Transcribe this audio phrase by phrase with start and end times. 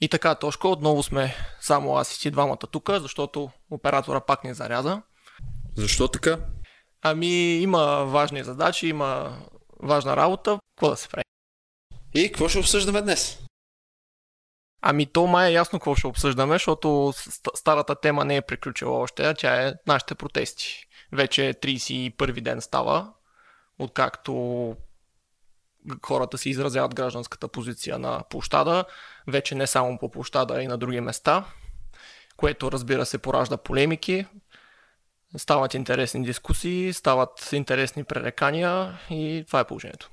[0.00, 4.54] И така, Тошко, отново сме само аз и ти двамата тук, защото оператора пак не
[4.54, 5.02] заряза.
[5.76, 6.38] Защо така?
[7.02, 9.38] Ами има важни задачи, има
[9.82, 10.58] важна работа.
[10.74, 11.24] Какво да се прави?
[12.14, 13.38] И какво ще обсъждаме днес?
[14.82, 17.12] Ами то май е ясно какво ще обсъждаме, защото
[17.54, 20.86] старата тема не е приключила още, а тя е нашите протести.
[21.12, 23.12] Вече 31 ден става,
[23.78, 24.76] откакто
[26.06, 28.84] хората си изразяват гражданската позиция на площада,
[29.28, 31.44] вече не само по площада, а и на други места,
[32.36, 34.26] което разбира се поражда полемики,
[35.36, 40.10] стават интересни дискусии, стават интересни пререкания и това е положението.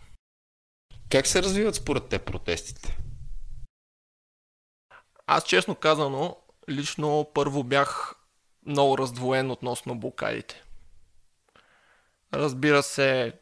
[1.10, 2.98] Как се развиват според те протестите?
[5.28, 6.38] Аз честно казано,
[6.70, 8.16] лично първо бях
[8.66, 10.64] много раздвоен относно блокадите.
[12.34, 13.34] Разбира се,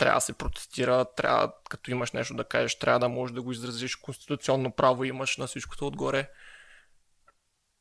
[0.00, 3.52] трябва да се протестира, трябва, като имаш нещо да кажеш, трябва да можеш да го
[3.52, 6.30] изразиш, конституционно право имаш на всичкото отгоре.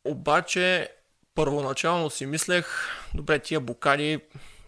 [0.05, 0.91] Обаче,
[1.35, 2.65] първоначално си мислех,
[3.13, 4.19] добре, тия блокади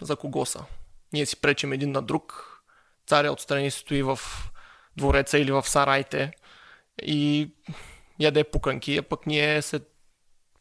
[0.01, 0.65] за кого са?
[1.13, 2.47] Ние си пречим един на друг,
[3.07, 4.19] царя отстрани стои в
[4.97, 6.33] двореца или в сарайте
[7.01, 7.51] и
[8.19, 9.81] яде пуканки, а пък ние се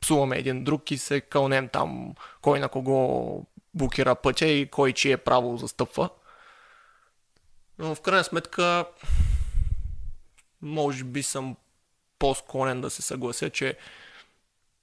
[0.00, 5.16] псуваме един друг и се кълнем там кой на кого блокира пътя и кой чие
[5.16, 6.10] право застъпва.
[7.80, 8.84] Но в крайна сметка
[10.62, 11.56] може би съм
[12.18, 13.76] по-склонен да се съглася, че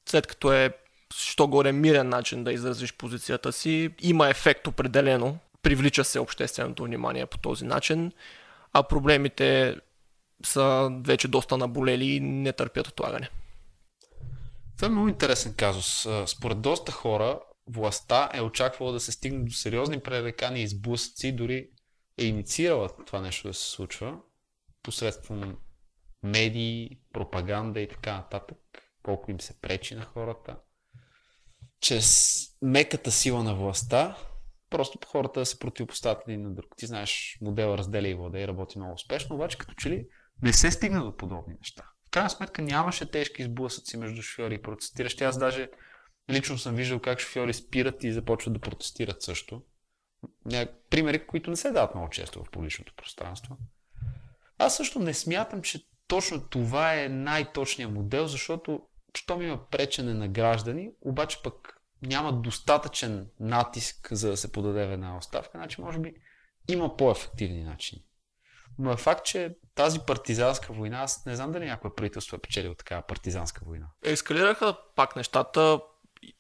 [0.10, 0.74] след като е
[1.16, 7.26] що горе мирен начин да изразиш позицията си, има ефект определено, привлича се общественото внимание
[7.26, 8.12] по този начин,
[8.74, 9.76] а проблемите
[10.46, 13.30] са вече доста наболели и не търпят отлагане.
[14.78, 16.08] Това е много интересен казус.
[16.26, 21.68] Според доста хора, властта е очаквала да се стигне до сериозни пререкания и сблъсъци, дори
[22.18, 24.20] е инициирала това нещо да се случва
[24.84, 25.58] посредством
[26.24, 28.58] медии, пропаганда и така нататък,
[29.04, 30.58] колко им се пречи на хората.
[31.82, 34.18] Чрез меката сила на властта,
[34.70, 36.74] просто хората да се противопоставят един на друг.
[36.78, 40.08] Ти знаеш, модела разделя и владей работи много успешно, обаче като че ли
[40.42, 41.84] не се стигна до подобни неща.
[42.08, 45.24] В крайна сметка нямаше тежки сблъсъци между шофьори и протестиращи.
[45.24, 45.70] Аз даже
[46.30, 49.62] лично съм виждал как шофьори спират и започват да протестират също.
[50.90, 53.58] Примери, които не се дават много често в публичното пространство.
[54.58, 58.82] Аз също не смятам, че точно това е най-точният модел, защото
[59.16, 65.18] щом има пречене на граждани, обаче пък няма достатъчен натиск за да се подаде една
[65.18, 66.16] оставка, значи може би
[66.68, 68.04] има по-ефективни начини.
[68.80, 72.76] Но е факт, че тази партизанска война, аз не знам дали някое правителство е печелил
[72.76, 73.88] такава партизанска война.
[74.04, 75.80] Ескалираха пак нещата.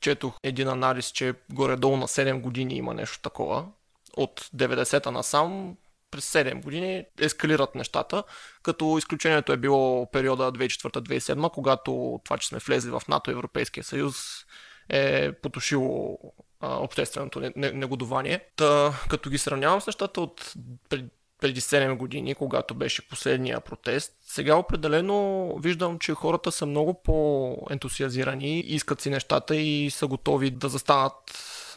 [0.02, 3.66] Четох един анализ, че горе-долу на 7 години има нещо такова.
[4.18, 5.78] От 90-та насам
[6.12, 8.24] през 7 години ескалират нещата,
[8.64, 14.16] като изключението е било периода 2004-2007, когато това, че сме влезли в НАТО, Европейския съюз,
[14.90, 16.20] е потушило
[16.62, 18.46] общественото негодование.
[18.56, 20.54] Та, като ги сравнявам с нещата от
[21.42, 24.14] преди 7 години, когато беше последния протест.
[24.22, 30.70] Сега определено виждам, че хората са много по-ентусиазирани, искат си нещата и са готови да
[30.70, 31.14] застанат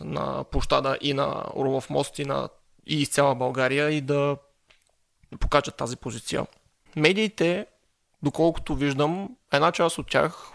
[0.00, 2.48] на площада и на Орлов мост и, на,
[2.86, 4.36] и из цяла България и да
[5.40, 6.46] покачат тази позиция.
[6.96, 7.66] Медиите,
[8.22, 10.52] доколкото виждам, една част от тях,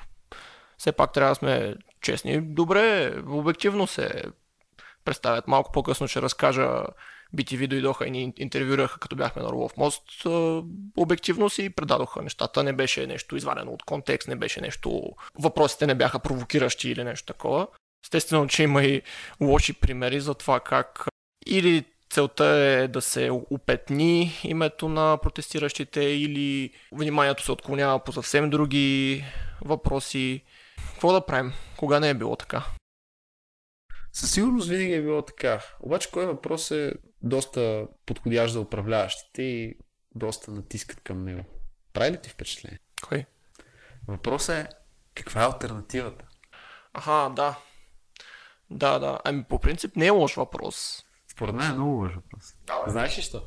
[0.77, 4.23] все пак трябва да сме честни, добре, обективно се
[5.05, 5.47] представят.
[5.47, 6.83] Малко по-късно ще разкажа
[7.35, 10.03] BTV дойдоха и ни интервюираха, като бяхме на Орлов мост,
[10.97, 12.63] обективно си предадоха нещата.
[12.63, 15.01] Не беше нещо извадено от контекст, не беше нещо...
[15.39, 17.67] Въпросите не бяха провокиращи или нещо такова.
[18.05, 19.01] Естествено, че има и
[19.41, 21.07] лоши примери за това как
[21.45, 28.49] или целта е да се опетни името на протестиращите или вниманието се отклонява по съвсем
[28.49, 29.23] други
[29.65, 30.41] въпроси.
[30.91, 31.53] Какво да правим?
[31.77, 32.65] Кога не е било така?
[34.13, 35.61] Със сигурност винаги е било така.
[35.79, 39.77] Обаче кой въпрос е доста подходящ за управляващите и
[40.15, 41.43] доста натискат към него.
[41.93, 42.79] Прави ли ти впечатление?
[43.07, 43.25] Кой?
[44.07, 44.69] Въпросът е
[45.15, 46.25] каква е альтернативата?
[46.93, 47.59] Аха, да.
[48.69, 49.19] Да, да.
[49.23, 51.05] Ами по принцип не е лош въпрос.
[51.27, 52.55] Според мен е много лош въпрос.
[52.67, 53.41] Да, Знаеш ли що?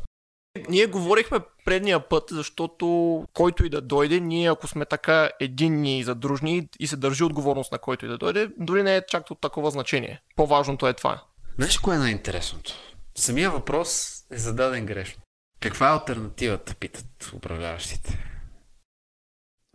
[0.68, 6.04] Ние говорихме предния път, защото който и да дойде, ние ако сме така единни и
[6.04, 9.40] задружни и се държи отговорност на който и да дойде, дори не е чак от
[9.40, 10.22] такова значение.
[10.36, 11.22] По-важното е това.
[11.56, 12.72] Знаеш кое е най-интересното?
[13.18, 15.22] Самия въпрос е зададен грешно.
[15.60, 18.24] Каква е альтернативата, питат управляващите?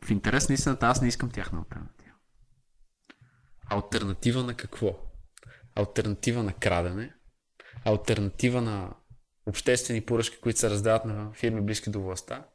[0.05, 2.15] В интерес на истината аз не искам тяхна альтернатива.
[3.69, 4.99] Альтернатива на какво?
[5.75, 7.13] Альтернатива на крадене?
[7.85, 8.93] Альтернатива на
[9.45, 12.45] обществени поръчки, които се раздават на фирми близки до властта?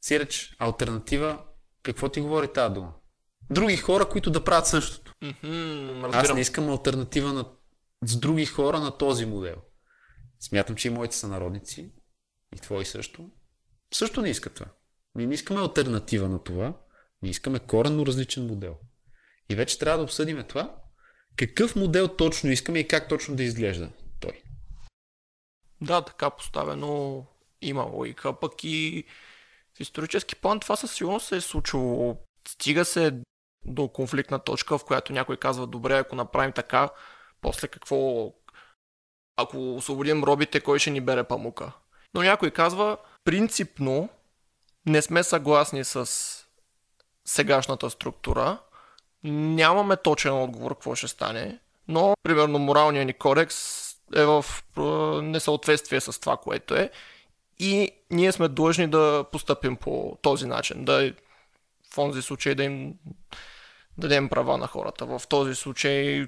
[0.00, 1.44] Сиреч, альтернатива
[1.82, 2.92] Какво ти говори тази дума?
[3.50, 5.14] Други хора, които да правят същото.
[5.22, 7.44] Мгм, Аз не искам альтернатива на,
[8.02, 9.56] с други хора на този модел.
[10.40, 11.92] Смятам, че и моите сънародници,
[12.56, 13.30] и твои също,
[13.94, 14.66] също не искат това.
[15.14, 16.74] Ние не искаме альтернатива на това,
[17.22, 18.76] ние искаме коренно различен модел.
[19.50, 20.76] И вече трябва да обсъдим това,
[21.36, 23.90] какъв модел точно искаме и как точно да изглежда
[24.20, 24.42] той.
[25.80, 27.26] Да, така поставено
[27.62, 29.04] има логика, пък и
[29.76, 32.16] в исторически план това със сигурност се е случило.
[32.48, 33.20] Стига се
[33.64, 36.88] до конфликтна точка, в която някой казва, добре, ако направим така,
[37.40, 38.32] после какво,
[39.38, 41.72] ако освободим робите, кой ще ни бере памука?
[42.14, 44.08] Но някой казва, принципно
[44.86, 46.10] не сме съгласни с
[47.24, 48.58] сегашната структура,
[49.24, 51.58] нямаме точен отговор какво ще стане,
[51.88, 54.44] но, примерно, моралният ни кодекс е в
[55.22, 56.90] несъответствие с това, което е.
[57.58, 60.84] И ние сме длъжни да постъпим по този начин.
[60.84, 61.12] Да,
[61.90, 62.94] в този случай да им
[63.98, 65.06] дадем права на хората.
[65.06, 66.26] В този случай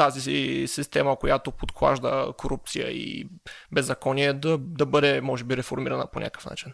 [0.00, 3.28] тази система, която подклажда корупция и
[3.72, 6.72] беззаконие, да, да бъде, може би, реформирана по някакъв начин.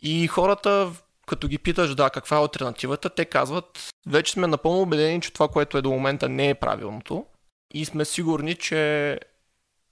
[0.00, 0.92] И хората,
[1.26, 5.48] като ги питаш, да, каква е альтернативата, те казват, вече сме напълно убедени, че това,
[5.48, 7.26] което е до момента не е правилното
[7.74, 9.20] и сме сигурни, че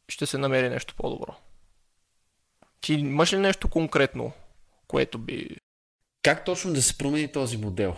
[0.09, 1.35] ще се намери нещо по-добро.
[2.81, 4.33] Ти имаш ли нещо конкретно,
[4.89, 5.57] което би...
[6.23, 7.97] Как точно да се промени този модел?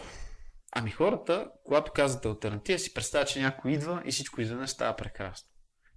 [0.77, 5.49] Ами хората, когато казват альтернатива, си представят, че някой идва и всичко изведнъж става прекрасно.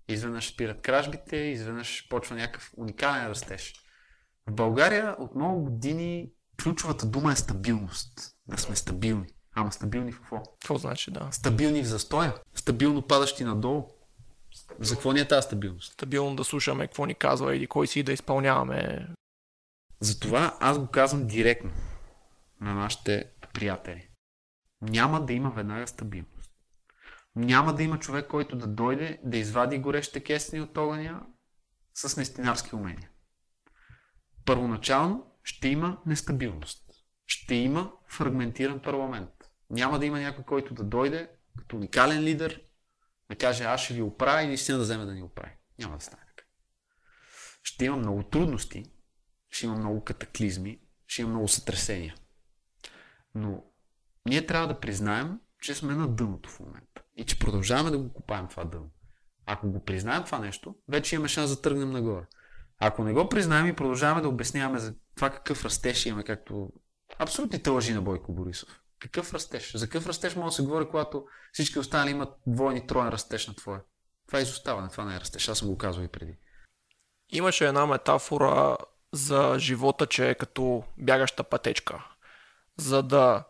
[0.08, 3.74] Изведнъж спират кражбите, изведнъж почва някакъв уникален растеж.
[4.48, 6.32] В България от много години
[6.64, 8.36] ключовата дума е стабилност.
[8.48, 9.28] Да сме стабилни.
[9.56, 10.44] Ама стабилни в какво?
[10.44, 11.28] Какво значи, да?
[11.32, 12.34] Стабилни в застоя.
[12.56, 13.88] Стабилно падащи надолу.
[14.80, 15.94] За какво ни е тази стабилност?
[15.94, 19.08] Стабилно да слушаме какво ни казва или кой си да изпълняваме.
[20.00, 21.72] Затова аз го казвам директно
[22.62, 24.07] на нашите приятели.
[24.82, 26.52] Няма да има веднага стабилност.
[27.36, 31.26] Няма да има човек, който да дойде да извади горещите кестени от огъня
[31.94, 33.10] с нестинарски умения.
[34.46, 36.84] Първоначално ще има нестабилност.
[37.26, 39.30] Ще има фрагментиран парламент.
[39.70, 42.62] Няма да има някой, който да дойде като уникален лидер,
[43.30, 45.52] да каже аз ще ви оправя и наистина да вземе да ни оправи.
[45.80, 46.48] Няма да стане така.
[47.64, 48.84] Ще има много трудности,
[49.50, 52.16] ще има много катаклизми, ще има много сътресения.
[53.36, 53.64] Но
[54.28, 57.02] ние трябва да признаем, че сме на дъното в момента.
[57.16, 58.90] И че продължаваме да го купаем това дъно.
[59.46, 62.26] Ако го признаем това нещо, вече имаме шанс да тръгнем нагоре.
[62.80, 66.70] Ако не го признаем и продължаваме да обясняваме за това какъв растеж имаме, както
[67.20, 68.82] абсолютните лъжи на Бойко Борисов.
[69.00, 69.76] Какъв растеж?
[69.76, 73.56] За какъв растеж може да се говори, когато всички останали имат двойни, троен растеж на
[73.56, 73.82] твоя?
[74.28, 75.50] Това е изоставане, това не е растеж.
[75.50, 76.38] Аз съм го казвал и преди.
[77.30, 78.78] Имаше една метафора
[79.12, 82.06] за живота, че е като бягаща пътечка.
[82.78, 83.44] За да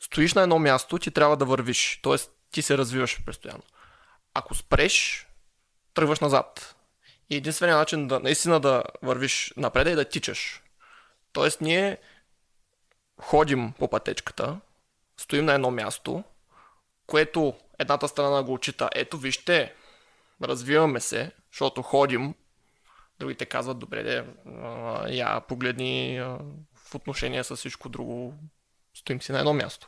[0.00, 2.00] стоиш на едно място, ти трябва да вървиш.
[2.02, 3.62] Тоест, ти се развиваш постоянно.
[4.34, 5.26] Ако спреш,
[5.94, 6.76] тръгваш назад.
[7.30, 10.62] И единственият начин да наистина да вървиш напред е да тичаш.
[11.32, 11.98] Тоест, ние
[13.20, 14.60] ходим по пътечката,
[15.16, 16.24] стоим на едно място,
[17.06, 18.88] което едната страна го отчита.
[18.94, 19.74] Ето, вижте,
[20.42, 22.34] развиваме се, защото ходим,
[23.20, 24.24] Другите казват, добре, де,
[25.16, 26.20] я погледни
[26.74, 28.34] в отношение с всичко друго,
[29.00, 29.86] стоим си на едно място.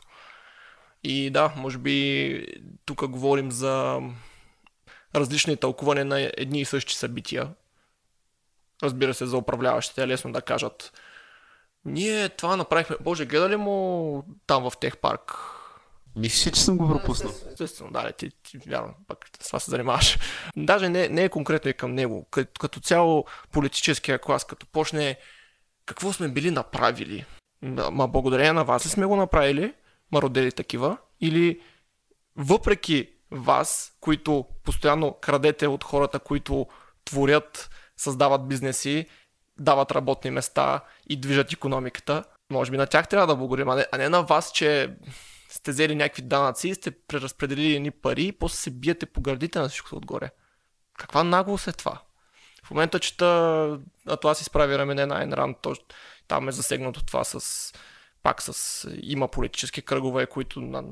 [1.03, 2.47] И да, може би
[2.85, 4.01] тук говорим за
[5.15, 7.49] различни тълкуване на едни и същи събития.
[8.83, 10.93] Разбира се, за управляващите е лесно да кажат
[11.85, 12.95] ние това направихме.
[13.01, 15.37] Боже, гледали му там в тех парк?
[16.15, 17.33] Мисля, че съм го пропуснал.
[17.51, 20.17] Естествено, да, ти, ти вярно, пък с това се занимаваш.
[20.57, 22.27] Даже не, не е конкретно и към него.
[22.31, 25.17] Като, като цяло политическия клас, като почне
[25.85, 27.25] какво сме били направили.
[27.91, 29.73] Ма благодарение на вас ли сме го направили,
[30.11, 31.61] ма родели такива, или
[32.35, 36.67] въпреки вас, които постоянно крадете от хората, които
[37.05, 39.05] творят, създават бизнеси,
[39.59, 43.85] дават работни места и движат економиката, може би на тях трябва да благодарим, а не,
[43.91, 44.95] а не на вас, че
[45.49, 49.69] сте взели някакви данъци сте преразпределили едни пари и после се биете по гърдите на
[49.69, 50.29] всичко отгоре.
[50.97, 52.01] Каква наглост е това?
[52.63, 55.57] В момента чета Атлас изправи рамене на Айн Ранд,
[56.27, 57.73] там е засегнато това с
[58.23, 60.83] пак с има политически кръгове, които на,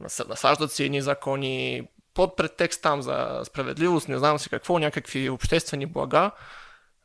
[0.00, 5.28] нас- насаждат си едни закони под претекст там за справедливост, не знам си какво, някакви
[5.28, 6.30] обществени блага.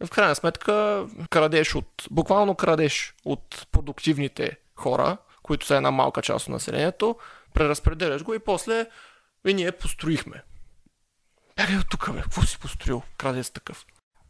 [0.06, 6.46] В крайна сметка крадеш от, буквално крадеш от продуктивните хора, които са една малка част
[6.46, 7.16] от населението,
[7.54, 8.86] преразпределяш го и после
[9.48, 10.44] и ние построихме.
[11.56, 12.22] Бягай от тук, бе.
[12.22, 13.02] Какво си построил?
[13.18, 13.86] Крадец такъв.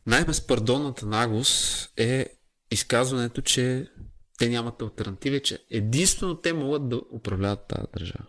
[0.05, 2.36] Най-безпардонната наглост е
[2.71, 3.87] изказването, че
[4.37, 8.25] те нямат альтернатива, че единствено те могат да управляват тази държава.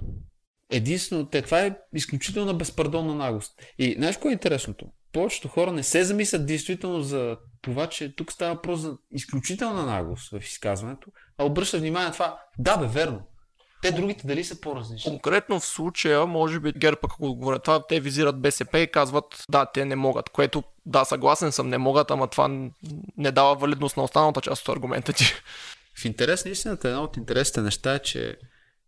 [0.70, 1.42] Единствено те.
[1.42, 3.62] Това е изключително безпардонна наглост.
[3.78, 4.86] И знаеш кое е интересното?
[5.12, 10.30] Повечето хора не се замислят действително за това, че тук става въпрос за изключителна наглост
[10.30, 12.40] в изказването, а обръщат внимание на това.
[12.58, 13.22] Да, бе, верно.
[13.82, 15.10] Те другите дали са по-различни?
[15.10, 19.66] Конкретно в случая, може би ГЕРБ, ако говорят това, те визират БСП и казват, да,
[19.66, 22.48] те не могат, което, да, съгласен съм, не могат, ама това
[23.16, 25.24] не дава валидност на останалата част от аргумента ти.
[25.98, 28.36] В интерес на истината, едно от интересните неща е, че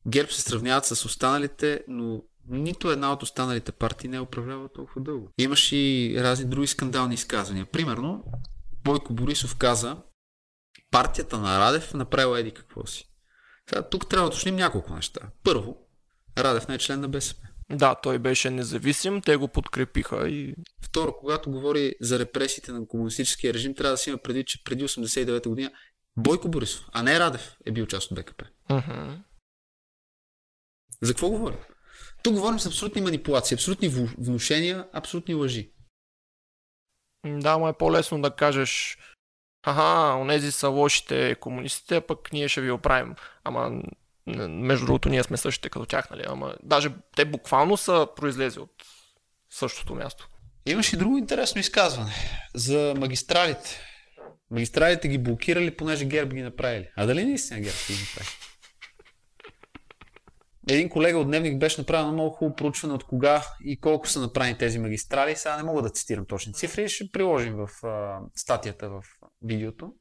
[0.06, 5.00] ГЕРБ се сравняват с останалите, но нито една от останалите партии не е управлява толкова
[5.00, 5.28] дълго.
[5.38, 7.66] Имаш и разни други скандални изказвания.
[7.66, 8.24] Примерно,
[8.84, 9.96] Бойко Борисов каза,
[10.90, 13.08] партията на Радев направила еди какво си.
[13.68, 15.20] Сега, тук трябва да уточним няколко неща.
[15.44, 15.76] Първо,
[16.38, 17.49] Радев не е член на БСП.
[17.70, 20.54] Да, той беше независим, те го подкрепиха и...
[20.82, 24.84] Второ, когато говори за репресиите на комунистическия режим, трябва да си има преди, че преди
[24.84, 25.70] 89 година
[26.16, 28.44] Бойко Борисов, а не Радев е бил част от БКП.
[28.70, 29.18] Uh-huh.
[31.02, 31.58] За какво говорим?
[32.22, 35.72] Тук говорим с абсолютни манипулации, абсолютни внушения, абсолютни лъжи.
[37.26, 38.98] Да, но е по-лесно да кажеш
[39.62, 43.14] Аха, онези са лошите комунистите, а пък ние ще ви оправим.
[43.44, 43.82] Ама,
[44.48, 46.22] между другото, ние сме същите като тях, нали?
[46.26, 48.72] Ама, даже те буквално са произлезли от
[49.50, 50.28] същото място.
[50.66, 52.14] Имаш и друго интересно изказване
[52.54, 53.80] за магистралите.
[54.50, 56.88] Магистралите ги блокирали, понеже ГЕРБ ги направили.
[56.96, 58.36] А дали наистина ГЕРБ ги направили?
[60.68, 64.58] Един колега от Дневник беше направил много хубаво проучване от кога и колко са направени
[64.58, 65.36] тези магистрали.
[65.36, 69.02] Сега не мога да цитирам точни цифри, ще приложим в а, статията в
[69.42, 69.92] видеото,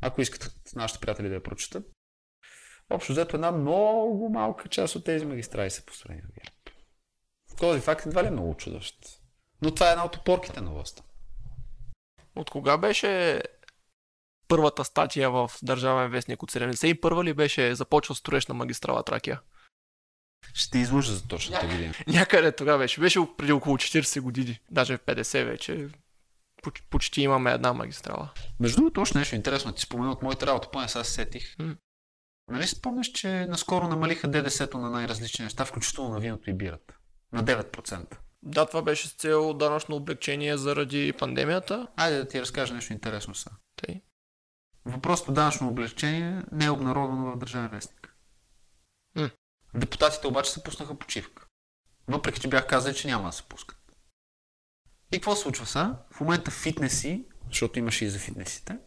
[0.00, 1.84] ако искат нашите приятели да я прочитат.
[2.90, 6.50] Общо взето една много малка част от тези магистрали са построени в ГЕРБ.
[7.58, 8.96] Този факт едва ли е много чудващ.
[9.62, 11.02] Но това е една от опорките на властта.
[12.36, 13.42] От кога беше
[14.48, 19.40] първата статия в Държавен вестник от 71 ли беше започва строеж на магистрала Тракия?
[20.54, 21.94] Ще излъжа за точната година.
[22.06, 23.00] Някъде тогава беше.
[23.00, 24.60] Беше преди около 40 години.
[24.70, 25.88] Даже в 50 вече.
[26.90, 28.30] Почти имаме една магистрала.
[28.60, 29.72] Между другото, още нещо интересно.
[29.72, 31.56] Ти спомена от моята работа, поне сега сетих.
[31.56, 31.76] Mm.
[32.50, 36.94] Нали спомняш, че наскоро намалиха ДДС-то на най-различни неща, включително на виното и бирата?
[37.32, 38.16] На 9%.
[38.42, 41.88] Да, това беше с цел данъчно облегчение заради пандемията.
[41.96, 43.50] Айде да ти разкажа нещо интересно са.
[43.76, 44.02] Тъй.
[44.84, 48.14] Въпросът данъчно облегчение не е обнародвано в Държавен вестник.
[49.16, 49.30] Mm.
[49.74, 51.46] Депутатите обаче се пуснаха почивка.
[52.08, 53.78] Въпреки, че бях казали, че няма да се пускат.
[55.12, 55.96] И какво случва са?
[56.10, 58.78] В момента фитнеси, защото имаше и за фитнесите,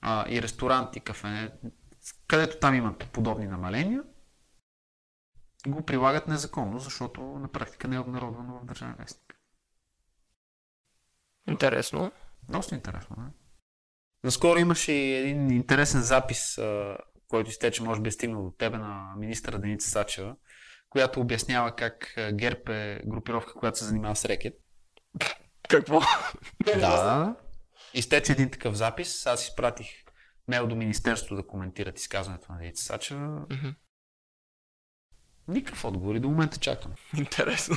[0.00, 1.52] а, и ресторанти, кафе,
[2.26, 4.02] където там имат подобни намаления,
[5.66, 9.38] го прилагат незаконно, защото на практика не е обнародвано в Държавен вестник.
[11.48, 12.12] Интересно.
[12.48, 13.30] Доста интересно, не?
[14.24, 16.58] Наскоро имаше и един интересен запис
[17.28, 20.36] който изтече, може би е стигнал до тебе на министра Деница Сачева,
[20.88, 24.54] която обяснява как ГЕРБ е групировка, която се занимава с рекет.
[25.68, 26.00] Какво?
[26.64, 27.36] Да, да.
[27.94, 29.26] Изтече един такъв запис.
[29.26, 29.88] Аз изпратих
[30.48, 33.46] мейл до Министерството да коментират изказването на Деница Сачева.
[33.48, 33.74] Mm-hmm.
[35.48, 36.92] Никакъв отговор и до момента чакам.
[37.18, 37.76] Интересно.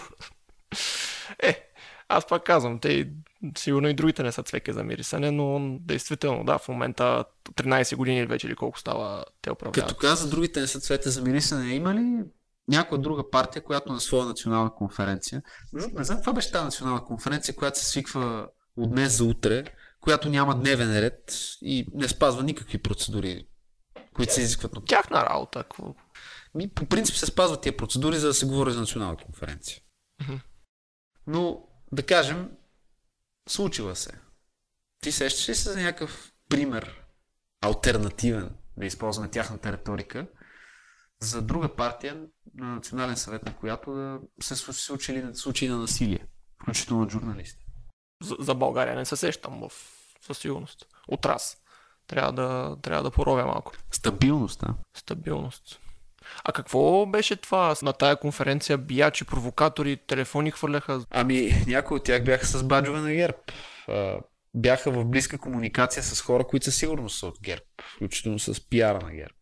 [1.40, 1.72] Е,
[2.10, 3.12] аз пак казвам, те
[3.58, 8.26] сигурно и другите не са цвеке за мирисане, но действително, да, в момента 13 години
[8.26, 9.90] вече или колко става те управляват.
[9.90, 12.24] Като каза, другите не са цвете за мирисане, има ли
[12.68, 15.42] някоя друга партия, която на своя национална конференция,
[15.74, 18.48] не знам, това беше тази национална конференция, която се свиква
[18.78, 19.64] от днес за утре,
[20.02, 23.48] която няма дневен ред и не спазва никакви процедури,
[24.14, 24.74] които се изискват.
[24.74, 25.64] на Тяхна работа.
[25.64, 25.96] Какво?
[26.56, 29.82] Ми, по принцип се спазват тия процедури, за да се говори за национална конференция.
[31.28, 32.50] Но да кажем,
[33.50, 34.12] случила се.
[35.02, 37.04] Ти сещаш ли се за някакъв пример,
[37.62, 40.28] альтернативен, да използваме тяхната риторика,
[41.20, 46.28] за друга партия на Национален съвет, на която да се случили случаи на насилие,
[46.64, 47.61] включително от журналисти?
[48.22, 49.72] За, за България не се сещам в,
[50.22, 50.88] със сигурност.
[51.08, 51.58] От раз.
[52.08, 53.72] Трябва да, трябва да поровя малко.
[53.92, 54.74] Стабилност, да.
[54.94, 55.80] Стабилност.
[56.44, 57.76] А какво беше това?
[57.82, 61.06] На тая конференция биячи, провокатори, телефони хвърляха?
[61.10, 63.38] Ами, някои от тях бяха с баджове на ГЕРБ.
[64.54, 67.64] Бяха в близка комуникация с хора, които със сигурност са от ГЕРБ,
[67.96, 69.34] включително с пиара на ГЕРБ.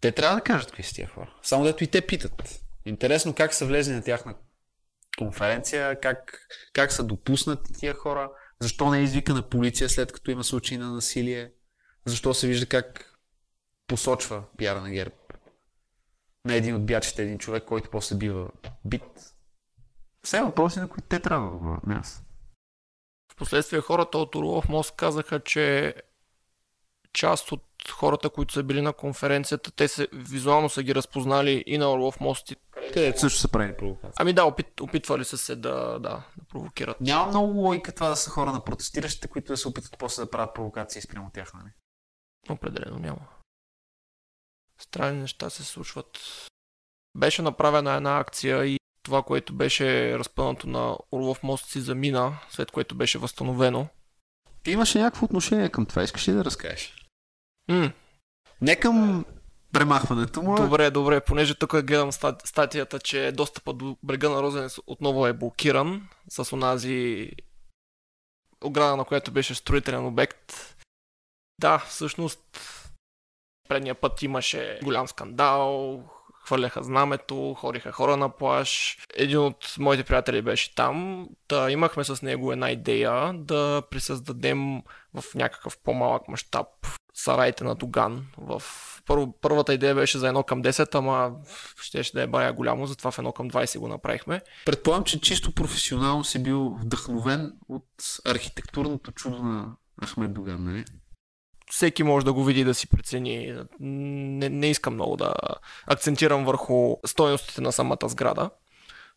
[0.00, 1.34] Те трябва да кажат какви са тия хора.
[1.42, 2.60] Само дето и те питат.
[2.84, 4.34] Интересно как са влезли на тяхна
[5.18, 10.44] конференция, как, как са допуснати тия хора, защо не е извикана полиция след като има
[10.44, 11.52] случаи на насилие,
[12.04, 13.18] защо се вижда как
[13.86, 15.14] посочва пиара на ГЕРБ
[16.44, 18.50] на един от бячите, един човек, който после бива
[18.84, 19.34] бит.
[20.22, 22.22] Все въпроси, на които те трябва да отговорят, не аз.
[23.32, 25.94] Впоследствие хората от Орлов мост казаха, че
[27.12, 31.78] част от хората, които са били на конференцията, те се, визуално са ги разпознали и
[31.78, 32.50] на Орлов мост.
[32.50, 32.56] и-
[32.92, 34.16] Където също са правили провокации.
[34.16, 37.00] Ами да, опит, опитвали са се да, да, да провокират.
[37.00, 40.30] Няма много логика това да са хора на протестиращите, които да се опитат после да
[40.30, 41.70] правят провокации спрямо тях, нали?
[42.50, 43.28] Определено няма.
[44.80, 46.20] Странни неща се случват.
[47.14, 52.70] Беше направена една акция и това, което беше разпънато на Орлов мост си замина, след
[52.70, 53.88] което беше възстановено.
[54.62, 57.01] Ти имаше някакво отношение към това, искаш ли да разкажеш?
[57.68, 57.92] М,
[58.60, 59.24] Не към
[59.72, 64.78] премахването му, добре, добре, понеже тук гледам ста- статията, че достъпът до брега на Розенец
[64.86, 67.30] отново е блокиран с онази
[68.64, 70.76] ограда, на която беше строителен обект.
[71.60, 72.40] Да, всъщност
[73.68, 76.02] предния път имаше голям скандал,
[76.44, 78.98] хвърляха знамето, ходиха хора на плаж.
[79.14, 81.28] Един от моите приятели беше там.
[81.48, 84.82] Да, имахме с него една идея да присъздадем
[85.14, 86.66] в някакъв по-малък мащаб
[87.14, 88.26] сараите на Доган.
[88.38, 88.62] В
[89.06, 91.32] първо, първата идея беше за едно към 10, ама
[91.80, 94.40] ще, ще да е бая голямо, затова в едно към 20 го направихме.
[94.66, 97.86] предполагам, че чисто професионално си бил вдъхновен от
[98.26, 100.84] архитектурното чудо на Ахмед Доган, нали?
[101.72, 103.54] всеки може да го види да си прецени.
[103.80, 105.34] Не, не искам много да
[105.86, 108.50] акцентирам върху стойностите на самата сграда.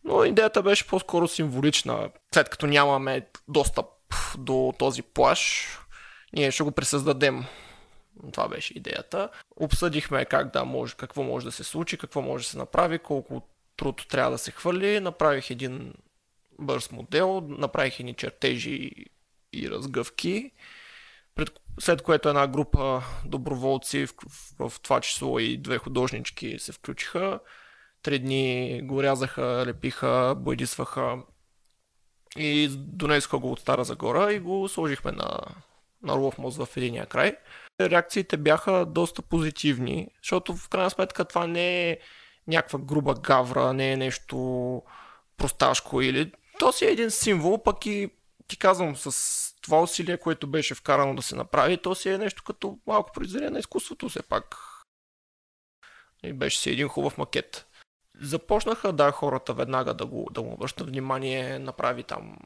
[0.03, 2.09] Но идеята беше по-скоро символична.
[2.33, 3.85] След като нямаме достъп
[4.37, 5.67] до този плаш,
[6.33, 7.45] ние ще го пресъздадем.
[8.31, 9.29] Това беше идеята.
[9.55, 13.41] Обсъдихме как да може, какво може да се случи, какво може да се направи, колко
[13.77, 14.99] труд трябва да се хвърли.
[14.99, 15.93] Направих един
[16.59, 18.91] бърз модел, направих едни чертежи
[19.53, 20.51] и разгъвки
[21.35, 24.13] пред, след което една група доброволци, в,
[24.59, 27.39] в, това число и две художнички се включиха.
[28.01, 31.17] Три дни го рязаха, лепиха, бойдисваха
[32.37, 35.39] и донесоха го от Стара Загора и го сложихме на,
[36.03, 37.35] на мост в единия край.
[37.81, 41.99] Реакциите бяха доста позитивни, защото в крайна сметка това не е
[42.47, 44.81] някаква груба гавра, не е нещо
[45.37, 46.31] просташко или...
[46.59, 48.09] То си е един символ, пък и
[48.47, 52.43] ти казвам, с това усилие, което беше вкарано да се направи, то си е нещо
[52.43, 54.55] като малко произведение на изкуството, все пак.
[56.23, 57.67] И беше си един хубав макет.
[58.21, 62.37] Започнаха, да, хората веднага да го, да му обръщат внимание, направи там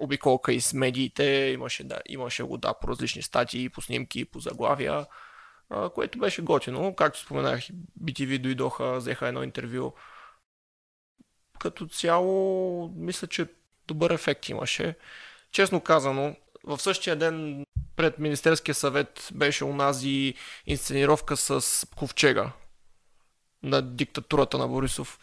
[0.00, 4.40] обиколка и с медиите, имаше, да, имаше го да по различни статии, по снимки, по
[4.40, 5.06] заглавия,
[5.70, 6.94] а, което беше готино.
[6.94, 7.60] Както споменах,
[8.04, 9.92] BTV дойдоха, взеха едно интервю.
[11.58, 13.46] Като цяло, мисля, че
[13.88, 14.96] добър ефект имаше.
[15.52, 17.64] Честно казано, в същия ден
[17.96, 20.34] пред Министерския съвет беше унази
[20.66, 22.52] инсценировка с ковчега
[23.62, 25.18] на диктатурата на Борисов.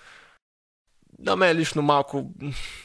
[1.19, 2.31] На мен лично малко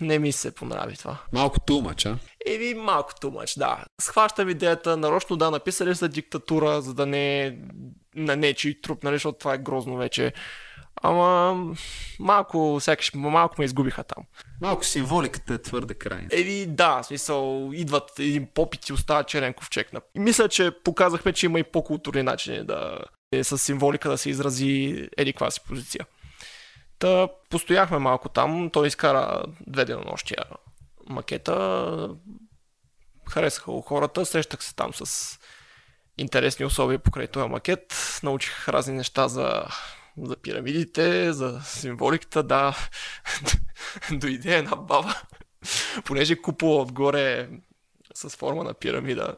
[0.00, 1.18] не ми се понрави това.
[1.32, 2.18] Малко тумач, а?
[2.46, 3.84] Еми, малко тумач, да.
[4.00, 7.56] Схващам идеята, нарочно да, написали за диктатура, за да не
[8.14, 10.32] на нечи труп, нали, защото това е грозно вече.
[11.02, 11.56] Ама
[12.18, 14.24] малко, сякаш малко ме изгубиха там.
[14.60, 16.28] Малко символиката е твърде крайна.
[16.32, 19.90] Еми да, в смисъл, идват един попит и остава черен ковчег.
[20.14, 22.98] И мисля, че показахме, че има и по-културни начини да
[23.32, 26.06] е с символика да се изрази еди си позиция.
[27.02, 30.44] Та постояхме малко там, той изкара две денонощия
[31.06, 32.16] макета,
[33.30, 35.38] харесаха го хората, срещах се там с
[36.18, 39.64] интересни особи покрай този макет, научих разни неща за,
[40.18, 42.76] за пирамидите, за символиката, да,
[44.12, 45.14] дойде една баба,
[46.04, 47.48] понеже купола отгоре
[48.14, 49.36] с форма на пирамида.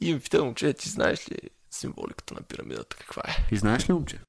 [0.00, 1.38] И ми пита, момче, ти знаеш ли
[1.70, 3.54] символиката на пирамидата каква е?
[3.54, 4.20] И знаеш ли, момче?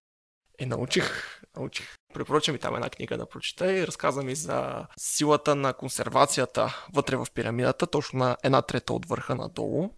[0.60, 1.96] Е, научих, научих.
[2.13, 7.15] Препоръчам ми там една книга да прочета и разказа ми за силата на консервацията вътре
[7.15, 9.89] в пирамидата, точно на една трета от върха надолу.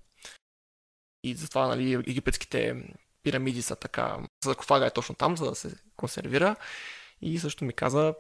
[1.24, 2.84] И затова, нали, египетските
[3.24, 6.56] пирамиди са така, саркофага е точно там, за да се консервира.
[7.22, 8.16] И също ми каза,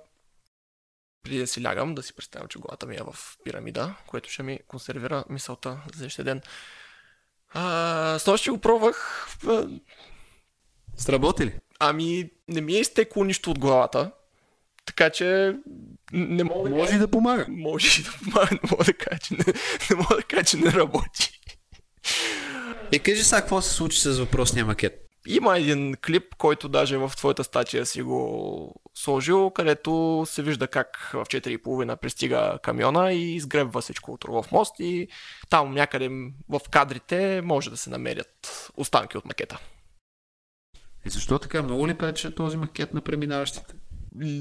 [1.24, 4.44] преди да си лягам, да си представям, че главата ми е в пирамида, което ще
[4.44, 6.42] ми консервира мисълта за следващия ден.
[7.50, 9.28] А, нощи го пробвах.
[11.00, 11.54] Сработи ли?
[11.80, 14.12] Ами, не ми е изтекло нищо от главата.
[14.86, 15.56] Така че
[16.14, 17.46] не мога да Може и да помага.
[17.50, 19.54] може и да помага, не мога да кажа, че не,
[19.90, 21.40] не мога да кажа, че не работи.
[22.92, 25.06] И кажи сега какво се случи с въпросния макет.
[25.28, 31.10] Има един клип, който даже в твоята статия си го сложил, където се вижда как
[31.14, 35.08] в 4.30 пристига камиона и изгребва всичко от Орлов мост и
[35.50, 36.10] там някъде
[36.50, 39.60] в кадрите може да се намерят останки от макета.
[41.06, 41.64] И защо така?
[41.64, 43.74] Много ли прече този макет на преминаващите?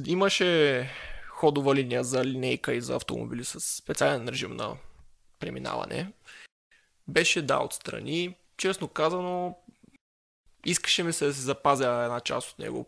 [0.06, 0.90] Имаше
[1.28, 4.76] ходова линия за линейка и за автомобили с специален режим на
[5.38, 6.12] преминаване.
[7.08, 9.58] Беше да отстрани, честно казано,
[10.64, 12.86] искаше ми се да се запазя една част от него.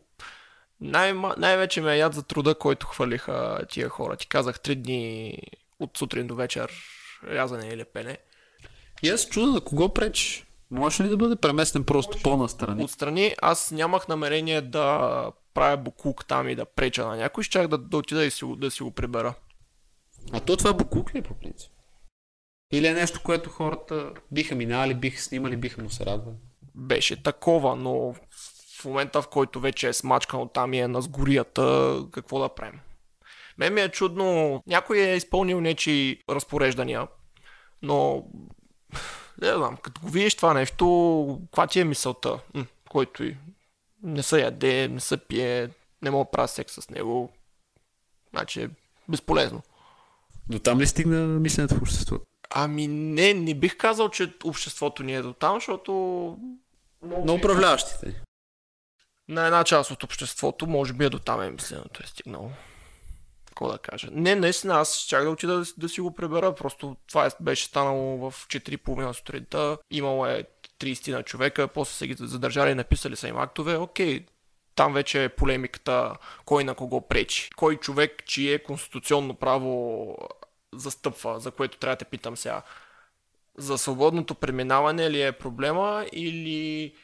[0.80, 4.16] Най- най-вече ме яд за труда, който хвалиха тия хора.
[4.16, 5.38] Ти казах три дни
[5.78, 6.72] от сутрин до вечер
[7.24, 8.18] рязане или пене.
[9.02, 10.44] И аз чуда на кого пречи.
[10.70, 12.85] Може ли да бъде преместен просто по-настрани?
[12.85, 17.78] Отстрани аз нямах намерение да правя букук там и да преча на някой, щях да,
[17.78, 19.35] да отида и си, да си го прибера.
[20.33, 21.72] А то това букук ли е по принцип?
[22.72, 26.37] Или е нещо, което хората биха минали, биха снимали, биха му се радвали?
[26.74, 28.14] Беше такова, но
[28.80, 32.80] в момента, в който вече е смачкано там и е на сгорията, какво да правим?
[33.59, 37.09] Мен ми е чудно, някой е изпълнил нечи разпореждания,
[37.83, 38.24] но
[39.38, 42.38] не знам, като го видиш това нещо, каква ти е мисълта?
[42.55, 43.37] М, който и
[44.03, 45.69] не се яде, не се пие,
[46.03, 47.31] не мога да правя секс с него.
[48.31, 48.71] Значи е
[49.09, 49.62] безполезно.
[50.49, 52.25] До там ли стигна мисленето в обществото?
[52.51, 55.93] Ами не, не бих казал, че обществото ни е до там, защото
[57.03, 58.23] На управляващите.
[59.29, 62.51] на една част от обществото, може би е до там е мисленето е стигнало.
[63.51, 64.09] Какво да кажа?
[64.13, 68.31] Не, наистина, аз щях да отида да, си- го пребера, просто това е- беше станало
[68.31, 70.45] в 4.30 сутринта, имало е
[70.79, 74.27] 30 на човека, после са ги задържали, написали са им актове, окей,
[74.75, 77.51] там вече е полемиката кой на кого пречи.
[77.57, 80.17] Кой човек, чие конституционно право
[80.75, 82.63] застъпва, за което трябва да те питам сега.
[83.59, 86.95] За свободното преминаване ли е проблема или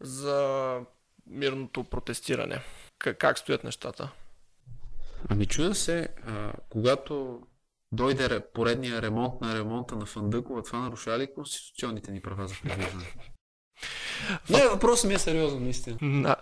[0.00, 0.78] за
[1.26, 2.60] мирното протестиране?
[2.98, 4.10] Как стоят нещата?
[5.28, 7.40] Ами чуда се, а, когато
[7.92, 12.54] дойде ре- поредния ремонт на ремонта на Фандъкова, това нарушава ли конституционните ни права за
[12.62, 13.14] придвижване?
[14.50, 16.22] Не, въпросът ми е сериозен, наистина.
[16.22, 16.36] Да.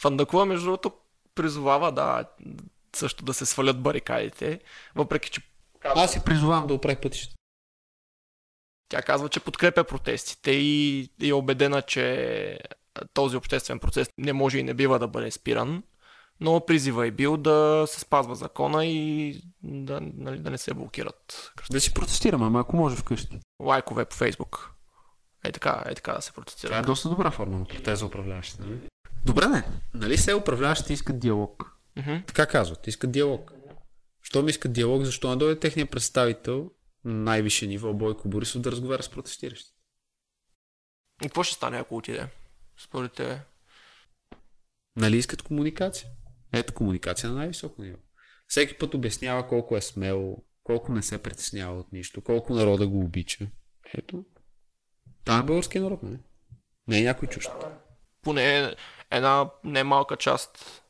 [0.00, 0.92] Фандакова, между другото,
[1.34, 2.24] призовава да
[2.96, 4.60] също да се свалят барикадите,
[4.94, 5.40] въпреки че
[5.84, 7.34] Аз си призовавам да оправи пътища.
[8.88, 12.58] тя казва, че подкрепя протестите и е убедена, че
[13.14, 15.82] този обществен процес не може и не бива да бъде спиран,
[16.40, 21.52] но призива е бил да се спазва закона и да, нали, да не се блокират
[21.70, 23.40] Да си протестирам, ама ако може вкъщи.
[23.62, 24.74] лайкове по Фейсбук.
[25.44, 26.70] Е така, е така да се протестира.
[26.70, 28.62] Това е доста добра форма на протеза управляващите.
[28.62, 28.88] Нали?
[29.24, 29.64] Добре, не.
[29.94, 31.76] Нали все управляващите искат диалог?
[31.96, 32.16] Мгм.
[32.26, 33.52] Така казват, искат диалог.
[34.22, 36.70] Щом искат диалог, защо не дойде техният представител
[37.04, 39.78] на най-висше ниво Бойко Борисов да разговаря с протестиращите?
[41.22, 42.28] И какво ще стане, ако отиде?
[42.78, 43.40] Според тебе?
[44.96, 46.08] Нали искат комуникация?
[46.52, 47.98] Ето комуникация на най-високо ниво.
[48.46, 53.00] Всеки път обяснява колко е смел, колко не се притеснява от нищо, колко народа го
[53.00, 53.46] обича.
[53.94, 54.24] Ето.
[55.24, 56.18] Това е българския народ, не?
[56.88, 57.50] Не е някой чужд.
[58.22, 58.74] поне
[59.10, 60.82] една немалка част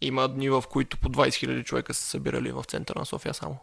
[0.00, 3.58] има дни, в които по 20 000 човека са събирали в центъра на София само.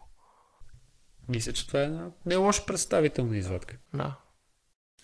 [1.28, 3.78] Мисля, че това е една не лоша представителна извадка.
[3.94, 4.18] Да.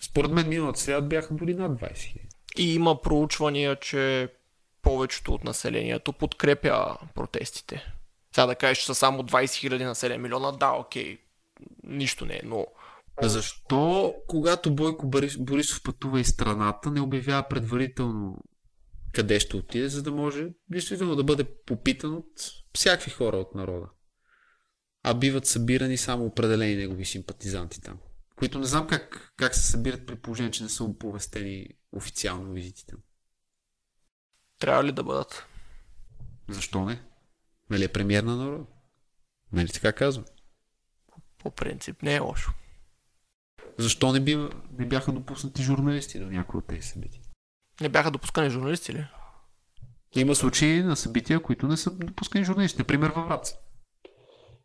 [0.01, 2.19] Според мен миналата среда бяха дори над 20 000.
[2.57, 4.29] И има проучвания, че
[4.85, 7.93] повечето от населението подкрепя протестите.
[8.35, 11.17] Сега да кажеш, че са само 20 000 на 7 милиона, да, окей,
[11.83, 12.67] нищо не е, но
[13.21, 18.37] Защо, когато Бойко Борис- Борисов пътува из страната, не обявява предварително
[19.13, 23.87] къде ще отиде, за да може действително да бъде попитан от всякакви хора от народа?
[25.03, 27.97] А биват събирани само определени негови симпатизанти там,
[28.35, 32.93] които не знам как, как се събират при положение, че не са оповестени официално визитите.
[34.59, 35.45] Трябва ли да бъдат?
[36.49, 37.01] Защо не?
[37.69, 38.65] Нали е премьер на народа?
[39.51, 40.23] Нали така казва?
[41.37, 42.53] По принцип не е лошо.
[43.77, 47.21] Защо не, бива, не бяха допуснати журналисти до някои от тези събития?
[47.81, 49.07] Не бяха допускани журналисти ли?
[50.15, 52.79] Има случаи на събития, които не са допускани журналисти.
[52.79, 53.55] Например, във Враца.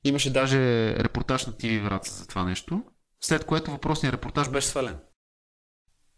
[0.04, 0.58] Имаше даже
[0.96, 2.84] репортаж на ТВ Враца за това нещо,
[3.20, 4.98] след което въпросният репортаж беше свален.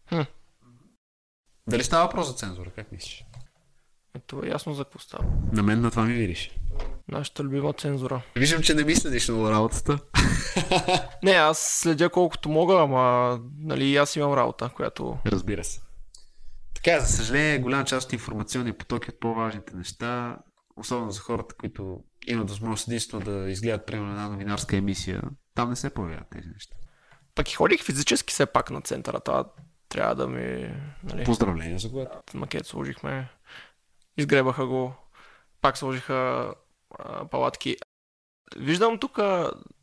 [0.09, 0.21] Хм.
[1.67, 2.71] Дали става въпрос за цензура?
[2.71, 3.25] Как мислиш?
[4.15, 5.25] Ето е ясно за какво става.
[5.51, 6.51] На мен на това ми видиш.
[7.07, 8.21] Нашата любима цензура.
[8.35, 9.99] Виждам, че не ми следиш много работата.
[11.23, 15.17] Не, аз следя колкото мога, ама нали аз имам работа, която...
[15.25, 15.81] Разбира се.
[16.73, 20.37] Така, за съжаление, голяма част от информационния поток е от по-важните неща,
[20.75, 25.21] особено за хората, които имат възможност единствено да изгледат примерно една новинарска емисия.
[25.55, 26.75] Там не се появяват тези неща.
[27.35, 29.19] Пък и ходих физически все пак на центъра.
[29.19, 29.45] Това
[29.89, 30.75] трябва да ми...
[31.03, 32.11] Нали, Поздравления за което.
[32.33, 33.29] макет сложихме.
[34.17, 34.93] Изгребаха го.
[35.61, 36.53] Пак сложиха
[36.99, 37.77] а, палатки.
[38.57, 39.19] Виждам тук,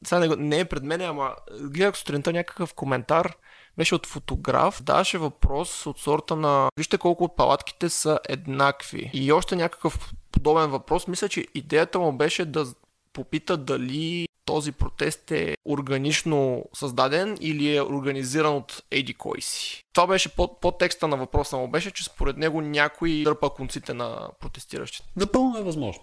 [0.04, 3.36] сега не, не е пред мен, ама гледах сутринта някакъв коментар,
[3.76, 9.10] беше от фотограф, даваше въпрос от сорта на вижте колко от палатките са еднакви.
[9.14, 12.66] И още някакъв подобен въпрос, мисля, че идеята му беше да
[13.12, 19.82] попита дали този протест е органично създаден или е организиран от еди кой си.
[19.92, 23.94] Това беше под, под текста на въпроса му беше, че според него някой дърпа конците
[23.94, 25.08] на протестиращите.
[25.16, 26.02] Напълно е възможно.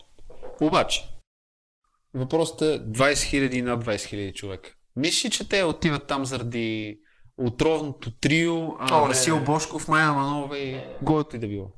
[0.61, 1.09] Обаче,
[2.13, 4.73] въпросът е 20 000 и над 20 000 човека.
[4.95, 6.99] Мислиш, че те отиват там заради
[7.37, 9.43] отровното трио, а, О, Васил.
[9.43, 11.71] Бошков, Майя Манова и който и да било.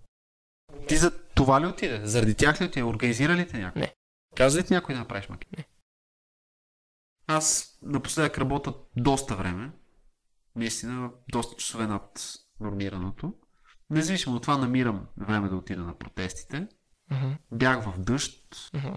[0.88, 2.02] Ти за това ли отиде?
[2.04, 2.84] Заради тях ли отиде?
[2.84, 3.82] Организира ли те някой?
[3.82, 3.94] Не.
[4.36, 5.58] Каза ли ти някой да направиш макет?
[5.58, 5.66] Не.
[7.30, 9.72] Аз напоследък работя доста време.
[10.56, 13.34] Наистина, доста часове над нормираното.
[13.90, 16.68] Независимо от това, намирам време да отида на протестите.
[17.12, 18.96] Мгм, Бях в дъжд, мгм.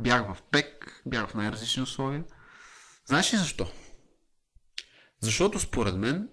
[0.00, 2.24] бях в пек, бях в най-различни условия.
[3.06, 3.70] Знаеш ли защо?
[5.20, 6.28] Защото според мен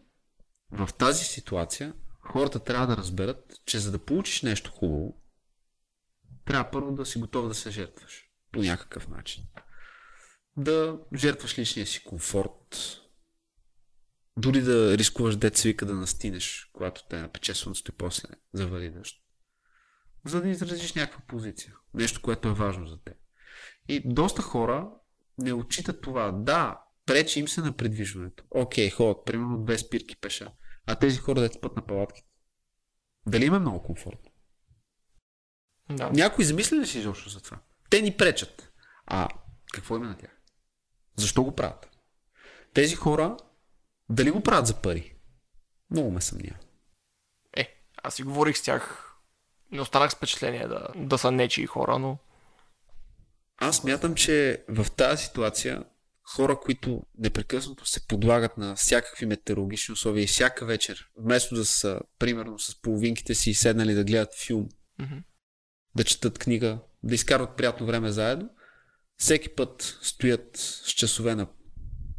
[0.72, 5.22] в тази ситуация хората трябва да разберат, че за да получиш нещо хубаво,
[6.46, 8.32] трябва първо да си готов да се жертваш.
[8.52, 9.44] По някакъв начин.
[10.60, 12.78] Да жертваш личния си комфорт.
[14.38, 19.24] Дори да рискуваш деца вика да настинеш, когато те напече слънцето и после завали дъжд.
[20.26, 21.76] За да изразиш някаква позиция.
[21.93, 23.15] Нещо, което е важно за теб.
[23.88, 24.91] И доста хора
[25.38, 26.32] не отчитат това.
[26.32, 28.43] Да, пречи им се на предвижването.
[28.52, 30.52] Окей, ходят, примерно две спирки пеша.
[30.86, 32.30] А тези хора да спят на палатките.
[33.28, 34.32] Дали им е много комфортно?
[35.89, 36.10] Да.
[36.10, 37.60] Някой замисли ли си изобщо за това?
[37.89, 38.72] Те ни пречат.
[39.06, 39.28] А
[39.74, 40.38] какво има на тях?
[41.19, 41.89] Защо го правят?
[42.73, 43.38] Тези хора
[44.10, 45.15] дали го правят за пари?
[45.91, 46.58] Много ме съмнява.
[47.58, 49.05] Е, аз си говорих с тях.
[49.71, 52.17] Не останах с впечатление да, да са нечии хора, но
[53.58, 55.84] Аз мятам, че в тази ситуация
[56.36, 61.99] хора, които непрекъснато се подлагат на всякакви метеорологични условия и всяка вечер, вместо да са,
[62.19, 65.17] примерно, с половинките си седнали да гледат филм, Мгм.
[65.95, 68.49] да четат книга, да изкарват приятно време заедно,
[69.19, 71.47] всеки път стоят с часове на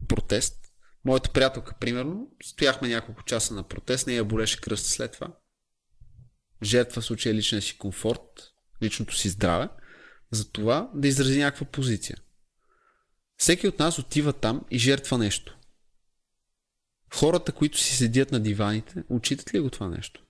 [0.08, 0.56] протест.
[1.04, 5.36] Моята приятелка, примерно, стояхме няколко часа на протест, нея болеше кръст след това.
[6.62, 9.68] Жертва случая личния си комфорт, личното си здраве,
[10.30, 12.16] за това да изрази някаква позиция.
[13.36, 15.58] Всеки от нас отива там и жертва нещо.
[17.14, 20.24] Хората, които си седят на диваните, отчитат ли го това нещо?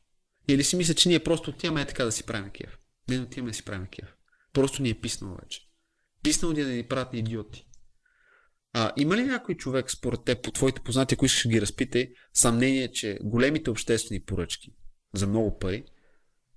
[0.49, 2.79] Или си мислят, че ние просто отиваме е така да си правим кеф?
[3.09, 4.15] Не, отиваме да си правим кеф.
[4.53, 5.70] Просто ни е писнало вече.
[6.23, 7.67] Писнало ни да ни правят идиоти.
[8.73, 12.13] А, има ли някой човек, според теб, по твоите познати, ако искаш да ги разпитай,
[12.35, 14.75] съмнение, че големите обществени поръчки
[15.15, 15.85] за много пари,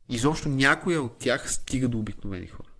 [0.10, 2.73] изобщо някоя от тях стига до обикновени хора?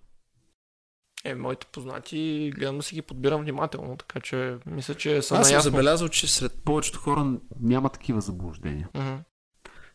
[1.24, 5.46] е, моите познати гледам да си ги подбирам внимателно, така че мисля, че съм Аз
[5.46, 5.70] съм наясно.
[5.70, 8.88] забелязал, че сред повечето хора няма такива заблуждения.
[8.94, 9.16] Мгм.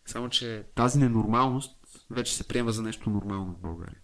[0.06, 4.00] Само, че тази ненормалност вече се приема за нещо нормално в България.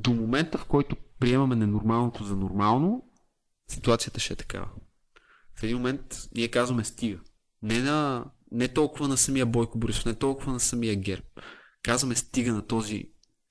[0.00, 3.04] До момента, в който приемаме ненормалното за нормално,
[3.70, 4.68] ситуацията ще е такава.
[5.58, 7.18] В един момент ние казваме стига.
[7.62, 11.26] Не, на, не толкова на самия Бойко Борисов, не толкова на самия ГЕРБ.
[11.82, 13.04] Казваме стига на този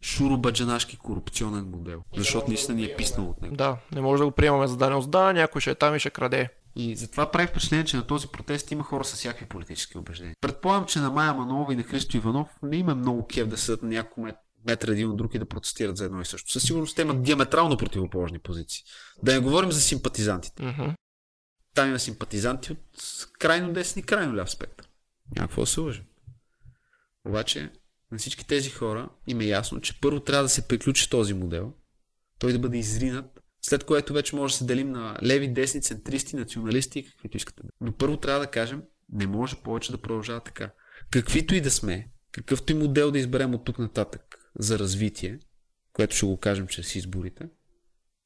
[0.04, 2.02] шуробаджанашки корупционен модел.
[2.18, 3.56] Защото наистина ни е писнал от него.
[3.56, 5.12] Да, не може да го приемаме за даденост.
[5.12, 6.50] Да, някой ще е там и ще краде.
[6.76, 10.36] И затова прави впечатление, че на този протест има хора с всякакви политически убеждения.
[10.42, 13.84] Предполагам, че на Майя Манова и на Христо Иванов не има много кев да седат
[13.84, 16.52] на няколко мет- метра един от друг и да протестират за едно и също.
[16.52, 18.84] Със сигурност те имат диаметрално противоположни позиции.
[19.24, 20.64] Да не говорим за симпатизантите.
[20.64, 20.90] Мгм.
[21.74, 22.80] Там има симпатизанти от
[23.40, 24.90] крайно десен и крайно ляв спектър.
[25.36, 26.04] Някакво да се лъжим.
[27.26, 27.72] Обаче
[28.12, 31.74] на всички тези хора им е ясно, че първо трябва да се приключи този модел,
[32.40, 36.36] той да бъде изринат, след което вече може да се делим на леви, десни, центристи,
[36.36, 37.64] националисти и каквито искате.
[37.82, 40.72] Но първо трябва да кажем, не може повече да продължава така.
[41.12, 45.40] Каквито и да сме, какъвто и модел да изберем от тук нататък за развитие,
[45.94, 47.50] което ще го кажем чрез изборите,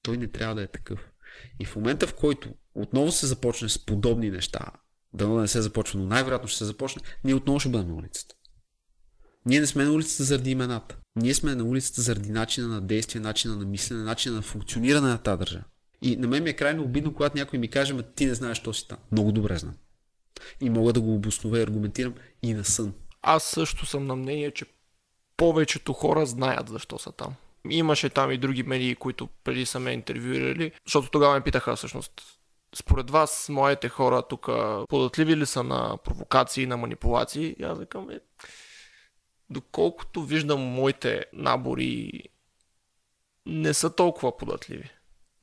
[0.01, 1.11] той не трябва да е такъв.
[1.59, 4.71] И в момента, в който отново се започне с подобни неща,
[5.13, 7.95] дано да не се започва, но най-вероятно ще се започне, ние отново ще бъдем на
[7.95, 8.35] улицата.
[9.45, 10.97] Ние не сме на улицата заради имената.
[11.15, 15.17] Ние сме на улицата заради начина на действие, начина на мислене, начина на функциониране на
[15.17, 15.63] тази държава.
[16.01, 18.57] И на мен ми е крайно обидно, когато някой ми каже, ма ти не знаеш,
[18.57, 18.97] що си там.
[19.11, 19.75] Много добре знам.
[20.61, 22.13] И мога да го обоснове и аргументирам
[22.43, 22.93] и на сън.
[23.21, 24.65] Аз също съм на мнение, че
[25.41, 27.35] повечето хора знаят защо са там.
[27.69, 32.21] Имаше там и други медии, които преди са ме интервюирали, защото тогава ме питаха всъщност.
[32.75, 34.49] Според вас, моите хора тук
[34.89, 37.55] податливи ли са на провокации, на манипулации?
[37.59, 38.19] И аз викам, е,
[39.49, 42.23] доколкото виждам моите набори,
[43.45, 44.89] не са толкова податливи.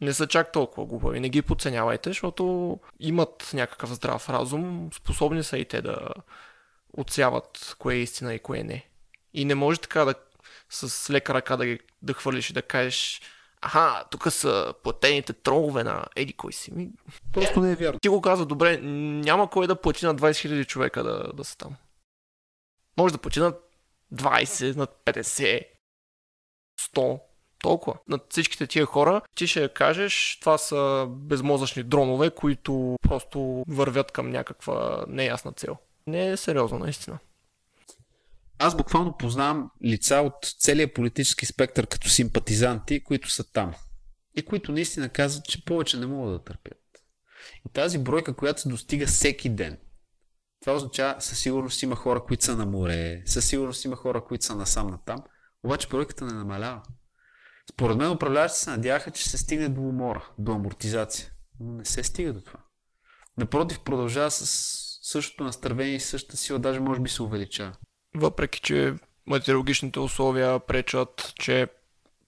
[0.01, 1.21] Не са чак толкова глупави.
[1.21, 6.09] Не ги подценявайте, защото имат някакъв здрав разум, способни са и те да
[6.93, 8.89] отсяват кое е истина и кое не.
[9.35, 10.15] И не може така да
[10.71, 13.21] с лека ръка да, ги, да хвърлиш и да кажеш
[13.61, 16.75] аха, тук са платените тролове на еди кой си.
[16.75, 16.91] Ми,
[17.33, 17.99] Просто не е вярно.
[18.01, 21.57] ти го каза добре, няма кой да плати на 20 000 човека да, да са
[21.57, 21.77] там.
[22.97, 23.55] Може да плати на
[24.15, 25.65] 20, на 50,
[26.81, 27.21] 100,
[27.63, 27.99] толкова.
[28.09, 34.31] На всичките тия хора ти ще кажеш, това са безмозъчни дронове, които просто вървят към
[34.31, 35.77] някаква неясна цел.
[36.07, 37.19] Не е сериозно, наистина.
[38.59, 43.75] Аз буквално познавам лица от целия политически спектър като симпатизанти, които са там.
[44.37, 46.79] И които наистина казват, че повече не могат да търпят.
[47.69, 49.79] И тази бройка, която се достига всеки ден,
[50.61, 54.45] това означава, със сигурност има хора, които са на море, със сигурност има хора, които
[54.45, 55.19] са насам натам,
[55.63, 56.83] обаче бройката не намалява.
[57.73, 61.33] Според мен управляващите се надяха, че се стигне до умора, до амортизация.
[61.61, 62.59] Но не се стига до това.
[63.37, 67.77] Напротив, продължава с същото настървение и същата сила, даже може би се увеличава.
[68.19, 68.95] Въпреки, че
[69.27, 71.69] метеорологичните условия пречат, че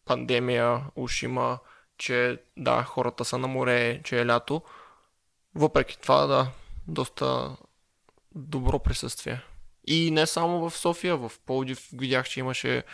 [0.04, 1.58] пандемия уж има,
[1.98, 4.62] че да, хората са на море, че е лято.
[5.54, 6.50] Въпреки това, да,
[6.88, 7.56] доста
[8.34, 9.42] добро присъствие.
[9.86, 12.84] И не само в София, в Полдив видях, че имаше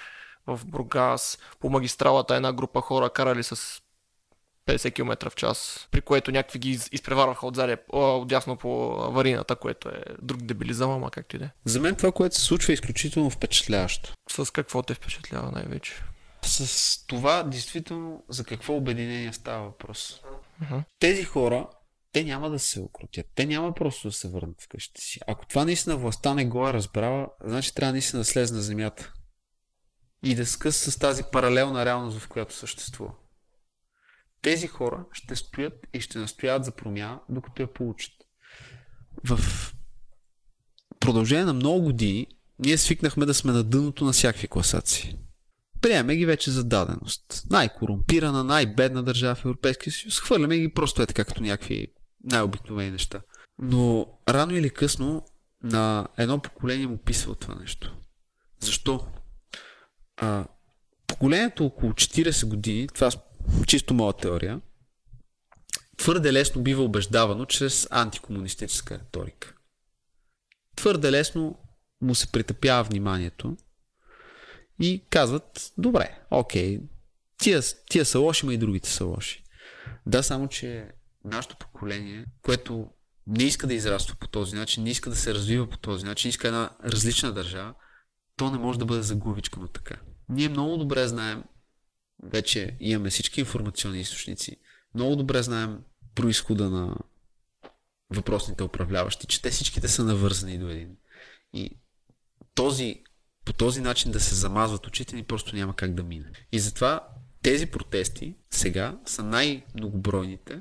[0.46, 3.82] в Бургас, по магистралата една група хора карали с
[4.66, 9.56] 50 км в час, при което някакви ги из- изпреварваха отзади, о, отдясно по аварийната,
[9.56, 11.50] което е друг дебилизъм, ама както и да е.
[11.64, 14.12] За мен това, което се случва е изключително впечатляващо.
[14.30, 15.92] С какво те впечатлява най-вече?
[16.42, 20.20] С това, действително, за какво обединение става въпрос.
[20.60, 20.78] Мгм.
[20.98, 21.66] Тези хора,
[22.12, 23.26] те няма да се окрутят.
[23.34, 25.20] Те няма просто да се върнат вкъщи си.
[25.26, 29.12] Ако това наистина властта не го е разбрала, значи трябва наистина да слезе на земята.
[30.22, 33.12] И да скъса с тази паралелна реалност, в която съществува.
[34.42, 38.12] Тези хора ще стоят и ще настояват за промяна, докато я получат.
[39.24, 39.38] В
[41.00, 42.26] продължение на много години
[42.58, 45.18] ние свикнахме да сме на дъното на всякакви класации.
[45.80, 47.42] Приемаме ги вече за даденост.
[47.50, 50.20] Най-корумпирана, най-бедна държава в Европейския съюз.
[50.20, 51.86] Хвърляме ги просто е така, като някакви
[52.24, 53.20] най-обикновени неща.
[53.58, 55.22] Но рано или късно
[55.62, 57.96] на едно поколение му писва това нещо.
[58.60, 59.06] Защо?
[60.16, 60.46] А,
[61.06, 63.10] поколението около 40 години, това
[63.66, 64.60] чисто моя теория,
[65.96, 69.54] твърде лесно бива убеждавано чрез антикомунистическа риторика.
[70.76, 71.58] Твърде лесно
[72.00, 73.56] му се притъпява вниманието
[74.80, 76.80] и казват, добре, окей,
[77.38, 79.44] тия, тия са лоши, ма и другите са лоши.
[80.06, 80.88] Да, само че
[81.24, 82.90] нашето поколение, което
[83.26, 86.28] не иска да израства по този начин, не иска да се развива по този начин,
[86.28, 87.74] иска една различна държава,
[88.36, 89.96] то не може да бъде заглавичкано така.
[90.28, 91.44] Ние много добре знаем,
[92.22, 94.56] вече имаме всички информационни източници,
[94.94, 95.78] много добре знаем
[96.14, 96.96] происхода на
[98.10, 100.96] въпросните управляващи, че те всичките са навързани до един.
[101.52, 101.70] И
[102.54, 103.02] този,
[103.44, 106.32] по този начин да се замазват очите ни просто няма как да мине.
[106.52, 107.08] И затова
[107.42, 110.60] тези протести сега са най-многобройните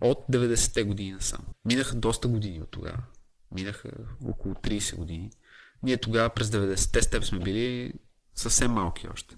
[0.00, 1.40] от 90-те години насам.
[1.64, 3.02] Минаха доста години от тогава.
[3.54, 3.90] Минаха
[4.24, 5.30] около 30 години.
[5.82, 7.92] Ние тогава през 90-те с теб сме били
[8.34, 9.36] съвсем малки още.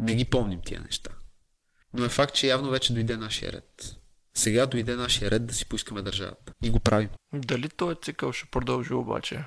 [0.00, 1.10] Не ги помним тия неща.
[1.94, 3.96] Но е факт, че явно вече дойде нашия ред.
[4.34, 6.52] Сега дойде нашия ред да си поискаме държавата.
[6.62, 7.08] И го правим.
[7.32, 9.44] Дали този цикъл ще продължи обаче?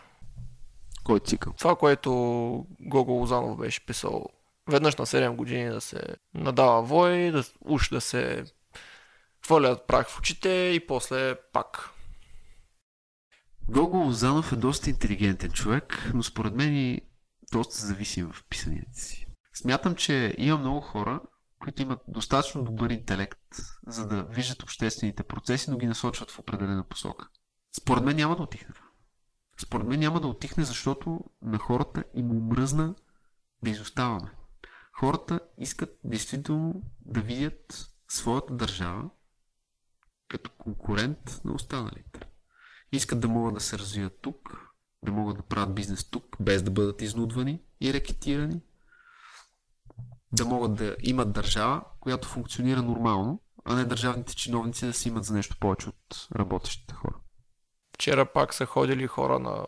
[1.03, 1.53] Кой цикъл?
[1.53, 2.11] Това, което
[2.79, 4.25] Гого Лозанов беше писал
[4.69, 6.01] веднъж на 7 години да се
[6.33, 8.45] надава вой, да, уж да се
[9.45, 11.89] хвърлят прах в очите и после пак.
[13.69, 17.01] Гого Лозанов е доста интелигентен човек, но според мен и
[17.51, 19.22] доста зависим в писанията си.
[19.53, 21.21] Смятам, че има много хора,
[21.59, 23.39] които имат достатъчно добър интелект,
[23.87, 27.29] за да виждат обществените процеси, но ги насочват в определена посока.
[27.77, 28.75] Според мен няма да отихне.
[29.57, 32.95] Според мен няма да отихне, защото на хората им омръзна
[33.63, 34.31] да изоставаме.
[34.99, 39.09] Хората искат действително да видят своята държава
[40.27, 42.19] като конкурент на останалите.
[42.91, 44.57] Искат да могат да се развият тук,
[45.03, 48.61] да могат да правят бизнес тук, без да бъдат изнудвани и рекетирани,
[50.33, 55.23] да могат да имат държава, която функционира нормално, а не държавните чиновници да си имат
[55.23, 57.15] за нещо повече от работещите хора.
[57.95, 59.65] Вчера пак са ходили хора на,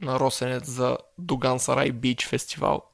[0.00, 2.84] на Росенец за Дуган Сарай Бич фестивал.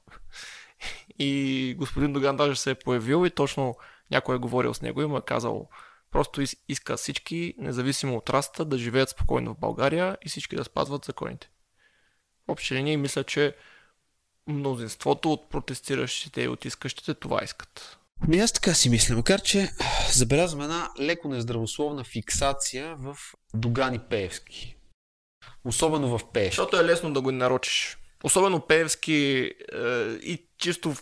[1.18, 3.76] И господин Доган даже се е появил и точно
[4.10, 5.68] някой е говорил с него и му е казал
[6.10, 11.04] просто иска всички, независимо от раста, да живеят спокойно в България и всички да спазват
[11.04, 11.50] законите.
[12.46, 13.56] В общи линии мисля, че
[14.46, 17.98] мнозинството от протестиращите и от искащите това искат.
[18.22, 19.70] Ами аз така си мисля, макар че
[20.12, 23.16] забелязвам една леко нездравословна фиксация в
[23.54, 24.76] Догани Пеевски.
[25.64, 26.56] Особено в Пеевски.
[26.56, 27.98] Защото е лесно да го нарочиш.
[28.24, 29.88] Особено Пеевски е,
[30.22, 30.94] и чисто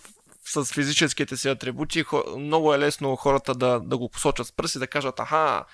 [0.45, 2.05] с физическите си атрибути,
[2.38, 5.64] много е лесно хората да, да го посочат с пръст и да кажат, аха,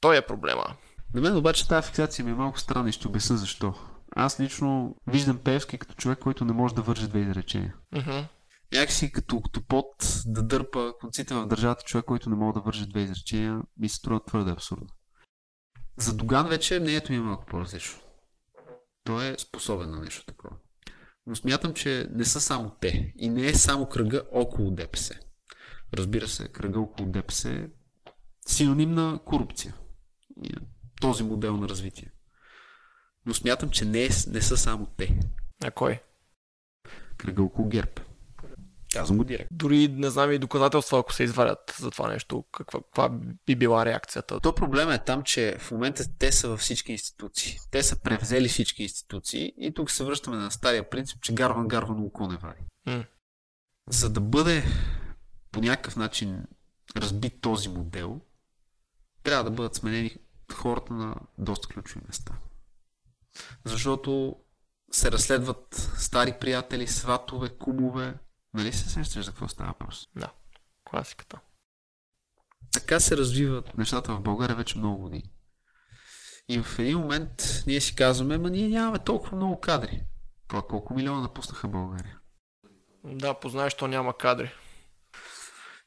[0.00, 0.64] той е проблема.
[1.14, 3.74] На мен обаче тази фиксация ми е малко странна и ще обясня защо.
[4.16, 7.74] Аз лично виждам Певски като човек, който не може да вържи две изречения.
[7.94, 8.26] Mm-hmm.
[8.72, 12.86] Някакси като, като под да дърпа конците в държавата човек, който не може да вържи
[12.86, 14.88] две изречения, ми се струва твърде абсурдно.
[15.96, 18.00] За Доган вече мнението ми е малко по-различно.
[19.04, 20.56] Той е способен на нещо такова.
[21.26, 23.12] Но смятам, че не са само те.
[23.16, 25.14] И не е само кръга около ДПС.
[25.94, 27.68] Разбира се, кръга около ДПС е
[28.46, 29.74] синоним на корупция.
[30.42, 30.54] И
[31.00, 32.13] този модел на развитие.
[33.26, 35.18] Но смятам, че не, е, не са само те.
[35.64, 36.00] А кой?
[37.16, 37.90] Кръга около ГЕРБ.
[38.94, 39.56] Казвам го директно.
[39.56, 43.84] Дори не знам и доказателства, ако се извадят за това нещо, каква, каква би била
[43.84, 44.40] реакцията.
[44.40, 47.58] То проблема е там, че в момента те са във всички институции.
[47.70, 52.04] Те са превзели всички институции и тук се връщаме на стария принцип, че гарван гарван
[52.04, 52.60] око не вади.
[52.86, 53.04] М.
[53.90, 54.64] За да бъде
[55.52, 56.44] по някакъв начин
[56.96, 58.20] разбит този модел,
[59.22, 60.16] трябва да бъдат сменени
[60.52, 62.32] хората на доста ключови места.
[63.64, 64.36] Защото
[64.92, 68.14] се разследват стари приятели, сватове, кумове,
[68.54, 70.08] Нали се сещаш за какво става въпрос?
[70.16, 70.32] Да,
[70.84, 71.40] класиката.
[72.72, 75.30] Така се развиват нещата в България вече много години.
[76.48, 80.04] И в един момент ние си казваме, ма ние нямаме толкова много кадри.
[80.48, 82.18] Колко милиона напуснаха България?
[83.04, 84.52] Да, познаеш, то няма кадри.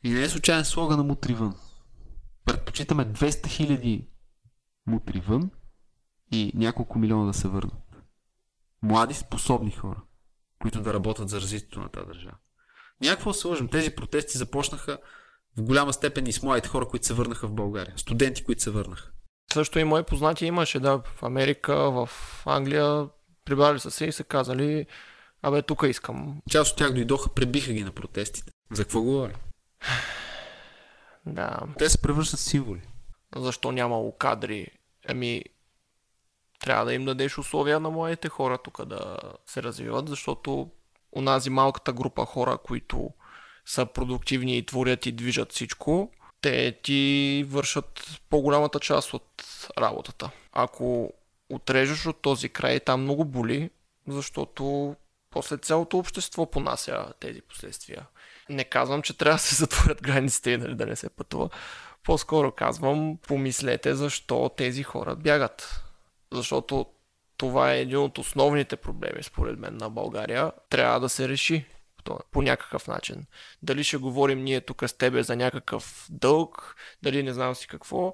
[0.03, 1.55] И не е случайен слога на мутри вън.
[2.45, 4.07] Предпочитаме 200 хиляди
[4.87, 5.51] мутри вън
[6.31, 7.73] и няколко милиона да се върнат.
[8.81, 10.01] Млади, способни хора,
[10.61, 12.35] които да работят за развитието на тази държава.
[13.01, 13.67] Някакво се лъжим.
[13.67, 14.97] Тези протести започнаха
[15.57, 17.93] в голяма степен и с младите хора, които се върнаха в България.
[17.97, 19.11] Студенти, които се върнаха.
[19.53, 22.09] Също и мои познати имаше, да, в Америка, в
[22.45, 23.09] Англия,
[23.45, 24.85] прибрали са се и са казали,
[25.41, 26.41] абе, тук искам.
[26.51, 28.51] Част от тях дойдоха, пребиха ги на протестите.
[28.71, 29.33] За какво говоря?
[31.29, 31.59] Да.
[31.77, 32.81] Те се превръщат в символи.
[33.35, 34.67] Защо нямало кадри?
[35.07, 35.43] Ами,
[36.59, 40.69] трябва да им дадеш условия на моите хора тук да се развиват, защото
[41.11, 43.09] онази малката група хора, които
[43.65, 49.43] са продуктивни и творят и движат всичко, те ти вършат по-голямата част от
[49.77, 50.29] работата.
[50.53, 51.13] Ако
[51.49, 53.69] отрежеш от този край, там много боли,
[54.07, 54.95] защото
[55.29, 58.07] после цялото общество понася тези последствия.
[58.49, 61.49] Не казвам, че трябва да се затворят границите и нали, да не се пътува.
[62.03, 65.83] По-скоро казвам, помислете защо тези хора бягат.
[66.31, 66.85] Защото
[67.37, 70.51] това е един от основните проблеми, според мен, на България.
[70.69, 71.65] Трябва да се реши
[72.31, 73.25] по някакъв начин.
[73.61, 78.13] Дали ще говорим ние тук с тебе за някакъв дълг, дали не знам си какво.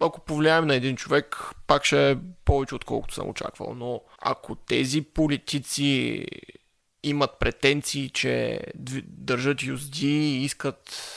[0.00, 1.36] Ако повлияем на един човек,
[1.66, 3.74] пак ще е повече отколкото съм очаквал.
[3.74, 6.26] Но ако тези политици
[7.02, 8.60] имат претенции, че
[9.04, 11.08] държат юзди и искат,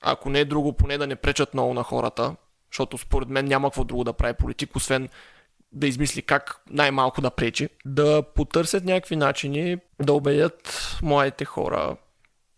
[0.00, 2.36] ако не е друго, поне да не пречат много на хората,
[2.70, 5.08] защото според мен няма какво друго да прави политик, освен
[5.72, 11.96] да измисли как най-малко да пречи, да потърсят някакви начини да убедят младите хора,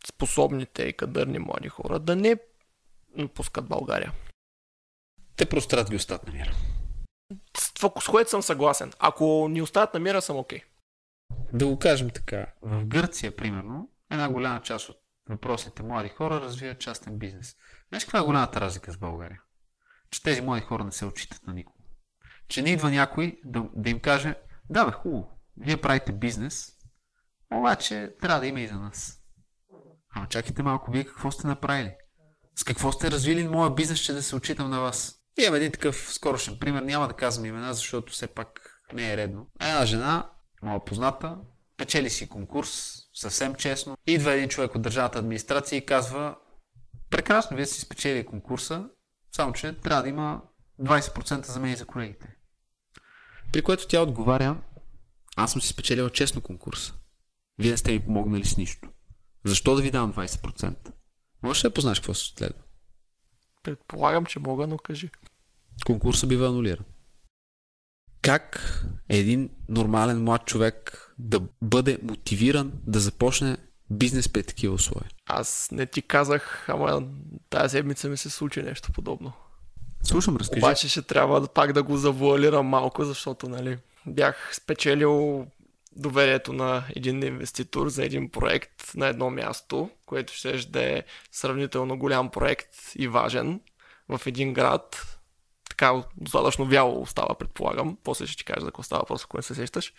[0.08, 2.36] способните и кадърни млади хора, да не
[3.16, 4.12] напускат България.
[5.36, 6.52] Те просто трябва да ги оставят на мира.
[7.56, 8.92] С, това, с което съм съгласен.
[8.98, 10.58] Ако ни оставят на мира, съм окей.
[10.58, 10.64] Okay.
[11.52, 12.46] Да го кажем така.
[12.62, 14.96] В Гърция, примерно, една голяма част от
[15.28, 17.56] въпросните млади хора развиват частен бизнес.
[17.88, 19.42] Знаеш каква е голямата разлика с България?
[20.10, 21.78] Че тези млади хора не се отчитат на никого
[22.48, 24.34] че не идва някой да, да им каже,
[24.70, 26.72] да бе, хубаво, вие правите бизнес,
[27.52, 29.18] обаче трябва да има и за нас.
[30.14, 31.94] Ама чакайте малко, вие какво сте направили?
[32.56, 35.14] С какво сте развили моя бизнес, че да се отчитам на вас?
[35.38, 39.50] Имам един такъв скорошен пример, няма да казвам имена, защото все пак не е редно.
[39.60, 40.30] Една жена,
[40.62, 41.38] моя позната,
[41.76, 43.96] печели си конкурс, съвсем честно.
[44.06, 46.36] Идва един човек от държавната администрация и казва,
[47.10, 48.88] прекрасно, вие си спечели конкурса,
[49.38, 50.42] само че трябва да има
[50.80, 52.36] 20% за мен и за колегите.
[53.52, 54.56] При което тя отговаря,
[55.36, 56.94] аз съм си спечелила честно конкурса.
[57.58, 58.88] Вие не сте ми помогнали с нищо.
[59.44, 60.92] Защо да ви дам 20%?
[61.42, 62.62] Можеш ли да познаеш какво се следва?
[63.62, 65.10] Предполагам, че мога, но кажи.
[65.86, 66.84] Конкурса бива анулиран.
[68.22, 73.56] Как един нормален млад човек да бъде мотивиран да започне
[73.90, 75.10] бизнес при такива условия?
[75.26, 77.02] Аз не ти казах, ама
[77.50, 79.32] тази седмица ми се случи нещо подобно.
[80.02, 80.60] Слушам, разкажи.
[80.60, 85.46] Обаче ще трябва пак да го завуалирам малко, защото нали, бях спечелил
[85.96, 91.98] доверието на един инвеститор за един проект на едно място, което ще да е сравнително
[91.98, 93.60] голям проект и важен
[94.08, 95.06] в един град.
[95.68, 97.98] Така достатъчно вяло става, предполагам.
[98.04, 99.92] После ще ти кажа за какво става, просто ако не се сещаш.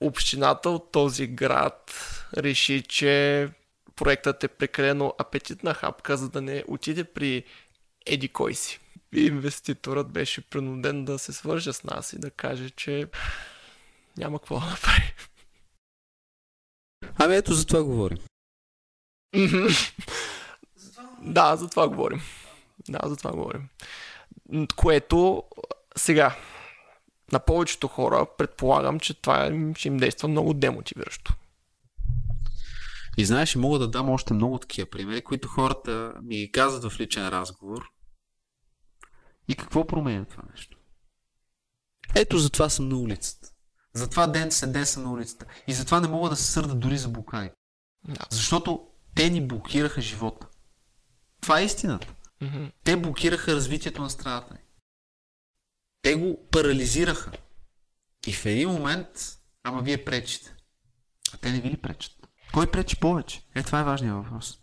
[0.00, 1.94] Общината от този град
[2.36, 3.48] реши, че
[3.96, 7.44] проектът е прекалено апетитна хапка, за да не отиде при
[8.06, 8.80] еди кой си.
[9.14, 13.06] И инвеститорът беше принуден да се свърже с нас и да каже, че
[14.16, 15.14] няма какво да направи.
[17.18, 18.18] Ами ето за това говорим.
[21.22, 22.20] да, за това говорим.
[22.88, 23.68] Да, за това говорим.
[24.76, 25.42] Което
[25.96, 26.36] сега,
[27.32, 31.34] на повечето хора предполагам, че това ще им действа много демотивиращо.
[33.16, 37.28] И знаеш, мога да дам още много такива примери, които хората ми казват в личен
[37.28, 37.92] разговор.
[39.48, 40.78] И какво променя това нещо?
[42.14, 43.48] Ето затова съм на улицата.
[43.94, 45.46] Затова ден след ден съм на улицата.
[45.66, 47.50] И затова не мога да се сърда дори за блокади.
[48.08, 48.26] Да.
[48.30, 50.48] Защото те ни блокираха живота.
[51.40, 52.14] Това е истината.
[52.42, 52.72] Mm-hmm.
[52.84, 54.60] Те блокираха развитието на страната ни.
[56.02, 57.32] Те го парализираха.
[58.26, 59.08] И в един момент,
[59.62, 60.56] ама вие пречите.
[61.34, 62.21] А те не ви ли пречат?
[62.54, 63.42] Кой пречи повече?
[63.54, 64.58] Е, това е важният въпрос.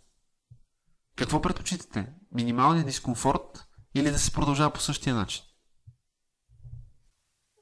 [1.16, 2.06] Какво предпочитате?
[2.32, 5.44] Минималният дискомфорт или да се продължава по същия начин?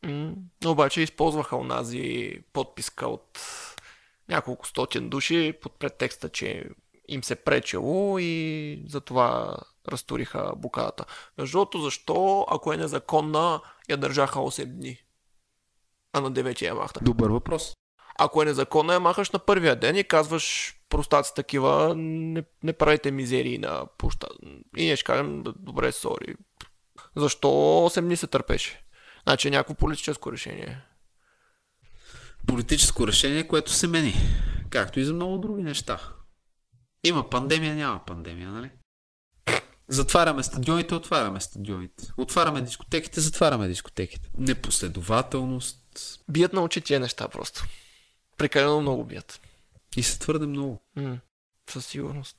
[0.04, 0.34] Mm,
[0.66, 3.40] обаче използваха онази подписка от
[4.28, 6.64] няколко стотин души под претекста, че
[7.08, 9.56] им се пречело и затова
[9.88, 11.04] разтуриха буката.
[11.38, 14.98] Между другото, защо, ако е незаконна, я държаха 8 дни?
[16.12, 17.04] А на 9 я махнаха.
[17.04, 17.74] Добър въпрос.
[18.18, 23.10] Ако е незаконна, я махаш на първия ден и казваш простаци такива, не, не правите
[23.10, 24.26] мизерии на пуща.
[24.76, 26.34] И ние ще кажем, добре, сори.
[27.16, 28.84] Защо 8 дни се търпеше?
[29.22, 30.80] Значи е някакво политическо решение.
[32.46, 34.14] Политическо решение, което се мени.
[34.70, 36.00] Както и за много други неща.
[37.04, 38.70] Има пандемия, няма пандемия, нали?
[39.88, 42.12] Затваряме стадионите, отваряме стадионите.
[42.16, 44.30] Отваряме дискотеките, затваряме дискотеките.
[44.38, 45.78] Непоследователност.
[46.28, 47.64] Бият научи тия неща просто.
[48.38, 49.40] Прекалено много бият.
[49.96, 50.80] И са твърде много.
[50.96, 51.18] М-
[51.70, 52.36] със сигурност.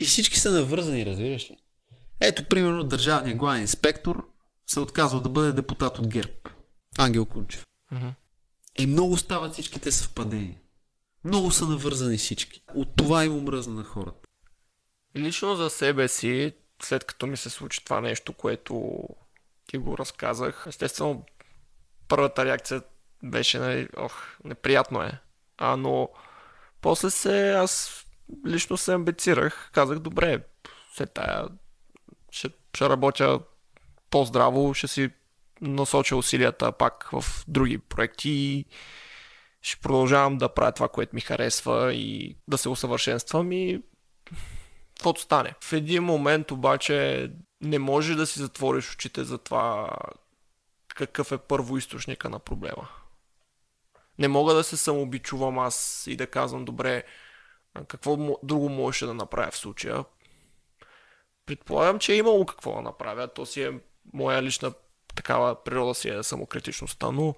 [0.00, 1.56] И всички са навързани, разбираш ли?
[2.20, 4.28] Ето, примерно, държавният главен инспектор
[4.66, 6.32] се отказва да бъде депутат от ГЕРБ.
[6.98, 7.66] Ангел Кунчев.
[7.90, 8.08] Мгм.
[8.78, 10.56] И много стават всичките съвпадения.
[11.24, 12.62] Много са навързани всички.
[12.74, 14.28] От това им омръзна на хората.
[15.16, 16.52] Лично за себе си,
[16.82, 19.00] след като ми се случи това нещо, което
[19.66, 21.24] ти го разказах, естествено,
[22.08, 22.82] първата реакция
[23.22, 25.12] беше, нали, ох, неприятно е.
[25.58, 26.08] А, но
[26.80, 28.04] после се, аз
[28.46, 29.70] лично се амбицирах.
[29.72, 30.44] Казах, добре,
[30.94, 31.48] след тая
[32.30, 33.40] ще, ще работя
[34.10, 35.10] по-здраво, ще си
[35.60, 38.64] насоча усилията пак в други проекти и
[39.62, 43.82] ще продължавам да правя това, което ми харесва и да се усъвършенствам и
[44.94, 45.54] каквото стане.
[45.60, 49.90] В един момент обаче не може да си затвориш очите за това
[50.94, 52.88] какъв е първоисточника на проблема.
[54.18, 57.04] Не мога да се самообичувам аз и да казвам, добре,
[57.88, 60.04] какво друго можеше да направя в случая.
[61.46, 63.28] Предполагам, че е имало какво да направя.
[63.28, 63.80] То си е
[64.12, 64.72] моя лична
[65.14, 67.34] такава природа си е самокритичността, но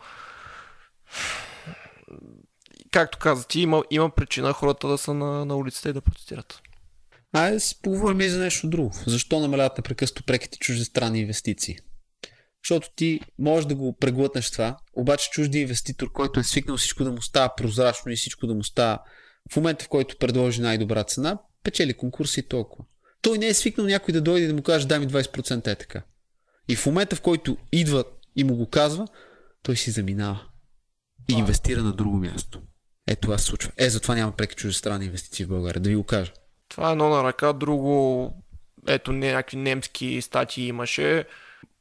[2.90, 6.60] както каза ти, има, има причина хората да са на, на улицата и да протестират.
[7.32, 8.92] Айде поговорим и за нещо друго.
[9.06, 11.78] Защо намаляват непрекъснато преките чуждестранни инвестиции?
[12.64, 17.12] Защото ти можеш да го преглътнеш това, обаче чужди инвеститор, който е свикнал всичко да
[17.12, 18.98] му става прозрачно и всичко да му става
[19.52, 22.84] в момента, в който предложи най-добра цена, печели конкурси и толкова.
[23.22, 25.74] Той не е свикнал някой да дойде и да му каже дай ми 20% е
[25.74, 26.02] така.
[26.68, 28.04] И в момента, в който идва
[28.36, 29.08] и му го казва,
[29.62, 30.46] той си заминава.
[31.28, 32.62] И инвестира на друго място.
[33.06, 33.72] Е, това се случва.
[33.76, 35.80] Е, затова няма преки чуждестранни инвестиции в България.
[35.80, 36.32] Да ви го кажа.
[36.68, 38.32] Това е едно на ръка, друго,
[38.88, 41.24] ето някакви немски статии имаше.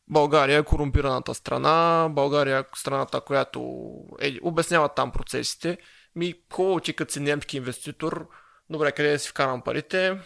[0.09, 3.89] България е корумпираната страна, България е страната, която
[4.21, 5.77] е, обяснява там процесите.
[6.15, 8.29] Ми хубаво ти като си немски инвеститор,
[8.69, 10.19] добре, къде си вкарам парите?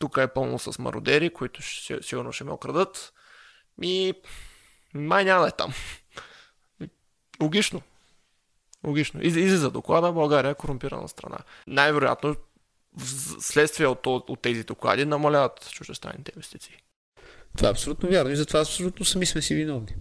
[0.00, 3.12] Тук е пълно с мародери, които ще, сигурно ще ме окрадат.
[3.78, 4.12] Ми,
[4.94, 5.72] май няма да е там.
[7.42, 7.82] Логично.
[8.86, 9.20] Логично.
[9.22, 11.38] Из- Излиза доклада, България е корумпирана страна.
[11.66, 12.36] Най-вероятно,
[12.96, 16.76] в- следствие от, от тези доклади, намаляват чуждестранните инвестиции.
[17.56, 19.94] Това е абсолютно вярно и затова абсолютно сами сме си виновни.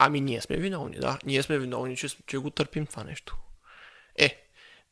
[0.00, 1.18] Ами ние сме виновни, да.
[1.26, 3.36] Ние сме виновни, че, че го търпим това нещо.
[4.18, 4.44] Е,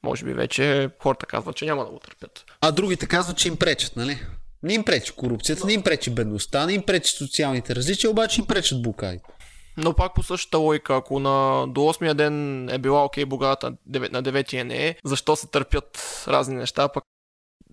[0.02, 2.44] може би вече хората казват, че няма да го търпят.
[2.60, 4.18] А другите казват, че им пречат, нали?
[4.62, 8.46] Не им пречи корупцията, не им пречи бедността, не им пречи социалните различия, обаче им
[8.46, 9.28] пречат блокадите.
[9.76, 14.22] Но пак по същата логика, ако на, до 8-я ден е била окей богата, на
[14.22, 17.04] 9-я не е, защо се търпят разни неща, пък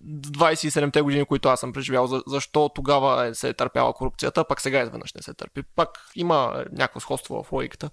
[0.06, 4.60] 27-те години, които аз съм преживял, за, защо тогава е, се е търпяла корупцията, пак
[4.60, 5.62] сега изведнъж не се търпи.
[5.76, 7.90] Пак има някакво сходство в логиката.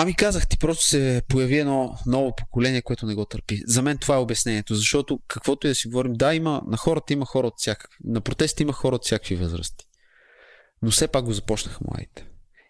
[0.00, 3.62] Ами казах ти, просто се появи едно ново поколение, което не го търпи.
[3.66, 7.12] За мен това е обяснението, защото каквото и да си говорим, да, има, на хората
[7.12, 7.96] има хора от всякакви.
[8.04, 9.84] На протести има хора от всякакви възрасти.
[10.82, 12.26] Но все пак го започнаха младите.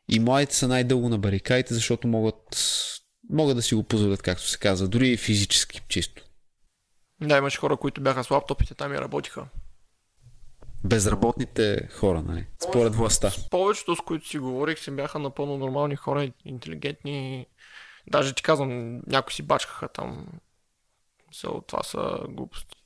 [0.08, 2.64] И младите са най-дълго на барикадите, защото могат,
[3.30, 6.27] могат да си го позволят, както се казва, дори и физически чисто.
[7.20, 9.46] Да, имаше хора, които бяха с лаптопите там и работиха.
[10.84, 12.46] Безработните хора, нали?
[12.68, 13.32] Според властта.
[13.50, 17.46] Повечето, с които си говорих, си бяха напълно нормални хора, интелигентни.
[18.06, 20.26] Даже ти казвам, някои си бачкаха там.
[21.34, 22.76] So, това са глупости.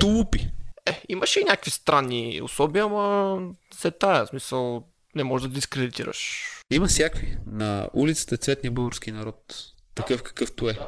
[0.00, 0.50] Тулупи.
[0.86, 3.38] Е, имаше и някакви странни особи, ама
[3.74, 4.84] се тая, смисъл,
[5.14, 6.46] не можеш да дискредитираш.
[6.70, 7.38] Има всякакви.
[7.46, 9.54] На улицата е цветния български народ.
[9.94, 10.78] Такъв какъвто е.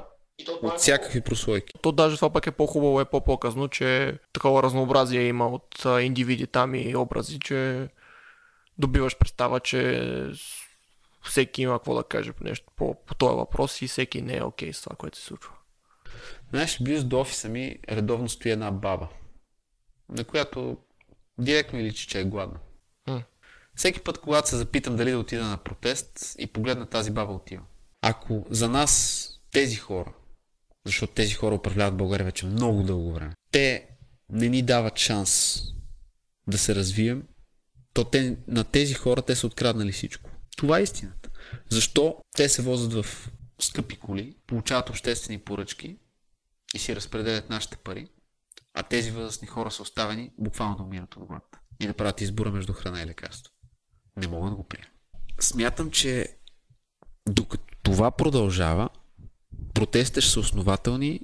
[0.63, 1.75] От всякакви прослойки.
[1.83, 6.75] То даже това пък е по-хубаво, е по-показно, че такова разнообразие има от индивиди там
[6.75, 7.89] и образи, че
[8.79, 10.11] добиваш представа, че
[11.23, 14.43] всеки има какво да каже по, нещо, по, по този въпрос и всеки не е
[14.43, 15.53] окей okay с това, което се случва.
[16.51, 19.09] Знаеш, близо до офиса ми редовно стои една баба,
[20.09, 20.77] на която
[21.39, 22.59] директно ми личи, че е гладна.
[23.07, 23.23] М.
[23.75, 27.63] Всеки път, когато се запитам дали да отида на протест и погледна тази баба отива.
[28.03, 30.13] Ако за нас тези хора,
[30.87, 33.89] защото тези хора управляват България вече много дълго време, те
[34.31, 35.61] не ни дават шанс
[36.47, 37.23] да се развием,
[37.93, 40.31] то те, на тези хора те са откраднали всичко.
[40.57, 41.31] Това е истината.
[41.71, 43.31] Защо те се возят в
[43.61, 45.99] скъпи коли, получават обществени поръчки
[46.75, 48.09] и си разпределят нашите пари,
[48.75, 52.51] а тези възрастни хора са оставени буквално да умират от глад и да правят избора
[52.51, 53.53] между храна и лекарство.
[54.17, 54.89] Не мога да го приема.
[55.41, 56.37] Смятам, че
[57.29, 58.89] докато това продължава,
[59.75, 61.21] протестите ще са основателни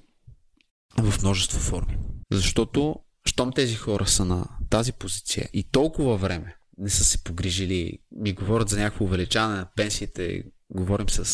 [0.98, 1.98] в множество форми.
[2.32, 2.96] Защото,
[3.26, 8.32] щом тези хора са на тази позиция и толкова време не са се погрижили, ми
[8.32, 11.24] говорят за някакво увеличаване на пенсиите, говорим с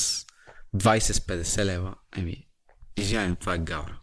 [0.76, 2.46] 20 с 50 лева, еми,
[2.96, 4.00] извинявай, това е гавра.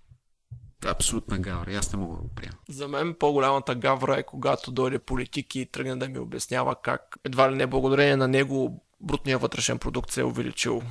[0.79, 1.77] Това е абсолютна гавра.
[1.77, 2.57] Аз не мога да го приема.
[2.69, 7.51] За мен по-голямата гавра е когато дойде политик и тръгне да ми обяснява как едва
[7.51, 10.81] ли не благодарение на него брутния вътрешен продукт се е увеличил.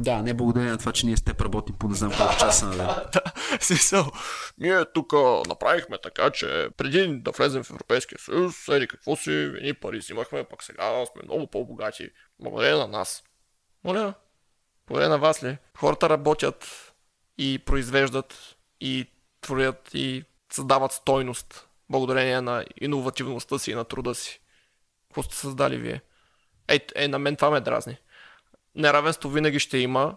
[0.00, 2.66] Да, не благодарение на това, че ние с теб работим по не знам колко часа
[2.66, 2.86] на ден.
[3.12, 3.22] да,
[3.60, 4.06] смисъл.
[4.58, 5.12] Ние тук
[5.48, 10.44] направихме така, че преди да влезем в Европейския съюз, еди какво си, едни пари взимахме,
[10.44, 12.10] пък сега сме много по-богати.
[12.40, 13.22] Благодарение на нас.
[13.84, 14.14] Моля,
[14.86, 15.58] благодарение на вас ли?
[15.76, 16.92] Хората работят
[17.38, 19.06] и произвеждат и
[19.40, 24.40] творят и създават стойност благодарение на иновативността си и на труда си.
[25.08, 26.00] Какво сте създали вие?
[26.68, 27.96] Е, е, на мен това ме дразни.
[28.74, 30.16] Неравенство винаги ще има,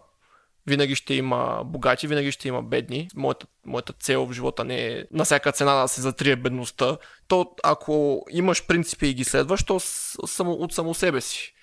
[0.68, 3.08] винаги ще има богати, винаги ще има бедни.
[3.16, 6.97] Моята, моята цел в живота не е на всяка цена да се затрие бедността.
[7.28, 11.54] То ако имаш принципи и ги следваш, то само, от само себе си.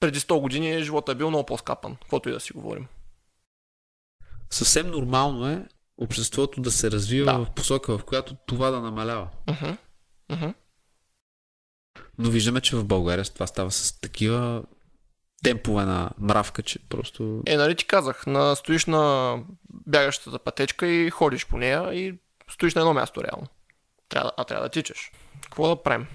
[0.00, 2.86] Преди 100 години живота е бил много по-скапан, каквото и да си говорим.
[4.50, 5.66] Съвсем нормално е
[5.98, 7.38] обществото да се развива Да.
[7.38, 9.28] в посока, в която това да намалява.
[9.46, 9.76] Uh-huh.
[10.30, 10.54] Uh-huh.
[12.18, 14.62] Но виждаме, че в България това става с такива
[15.42, 17.42] темпове на мравка, че просто...
[17.46, 19.36] Е, нали ти казах, на, стоиш на
[19.70, 22.14] бягащата пътечка и ходиш по нея и
[22.50, 23.46] стоиш на едно място реално.
[24.08, 25.12] Трябва, а трябва да тичаш.
[25.42, 26.06] Какво да правим?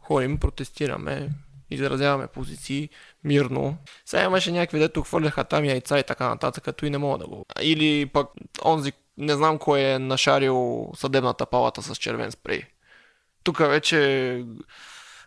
[0.00, 1.28] Ходим, протестираме,
[1.70, 2.88] изразяваме позиции
[3.24, 3.76] мирно.
[4.04, 7.26] Сега имаше някакви, дето хвърляха там яйца и така нататък, като и не мога да
[7.26, 7.46] го...
[7.60, 8.28] Или пък
[8.64, 12.62] онзи, не знам кой е нашарил съдебната палата с червен спрей.
[13.42, 14.44] Тук вече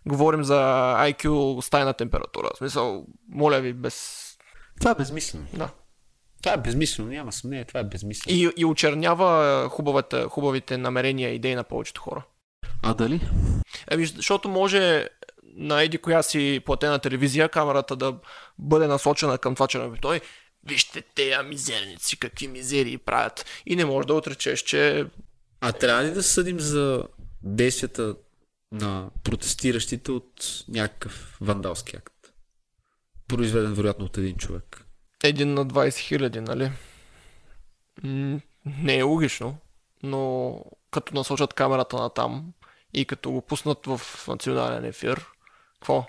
[0.07, 0.55] говорим за
[0.97, 2.49] IQ с тайна температура.
[2.53, 4.25] В смисъл, моля ви, без...
[4.79, 5.45] Това е безмислено.
[5.53, 5.69] Да.
[6.43, 8.37] Това е безмислено, няма съмнение, това е безмислено.
[8.37, 12.23] И, и очернява хубавите, хубавите намерения и идеи на повечето хора.
[12.83, 13.21] А дали?
[13.91, 15.07] Еми, защото може
[15.55, 18.15] на еди коя си платена телевизия камерата да
[18.59, 20.21] бъде насочена към това черно той
[20.63, 23.45] вижте тея мизерници, какви мизерии правят.
[23.65, 25.05] И не може да отречеш, че
[25.61, 27.03] А трябва ли да съдим за
[27.43, 28.15] действията
[28.71, 32.13] на протестиращите от някакъв вандалски акт?
[33.27, 34.85] Произведен вероятно от един човек.
[35.23, 36.71] един на 20 хиляди, нали?
[38.65, 39.57] Не е логично,
[40.03, 40.55] но
[40.91, 42.53] като насочат камерата на там
[42.93, 45.25] и като го пуснат в национален ефир,
[45.73, 46.05] какво?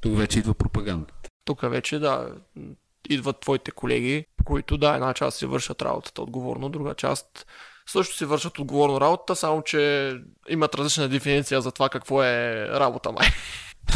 [0.00, 1.14] Тук вече идва пропагандата.
[1.44, 2.34] Тук вече, да,
[3.08, 7.46] идват твоите колеги, които, да, една част си вършат работата отговорно, друга част
[7.86, 10.12] също си вършат отговорно работата, само че
[10.48, 13.28] имат различна дефиниция за това какво е работа май.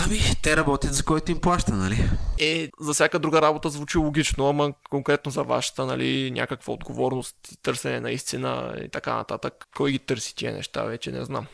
[0.04, 2.10] Ами, те работят за който им плаща, нали?
[2.38, 8.00] Е, за всяка друга работа звучи логично, ама конкретно за вашата, нали, някаква отговорност, търсене
[8.00, 9.54] на истина и така нататък.
[9.76, 11.46] Кой ги търси тия неща, вече не знам.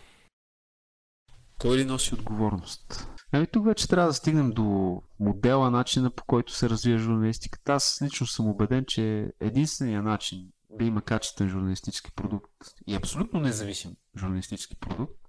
[1.61, 3.07] Кой ли носи отговорност?
[3.33, 7.73] Ами тук вече трябва да стигнем до модела, начина по който се развива журналистиката.
[7.73, 10.39] Аз лично съм убеден, че единствения начин
[10.79, 12.53] да има качествен журналистически продукт
[12.87, 15.23] и абсолютно независим журналистически продукт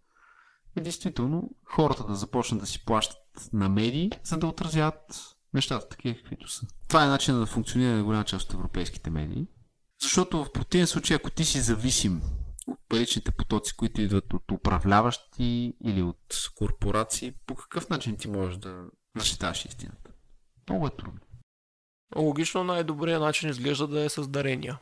[0.76, 6.16] е действително хората да започнат да си плащат на медии, за да отразяват нещата такива
[6.16, 6.68] каквито са.
[6.88, 9.48] Това е начинът да функционира на голяма част от европейските медии.
[10.02, 12.22] Защото в противен случай, ако ти си зависим
[12.68, 18.58] от паричните потоци, които идват от управляващи или от корпорации, по какъв начин ти можеш
[18.58, 18.86] да
[19.18, 20.12] защитаваш истината?
[20.70, 21.20] Много е трудно.
[22.16, 24.80] Логично най-добрият начин изглежда да е с дарения.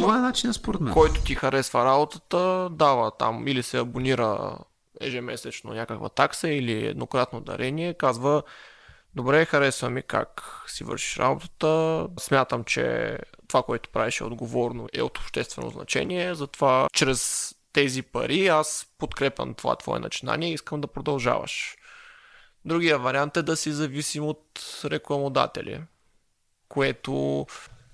[0.00, 0.92] Това е начинът според мен.
[0.92, 4.58] Който ти харесва работата, дава там или се абонира
[5.00, 8.42] ежемесечно някаква такса или еднократно дарение, казва
[9.14, 12.06] Добре, харесва ми как си вършиш работата.
[12.20, 16.34] Смятам, че това, което правиш е отговорно е от обществено значение.
[16.34, 21.76] Затова чрез тези пари аз подкрепям това твое начинание и искам да продължаваш.
[22.64, 25.80] Другия вариант е да си зависим от рекламодатели,
[26.68, 27.46] което...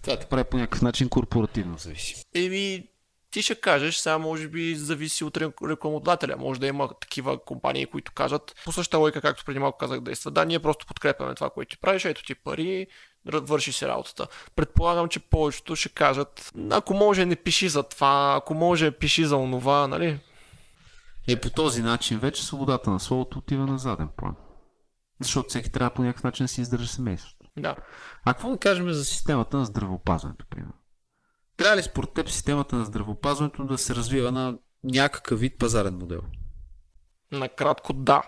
[0.07, 2.18] Това те прави по някакъв начин корпоративно зависим.
[2.34, 2.88] Еми,
[3.30, 6.36] ти ще кажеш, сега може би зависи от рекламодателя.
[6.36, 10.30] Може да има такива компании, които кажат по същата логика, както преди малко казах действа.
[10.30, 12.86] Да, ние просто подкрепяме това, което ти правиш, ето ти пари,
[13.24, 14.26] върши си работата.
[14.57, 19.36] Предполагам, че повечето ще кажат, ако може не пиши за това, ако може пиши за
[19.36, 20.18] онова, нали?
[21.28, 24.36] И по този начин вече свободата на словото отива на заден план.
[25.20, 27.36] Защото всеки трябва по някакъв начин да си издържа семейството.
[27.57, 27.76] Да.
[28.24, 30.74] А какво да кажем за системата на здравеопазването, примерно?
[31.57, 36.20] Трябва ли според теб системата на здравеопазването да се развива на някакъв вид пазарен модел?
[37.32, 38.22] Накратко да.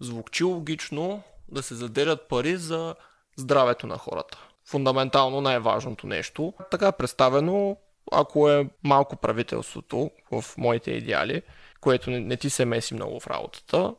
[0.00, 2.94] Звучи логично да се заделят пари за
[3.36, 4.48] здравето на хората.
[4.68, 6.54] Фундаментално най-важното нещо.
[6.70, 7.76] Така представено,
[8.12, 11.42] ако е малко правителството в моите идеали,
[11.80, 13.94] което не, не ти се меси много в работата,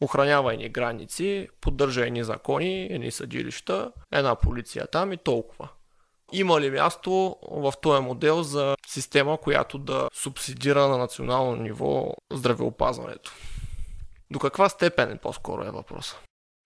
[0.00, 5.68] охранява ни граници, поддържа ни закони, едни съдилища, една полиция там и толкова.
[6.32, 13.32] Има ли място в този модел за система, която да субсидира на национално ниво здравеопазването?
[14.30, 16.16] До каква степен е по-скоро е въпроса?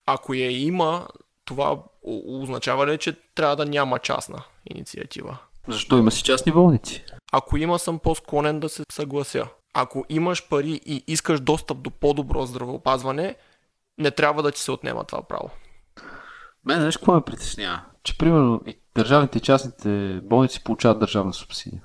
[0.07, 1.09] Ако я има,
[1.45, 1.79] това
[2.27, 5.39] означава ли, че трябва да няма частна инициатива?
[5.69, 7.05] Защо има си частни болници?
[7.33, 9.47] Ако има, съм по-склонен да се съглася.
[9.75, 13.37] Ако имаш пари и искаш достъп до по-добро здравеопазване,
[13.99, 15.51] не трябва да ти се отнема това право.
[16.65, 17.81] Мен, знаеш, какво ме притеснява?
[18.03, 21.83] Че, примерно, и държавните и частните болници получават държавна субсидия.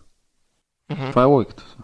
[0.91, 1.09] Mm-hmm.
[1.09, 1.77] Това е логиката.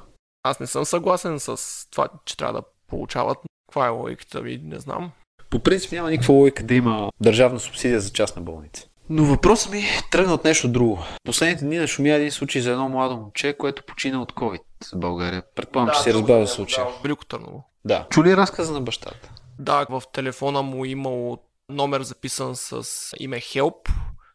[0.44, 1.58] Аз не съм съгласен с
[1.92, 3.38] това, че трябва да получават.
[3.68, 4.62] Каква е логиката ви?
[4.64, 5.12] Не знам.
[5.50, 8.88] По принцип няма никаква логика да има държавна субсидия за частна болница.
[9.10, 11.00] Но въпросът ми тръгна от нещо друго.
[11.24, 14.62] Последните дни нашумя един случай за едно младо момче, което почина от COVID
[14.94, 15.44] в България.
[15.56, 16.88] Предполагам, да, че си разбавя случая.
[17.04, 17.70] Велико Търново.
[17.86, 18.08] Да.
[18.10, 19.32] Чули разказа на бащата?
[19.60, 21.38] Да, в телефона му имало
[21.70, 22.84] номер записан с
[23.20, 23.90] име Help,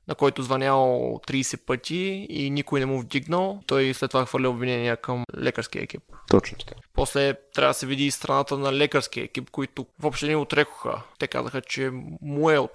[0.08, 0.78] на който звънял
[1.28, 3.60] 30 пъти и никой не му вдигнал.
[3.66, 6.02] Той след това хвърля обвинения към лекарския екип.
[6.30, 6.74] Точно така.
[6.94, 11.02] После трябва да се види и страната на лекарския екип, които въобще не отрекоха.
[11.18, 11.90] Те казаха, че
[12.22, 12.68] му е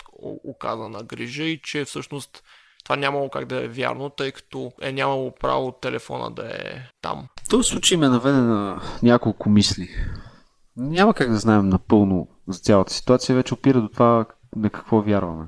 [0.43, 2.43] оказана грижа и че всъщност
[2.85, 7.27] това нямало как да е вярно, тъй като е нямало право телефона да е там.
[7.45, 9.89] В този случай ме наведе на няколко мисли.
[10.77, 14.25] Няма как да знаем напълно за цялата ситуация, вече опира до това
[14.55, 15.47] на какво вярваме.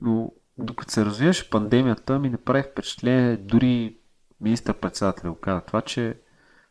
[0.00, 3.96] Но докато се развиваше пандемията, ми направи впечатление, дори
[4.40, 6.18] министър-председателя го каза това, че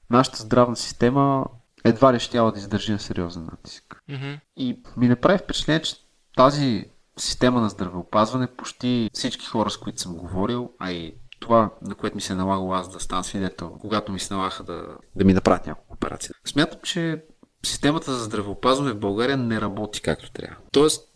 [0.09, 1.45] нашата здравна система
[1.83, 4.03] едва ли ще да издържи на сериозен натиск.
[4.09, 4.39] Mm-hmm.
[4.57, 5.95] И ми направи впечатление, че
[6.35, 6.85] тази
[7.17, 12.15] система на здравеопазване почти всички хора, с които съм говорил, а и това, на което
[12.15, 14.85] ми се налагало аз да стана свидетел, когато ми се налагаха да,
[15.15, 16.31] да ми направят няколко операции.
[16.45, 17.23] Смятам, че
[17.65, 20.55] системата за здравеопазване в България не работи както трябва.
[20.71, 21.09] Тоест,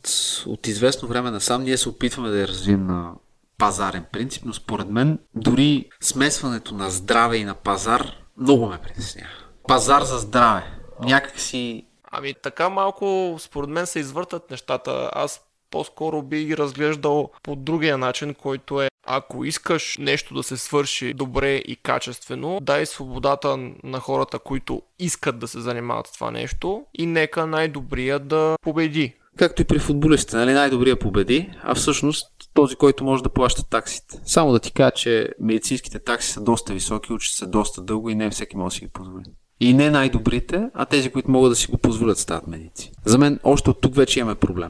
[0.47, 3.13] от известно време насам ние се опитваме да я развием на
[3.57, 9.29] пазарен принцип, но според мен дори смесването на здраве и на пазар много ме притеснява.
[9.67, 10.63] Пазар за здраве.
[10.99, 11.87] Някак си...
[12.11, 15.09] Ами така малко, според мен се извъртат нещата.
[15.13, 20.57] Аз по-скоро би ги разглеждал по другия начин, който е ако искаш нещо да се
[20.57, 26.31] свърши добре и качествено, дай свободата на хората, които искат да се занимават с това
[26.31, 29.13] нещо и нека най-добрия да победи.
[29.37, 30.53] Както и при футболистите, нали?
[30.53, 34.19] най-добрия победи, а всъщност този, който може да плаща таксите.
[34.25, 38.15] Само да ти кажа, че медицинските такси са доста високи, учат се доста дълго и
[38.15, 39.23] не всеки може да си ги позволи.
[39.59, 42.91] И не най-добрите, а тези, които могат да си го позволят, стават медици.
[43.05, 44.69] За мен още от тук вече имаме проблем.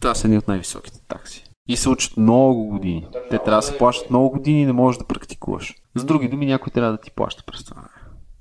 [0.00, 1.44] Това са едни от най-високите такси.
[1.68, 3.08] И се учат много години.
[3.30, 5.74] Те трябва да се плащат много години и не можеш да практикуваш.
[5.94, 7.82] С други думи, някой трябва да ти плаща през това.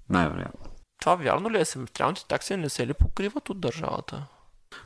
[0.10, 0.60] Най-вероятно.
[1.00, 1.66] Това вярно ли е?
[1.66, 4.28] Семестриалните такси не се ли покриват от държавата?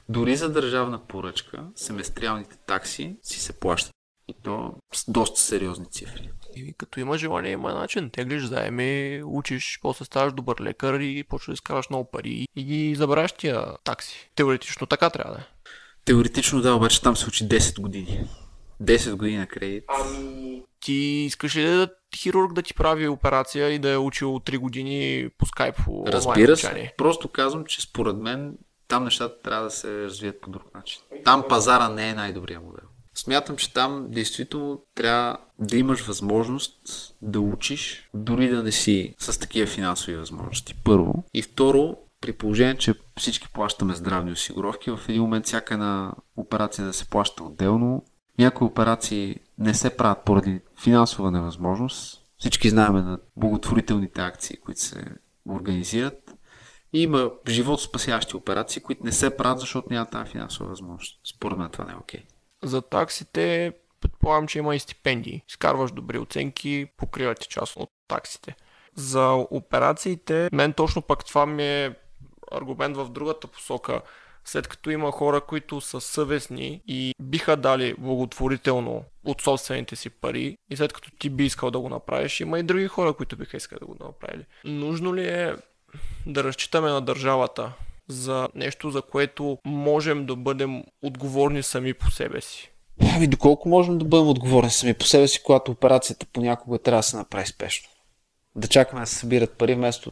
[0.10, 3.94] Дори за държавна поръчка, семестриалните такси си се плащат.
[4.28, 6.30] И то с доста сериозни цифри.
[6.56, 8.10] И като има желание, има начин.
[8.10, 12.96] Теглиш заеми, учиш, после ставаш добър лекар и почваш да изкараш много пари и ги
[12.96, 14.30] забравяш тия такси.
[14.36, 15.46] Теоретично така трябва да е.
[16.10, 18.26] Теоретично да, обаче там се учи 10 години.
[18.84, 19.84] 10 години на кредит.
[19.88, 20.64] Ами...
[20.80, 25.30] Ти искаш ли да хирург да ти прави операция и да е учил 3 години
[25.38, 25.76] по скайп
[26.08, 26.94] Разбира се.
[26.98, 28.58] Просто казвам, че според мен
[28.88, 31.02] там нещата трябва да се развият по друг начин.
[31.26, 32.88] Там пазара не е най-добрият модел.
[33.16, 36.80] Смятам, че там действително трябва да имаш възможност
[37.22, 40.76] да учиш, дори да не си с такива финансови възможности.
[40.84, 41.24] Първо.
[41.34, 46.86] И второ, при положение, че всички плащаме здравни осигуровки, в един момент всяка една операция
[46.86, 48.06] да се плаща отделно.
[48.40, 52.24] Някои операции не се правят поради финансова невъзможност.
[52.38, 55.06] Всички знаем на благотворителните акции, които се
[55.50, 56.36] организират.
[56.94, 61.20] И има живот спасящи операции, които не се правят, защото няма тази финансова възможност.
[61.36, 62.20] Според мен това не е окей.
[62.20, 62.26] Okay.
[62.64, 65.44] За таксите предполагам, че има и стипендии.
[65.48, 68.56] Скарваш добри оценки, покривате част от таксите.
[68.96, 71.96] За операциите, мен точно пък това ми е
[72.52, 74.02] аргумент в другата посока.
[74.46, 80.58] След като има хора, които са съвестни и биха дали благотворително от собствените си пари
[80.70, 83.58] и след като ти би искал да го направиш, има и други хора, които биха
[83.58, 84.46] искали да го направили.
[84.64, 85.56] Нужно ли е
[86.26, 87.74] да разчитаме на държавата
[88.08, 92.72] за нещо, за което можем да бъдем отговорни сами по себе си?
[93.16, 97.04] Ами доколко можем да бъдем отговорни сами по себе си, когато операцията понякога трябва да
[97.04, 97.90] се направи спешно?
[98.56, 100.12] Да чакаме да се събират пари вместо...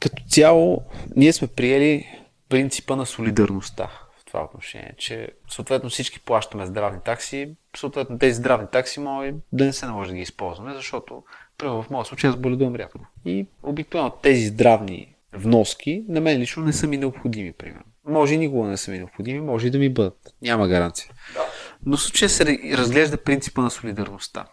[0.00, 0.82] Като цяло,
[1.16, 2.06] ние сме приели
[2.48, 3.90] принципа на солидарността
[4.20, 9.64] в това отношение, че съответно всички плащаме здравни такси, съответно тези здравни такси може да
[9.64, 11.22] не се наложи да ги използваме, защото
[11.58, 12.98] Примерно в моя случай аз боледувам рядко.
[13.24, 17.84] И обикновено тези здравни вноски на мен лично не са ми необходими, примерно.
[18.04, 20.34] Може и никога не са ми необходими, може и да ми бъдат.
[20.42, 21.10] Няма гаранция.
[21.34, 21.40] Да.
[21.86, 24.46] Но в случая се разглежда принципа на солидарността.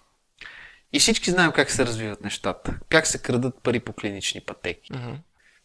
[0.94, 2.80] И всички знаем как се развиват нещата.
[2.90, 4.92] Как се крадат пари по клинични пътеки.
[4.94, 5.16] Uh-huh.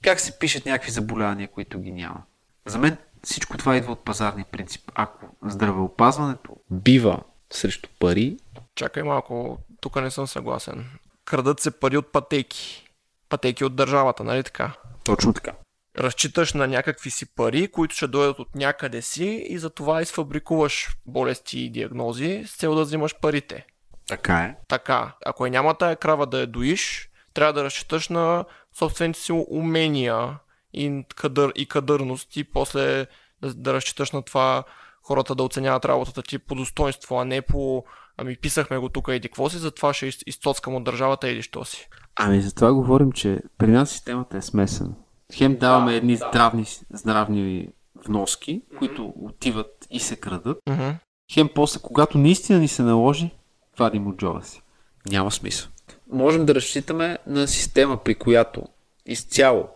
[0.04, 2.22] Как се пишат някакви заболявания, които ги няма.
[2.66, 4.90] За мен всичко това идва от пазарния принцип.
[4.94, 7.22] Ако здравеопазването бива
[7.52, 8.36] срещу пари...
[8.74, 10.86] Чакай малко, тук не съм съгласен
[11.30, 12.88] крадат се пари от пътеки.
[13.28, 14.72] Пътеки от държавата, нали така?
[15.04, 15.52] Точно така.
[15.98, 21.60] Разчиташ на някакви си пари, които ще дойдат от някъде си и затова изфабрикуваш болести
[21.60, 23.66] и диагнози с цел да взимаш парите.
[24.08, 24.56] Така е.
[24.68, 25.12] Така.
[25.26, 28.44] Ако е няма тая крава да я доиш, трябва да разчиташ на
[28.78, 30.38] собствените си умения
[30.72, 33.06] и, кадър, и кадърност и после
[33.42, 34.64] да, да разчиташ на това
[35.02, 37.84] хората да оценяват работата ти по достоинство, а не по
[38.16, 41.88] ами писахме го тук еди какво си, затова ще изцоцкам от държавата или що си.
[42.16, 44.94] Ами за това говорим, че при нас системата е смесена.
[45.34, 46.28] Хем даваме едни да.
[46.28, 47.68] здравни, здравни
[48.06, 48.78] вноски, mm-hmm.
[48.78, 50.58] които отиват и се крадат.
[50.68, 50.94] Mm-hmm.
[51.32, 53.30] Хем после, когато наистина ни се наложи,
[53.78, 54.62] вадим от джоба си.
[55.10, 55.70] Няма смисъл.
[56.12, 58.62] Можем да разчитаме на система, при която
[59.06, 59.68] изцяло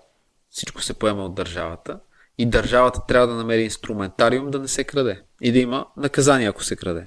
[0.51, 2.01] всичко се поема от държавата
[2.39, 6.65] и държавата трябва да намери инструментариум да не се краде и да има наказание, ако
[6.65, 7.05] се краде.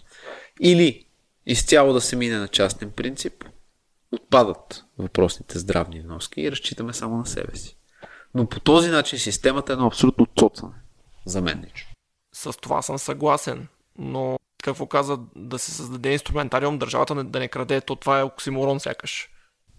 [0.61, 1.05] Или
[1.45, 3.43] изцяло да се мине на частен принцип,
[4.11, 7.77] отпадат въпросните здравни вноски и разчитаме само на себе си.
[8.35, 10.73] Но по този начин системата е едно абсолютно цоцане.
[11.25, 11.89] За мен лично.
[12.33, 13.67] С това съм съгласен,
[13.97, 14.39] но
[14.71, 19.29] какво каза да се създаде инструментариум държавата да не краде, то това е оксиморон сякаш.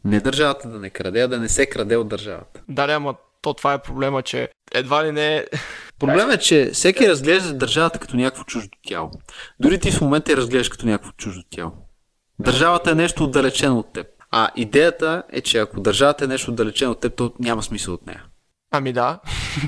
[0.04, 2.62] Не държавата да не краде, а да не се краде от държавата.
[2.68, 5.46] Да, ама то това е проблема, че едва ли не...
[5.98, 9.10] Проблемът е, че всеки разглежда държавата като някакво чуждо тяло.
[9.60, 11.72] Дори ти в момента я разглеждаш като някакво чуждо тяло.
[12.38, 14.06] Държавата е нещо отдалечено от теб.
[14.30, 18.06] А идеята е, че ако държавата е нещо отдалечено от теб, то няма смисъл от
[18.06, 18.24] нея.
[18.70, 19.20] Ами да.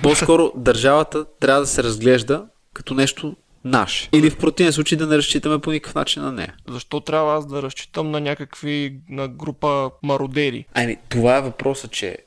[0.02, 4.08] По-скоро държавата трябва да се разглежда като нещо наше.
[4.12, 6.54] Или в противен случай да не разчитаме по никакъв начин на нея.
[6.68, 10.66] Защо трябва аз да разчитам на някакви, на група мародери?
[10.74, 12.18] Ами, това е въпросът, че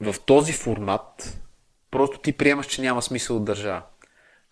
[0.00, 1.38] в този формат
[1.90, 3.82] просто ти приемаш, че няма смисъл от държава.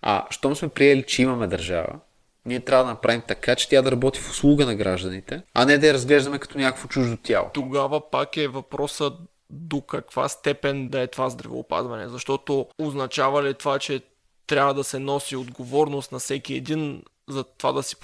[0.02, 1.98] А, щом сме приели, че имаме държава,
[2.46, 5.78] ние трябва да направим така, че тя да работи в услуга на гражданите, а не
[5.78, 7.50] да я разглеждаме като някакво чуждо тяло.
[7.54, 9.12] Тогава пак е въпросът
[9.50, 14.00] до каква степен да е това здравеопазване, защото означава ли това, че
[14.50, 17.96] трябва да се носи отговорност на всеки един за това да си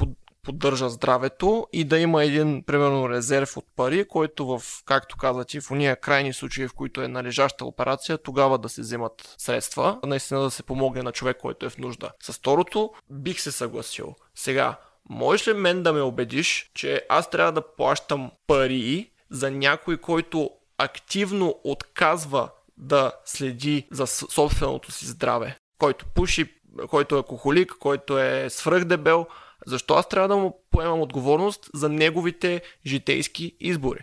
[0.42, 5.60] поддържа здравето и да има един, примерно, резерв от пари, който в, както каза ти,
[5.60, 10.40] в уния крайни случаи, в които е належаща операция, тогава да се вземат средства, наистина
[10.40, 12.10] да се помогне на човек, който е в нужда.
[12.22, 14.14] С второто бих се съгласил.
[14.34, 14.76] Сега,
[15.10, 20.50] можеш ли мен да ме убедиш, че аз трябва да плащам пари за някой, който
[20.78, 25.58] активно отказва да следи за собственото си здраве.
[25.78, 26.54] Който пуши,
[26.88, 29.26] който е алкохолик, който е свръхдебел,
[29.66, 34.00] защо аз трябва да му поемам отговорност за неговите житейски избори?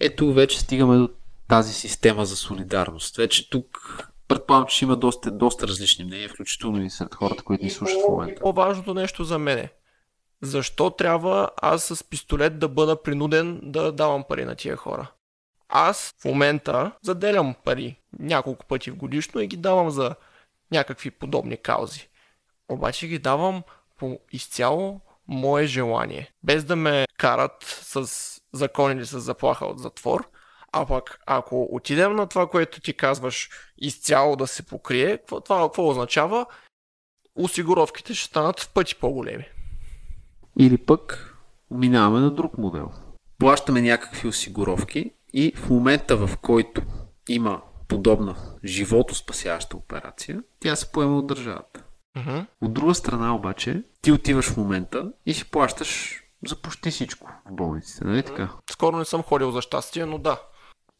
[0.00, 1.08] Ето вече стигаме до
[1.48, 3.16] тази система за солидарност.
[3.16, 3.98] Вече тук
[4.28, 8.10] предполагам, че има доста, доста различни мнения, включително и сред хората, които ни слушат в
[8.10, 8.40] момента.
[8.40, 9.72] По-важното нещо за мен е,
[10.42, 15.10] защо трябва аз с пистолет да бъда принуден да давам пари на тия хора?
[15.68, 20.14] Аз в момента заделям пари няколко пъти в годишно и ги давам за
[20.72, 22.08] някакви подобни каузи.
[22.68, 23.62] Обаче ги давам
[23.98, 26.32] по изцяло мое желание.
[26.42, 28.06] Без да ме карат с
[28.52, 30.28] закон или с заплаха от затвор.
[30.72, 35.88] А пък ако отидем на това, което ти казваш изцяло да се покрие, това какво
[35.88, 36.46] означава?
[37.34, 39.44] Осигуровките ще станат в пъти по-големи.
[40.58, 41.36] Или пък
[41.70, 42.90] минаваме на друг модел.
[43.38, 46.82] Плащаме някакви осигуровки и в момента в който
[47.28, 51.82] има подобна животоспасяваща операция, тя се поема от държавата.
[52.16, 52.46] Uh-huh.
[52.60, 57.52] От друга страна обаче, ти отиваш в момента и си плащаш за почти всичко в
[57.52, 58.48] болниците, нали така?
[58.70, 60.40] Скоро не съм ходил за щастие, но да.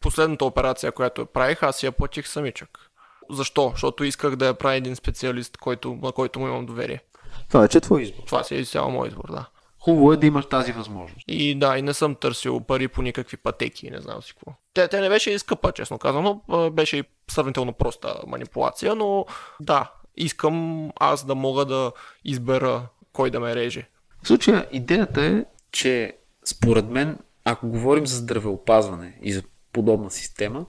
[0.01, 2.91] Последната операция, която я правих, аз я платих самичък.
[3.31, 3.71] Защо?
[3.71, 7.01] Защото исках да я прави един специалист, който, на който му имам доверие.
[7.49, 8.23] Това вече е твой избор.
[8.27, 9.47] Това си е изцяло мой избор, да.
[9.81, 11.25] Хубаво е да имаш тази възможност.
[11.29, 14.53] И да, и не съм търсил пари по никакви пътеки, не знам си какво.
[14.75, 16.41] Те, те не беше и скъпа, честно казано,
[16.73, 19.27] беше и сравнително проста манипулация, но
[19.61, 21.93] да, искам аз да мога да
[22.25, 23.89] избера кой да ме реже.
[24.23, 30.67] В случая идеята е, че според мен, ако говорим за здравеопазване и за подобна система,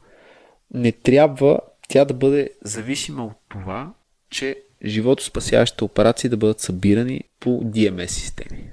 [0.74, 3.94] не трябва тя да бъде зависима от това,
[4.30, 8.72] че животоспасяващите операции да бъдат събирани по DMS системи.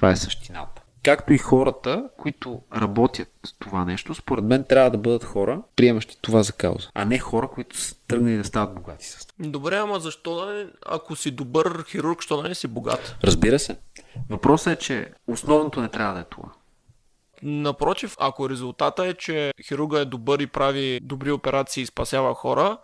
[0.00, 0.82] Това е същината.
[1.02, 3.28] Както и хората, които работят
[3.58, 7.48] това нещо, според мен трябва да бъдат хора, приемащи това за кауза, а не хора,
[7.48, 9.48] които са тръгнали да стават богати с това.
[9.48, 13.16] Добре, ама защо да не, ако си добър хирург, що да не си богат?
[13.24, 13.78] Разбира се.
[14.30, 16.48] Въпросът е, че основното не трябва да е това.
[17.42, 22.78] Напротив, ако резултата е, че хирурга е добър и прави добри операции и спасява хора,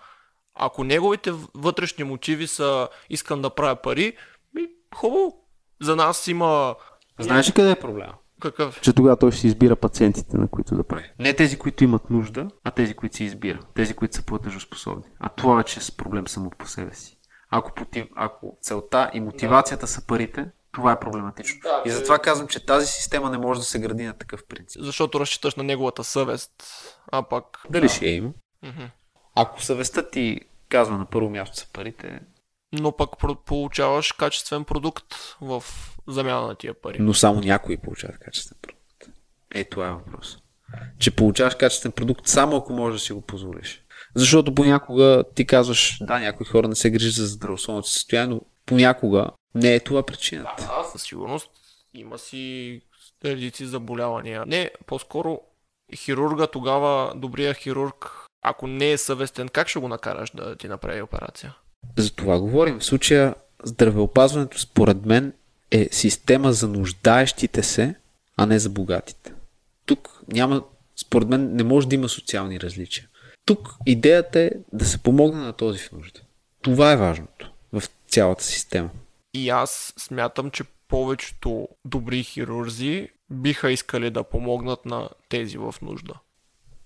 [0.55, 4.17] ако неговите вътрешни мотиви са искам да правя пари,
[4.55, 4.63] ми,
[4.95, 5.43] хубаво.
[5.81, 6.75] За нас има...
[7.19, 8.15] Знаеш ли къде е проблема?
[8.41, 8.81] Какъв?
[8.81, 11.13] Че тогава той ще си избира пациентите, на които да прави.
[11.19, 13.61] Не тези, които имат нужда, а тези, които си избира.
[13.75, 15.05] Тези, които са платежоспособни.
[15.21, 17.19] А това вече е с проблем само по себе си.
[17.51, 18.09] Ако, поти...
[18.17, 21.61] ако целта и мотивацията са парите, това е проблематично.
[21.63, 24.83] Да, и затова казвам, че тази система не може да се гради на такъв принцип.
[24.83, 26.51] Защото разчиташ на неговата съвест,
[27.13, 27.45] а пък...
[27.71, 27.89] Дали да.
[27.89, 28.31] ще я има?
[29.35, 32.21] Ако съвестта ти казва на първо място са парите,
[32.73, 33.11] Но пък
[33.47, 35.65] получаваш качествен продукт в
[36.09, 36.97] замяна на тия пари.
[37.01, 39.17] но само някои получават качествен продукт.
[39.55, 40.39] Е, това е въпрос.
[40.99, 43.83] Че получаваш качествен продукт само ако можеш да си го позволиш.
[44.15, 49.27] Защото понякога ти казваш, да, някои хора не се грижат за здравословното състояние, но понякога
[49.55, 50.63] не е това причината.
[50.63, 51.51] Да, със сигурност
[51.95, 52.83] има си
[53.25, 54.45] редици заболявания.
[54.47, 55.41] Не, по-скоро
[55.95, 61.03] хирурга тогава, добрия хирург, ако не е съвестен, как ще го накараш да ти направи
[61.03, 61.55] операция?
[61.97, 62.79] За това говорим.
[62.79, 63.35] В случая
[63.65, 65.33] здравеопазването според мен
[65.71, 67.95] е система за нуждаещите се,
[68.37, 69.33] а не за богатите.
[69.87, 70.63] Тук няма,
[70.97, 73.09] според мен не може да има социални различия.
[73.45, 76.21] Тук идеята е да се помогне на този в нужда.
[76.63, 78.91] Това е важното в цялата система.
[79.35, 86.15] И аз смятам, че повечето добри хирурзи биха искали да помогнат на тези в нужда.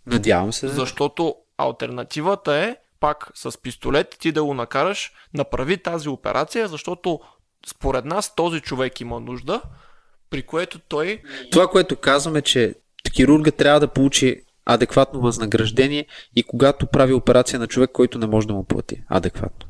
[0.06, 0.66] Надявам се.
[0.66, 7.20] да- Защото альтернативата е пак с пистолет ти да го накараш направи тази операция, защото
[7.66, 9.62] според нас този човек има нужда,
[10.30, 12.74] при което той Това, което казваме, че
[13.16, 18.46] хирурга трябва да получи адекватно възнаграждение и когато прави операция на човек, който не може
[18.46, 19.66] да му плати адекватно.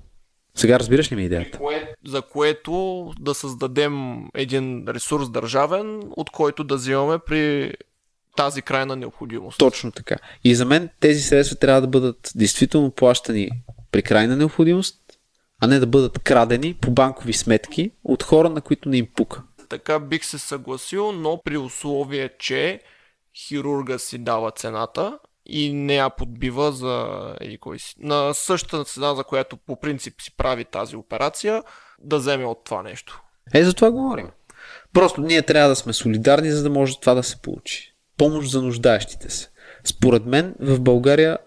[0.55, 1.59] Сега разбираш ли ми идеята?
[1.59, 7.72] кое, за което да създадем един ресурс държавен, от който да взимаме при
[8.41, 9.59] тази крайна необходимост.
[9.59, 10.16] Точно така.
[10.45, 13.51] И за мен тези средства трябва да бъдат действително плащани
[13.93, 14.97] при крайна необходимост,
[15.62, 19.43] а не да бъдат крадени по банкови сметки от хора, на които не им пука.
[19.68, 22.80] Така бих се съгласил, но при условие, че
[23.47, 27.95] хирурга си дава цената и не я подбива за кой си.
[27.99, 31.62] На същата цена, за която по принцип си прави тази операция,
[31.99, 33.22] да вземе от това нещо.
[33.55, 34.30] Е, за това говорим.
[34.93, 37.91] Просто ние трябва да сме солидарни, за да може това да се получи.
[38.21, 39.51] Помощ за нуждаещите се.
[39.85, 41.39] Според мен в България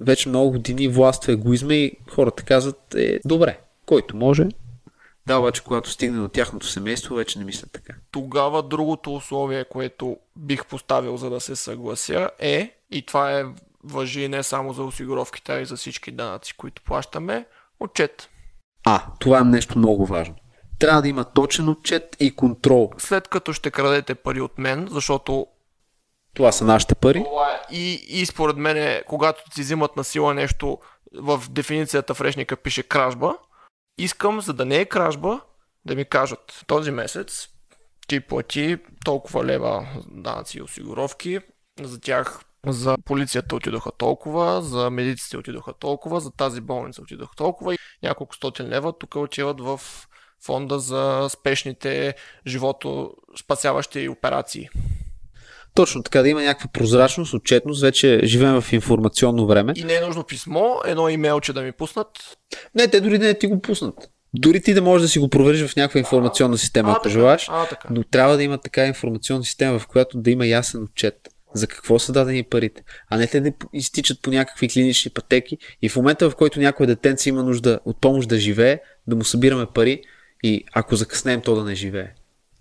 [0.00, 4.46] вече много години властва егоизма и хората казват, е, добре, който може.
[5.26, 7.94] Да, обаче когато стигне до тяхното семейство, вече не мислят така.
[8.10, 13.44] Тогава другото условие, което бих поставил за да се съглася е, и това е
[13.84, 17.46] въжи не само за осигуровките, а и за всички данъци, които плащаме.
[17.80, 18.28] Отчет.
[18.84, 20.34] А, това е нещо много важно.
[20.78, 22.90] Трябва да има точен отчет и контрол.
[22.98, 25.46] След като ще крадете пари от мен, защото
[26.38, 27.24] Това са нашите пари.
[27.70, 30.78] и, и според мен, когато си взимат на сила нещо,
[31.14, 33.38] в дефиницията в речника пише кражба,
[33.98, 35.40] искам, за да не е кражба,
[35.84, 37.48] да ми кажат този месец
[38.08, 41.40] ти плати толкова лева данъци и осигуровки,
[41.82, 47.74] за тях за полицията отидоха толкова, за медиците отидоха толкова, за тази болница отидоха толкова
[47.74, 49.80] и няколко стотин лева тук отиват в
[50.44, 52.14] фонда за спешните
[52.46, 54.68] живото спасяващи операции.
[55.78, 57.82] Точно така, да има някаква прозрачност, отчетност.
[57.82, 59.72] Вече живеем в информационно време.
[59.76, 62.08] И не е нужно писмо, едно имейлче да ми пуснат.
[62.74, 63.94] Не, те дори не ти го пуснат.
[64.34, 67.46] Дори ти да можеш да си го провериш в някаква информационна система, ако така, желаеш.
[67.50, 67.88] А, така.
[67.90, 71.98] Но трябва да има така информационна система, в която да има ясен отчет за какво
[71.98, 76.30] са дадени парите, а не те да изтичат по някакви клинични пътеки и в момента,
[76.30, 80.02] в който някой детенце има нужда от помощ да живее, да му събираме пари
[80.42, 82.08] и ако закъснеем, то да не живее.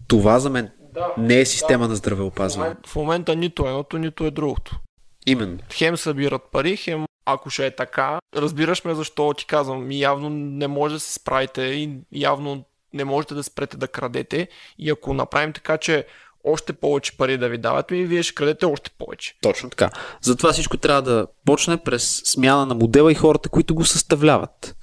[0.07, 0.70] Това за мен
[1.17, 2.75] не е система на здравеопазване.
[2.85, 4.79] В момента нито едното, нито е другото.
[5.25, 5.57] Именно.
[5.73, 10.29] Хем събират пари, хем ако ще е така, разбираш ме защо ти казвам, и явно
[10.29, 14.47] не може да се справите и явно не можете да спрете да крадете
[14.79, 16.05] и ако направим така, че
[16.43, 19.35] още повече пари да ви дават, ми вие ще крадете още повече.
[19.41, 19.89] Точно така.
[20.21, 24.75] Затова всичко трябва да почне през смяна на модела и хората, които го съставляват.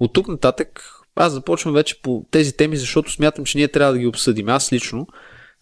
[0.00, 3.98] От тук нататък аз започвам вече по тези теми, защото смятам, че ние трябва да
[3.98, 4.48] ги обсъдим.
[4.48, 5.06] Аз лично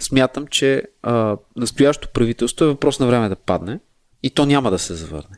[0.01, 3.81] смятам, че а, настоящото правителство е въпрос на време да падне
[4.23, 5.37] и то няма да се завърне.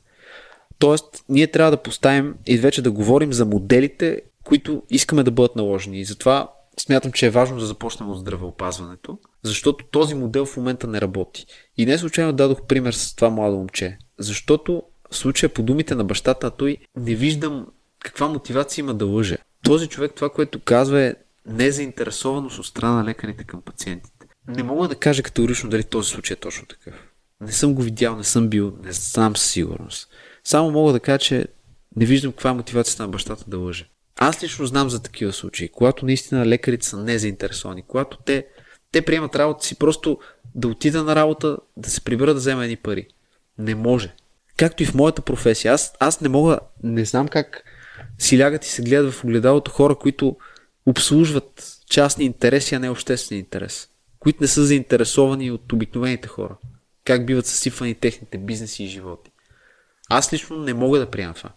[0.78, 5.56] Тоест, ние трябва да поставим и вече да говорим за моделите, които искаме да бъдат
[5.56, 6.00] наложени.
[6.00, 10.86] И затова смятам, че е важно да започнем от здравеопазването, защото този модел в момента
[10.86, 11.46] не работи.
[11.76, 16.04] И не случайно дадох пример с това младо момче, защото в случая по думите на
[16.04, 17.66] бащата, той не виждам
[17.98, 19.38] каква мотивация има да лъже.
[19.64, 21.14] Този човек това, което казва е
[21.46, 24.21] незаинтересованост от страна на лекарите към пациентите.
[24.48, 26.94] Не мога да кажа категорично дали този случай е точно такъв.
[27.40, 30.08] Не съм го видял, не съм бил, не знам със сигурност.
[30.44, 31.46] Само мога да кажа, че
[31.96, 33.88] не виждам каква е мотивацията на бащата да лъже.
[34.16, 38.46] Аз лично знам за такива случаи, когато наистина лекарите са незаинтересовани, когато те,
[38.92, 40.18] те приемат работа си просто
[40.54, 43.06] да отида на работа, да се прибера да взема едни пари.
[43.58, 44.14] Не може.
[44.56, 45.72] Както и в моята професия.
[45.72, 47.64] Аз, аз не мога, не знам как
[48.18, 50.36] си лягат и се гледат в огледалото хора, които
[50.86, 53.88] обслужват частни интереси, а не обществен интерес.
[54.22, 56.56] Които не са заинтересовани от обикновените хора.
[57.04, 59.30] Как биват съсипвани техните бизнеси и животи.
[60.08, 61.50] Аз лично не мога да приемам това.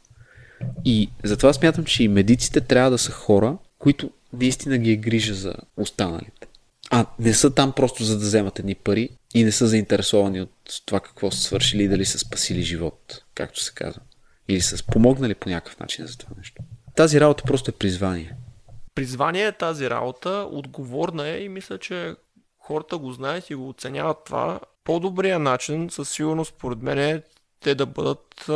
[0.86, 5.34] И затова смятам, че и медиците трябва да са хора, които наистина ги е грижа
[5.34, 6.48] за останалите.
[6.92, 10.82] А не са там просто за да вземат едни пари и не са заинтересовани от
[10.86, 14.02] това какво са свършили и дали са спасили живот, както се казва.
[14.48, 16.62] Или са помогнали по някакъв начин за това нещо.
[16.96, 18.36] Тази работа просто е призвание.
[18.96, 22.16] Призвание е тази работа, отговорна е и мисля, че
[22.66, 24.60] хората го знаят и го оценяват това.
[24.84, 27.24] По-добрият начин, със сигурност, според мен е
[27.60, 28.50] те да бъдат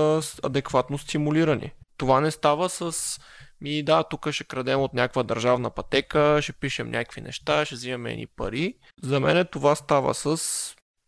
[0.44, 1.72] адекватно стимулирани.
[1.98, 3.20] Това не става с
[3.62, 8.12] ми да, тук ще крадем от някаква държавна пътека, ще пишем някакви неща, ще взимаме
[8.12, 8.74] едни пари.
[9.04, 10.38] За мен това става с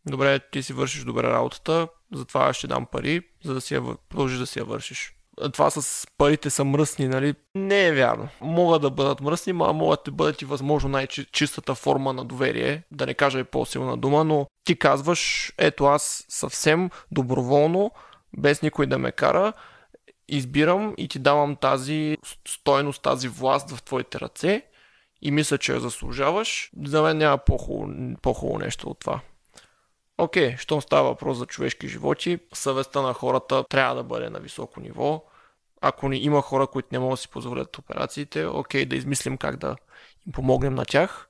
[0.06, 4.40] добре, ти си вършиш добре работата, затова ще дам пари, за да си я продължиш
[4.40, 5.16] да си я вършиш.
[5.54, 7.34] Това с парите са мръсни, нали?
[7.56, 8.30] Не е вярно.
[8.42, 13.06] Могат да бъдат мръсни, а могат да бъдат и възможно най-чистата форма на доверие, да
[13.06, 17.92] не кажа и по-силна дума, но ти казваш, ето аз съвсем доброволно,
[18.38, 19.54] без никой да ме кара,
[20.28, 24.62] избирам и ти давам тази стойност, тази власт в твоите ръце
[25.22, 26.72] и мисля, че я заслужаваш.
[26.86, 29.20] За мен няма по-хубаво, нещо от това.
[30.18, 34.80] Окей, щом става въпрос за човешки животи, съвестта на хората трябва да бъде на високо
[34.80, 35.24] ниво.
[35.82, 39.58] Ако ни има хора, които не могат да си позволят операциите, окей, да измислим как
[39.58, 39.76] да
[40.28, 41.28] им помогнем на тях.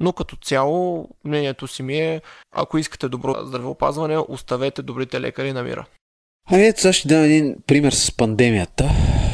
[0.00, 2.22] Но като цяло, мнението си ми е,
[2.52, 5.86] ако искате добро здравеопазване, оставете добрите лекари на мира.
[6.50, 8.90] Ами ето сега ще дам един пример с пандемията.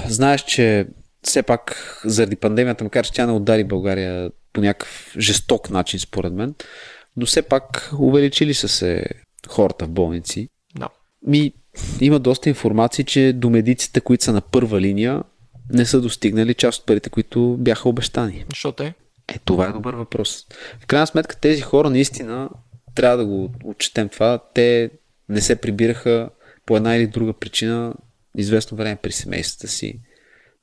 [0.08, 0.86] Знаеш, че
[1.22, 6.32] все пак заради пандемията, макар че тя не удари България по някакъв жесток начин, според
[6.32, 6.54] мен,
[7.16, 9.04] но все пак увеличили са се
[9.48, 10.48] хората в болници.
[10.74, 10.88] Да.
[11.26, 11.52] Ми,
[12.00, 15.22] има доста информации, че до медиците, които са на първа линия,
[15.70, 18.44] не са достигнали част от парите, които бяха обещани.
[18.50, 18.94] Защото е.
[19.28, 20.46] Е, това е добър въпрос.
[20.80, 22.48] В крайна сметка тези хора наистина
[22.94, 24.38] трябва да го отчетем това.
[24.54, 24.90] Те
[25.28, 26.30] не се прибираха
[26.66, 27.94] по една или друга причина
[28.36, 30.00] известно време при семействата си.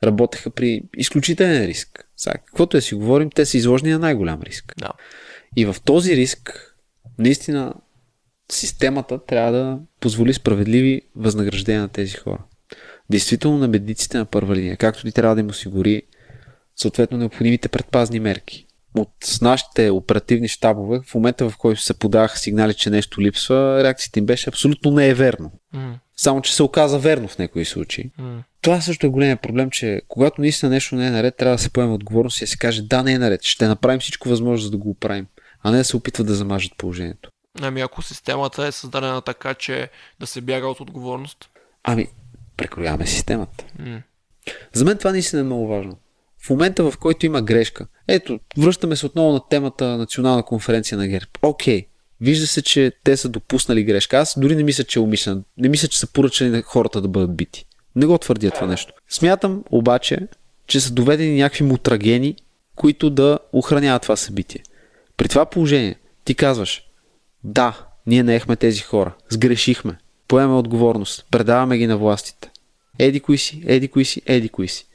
[0.03, 2.07] Работеха при изключителен риск.
[2.17, 4.73] Сега, каквото е си говорим, те са изложени на най-голям риск.
[4.77, 4.89] Да.
[5.55, 6.75] И в този риск,
[7.19, 7.73] наистина,
[8.53, 12.43] системата трябва да позволи справедливи възнаграждения на тези хора.
[13.09, 16.01] Действително на медиците на първа линия, както и трябва да им осигури
[16.75, 18.65] съответно необходимите предпазни мерки.
[18.97, 24.19] От нашите оперативни щабове, в момента в който се подаваха сигнали, че нещо липсва, реакцията
[24.19, 25.51] им беше абсолютно не е верно.
[25.75, 25.93] Mm.
[26.17, 28.11] Само, че се оказа верно в някои случаи.
[28.19, 28.43] Mm.
[28.61, 31.69] Това също е големия проблем, че когато наистина нещо не е наред, трябва да се
[31.69, 33.43] поеме отговорност и да се каже да, не е наред.
[33.43, 35.27] Ще направим всичко възможно, за да го оправим,
[35.63, 37.29] а не да се опитват да замажат положението.
[37.61, 39.89] Ами ако системата е създадена така, че
[40.19, 41.49] да се бяга от отговорност.
[41.83, 42.07] Ами,
[42.57, 43.65] прекрояваме системата.
[43.81, 44.01] Mm.
[44.73, 45.97] За мен това наистина е много важно.
[46.45, 51.07] В момента, в който има грешка, ето, връщаме се отново на темата Национална конференция на
[51.07, 51.27] ГЕРБ.
[51.41, 51.87] Окей,
[52.21, 54.17] вижда се, че те са допуснали грешка.
[54.17, 55.43] Аз дори не мисля, че е умишлено.
[55.57, 57.65] Не мисля, че са поръчали на хората да бъдат бити.
[57.95, 58.93] Не го твърдя това нещо.
[59.09, 60.27] Смятам обаче,
[60.67, 62.35] че са доведени някакви мутрагени,
[62.75, 64.63] които да охраняват това събитие.
[65.17, 66.87] При това положение ти казваш,
[67.43, 69.97] да, ние наехме тези хора, сгрешихме,
[70.27, 72.51] поемаме отговорност, предаваме ги на властите.
[72.99, 74.87] Еди кои си, еди кои си, еди кои си.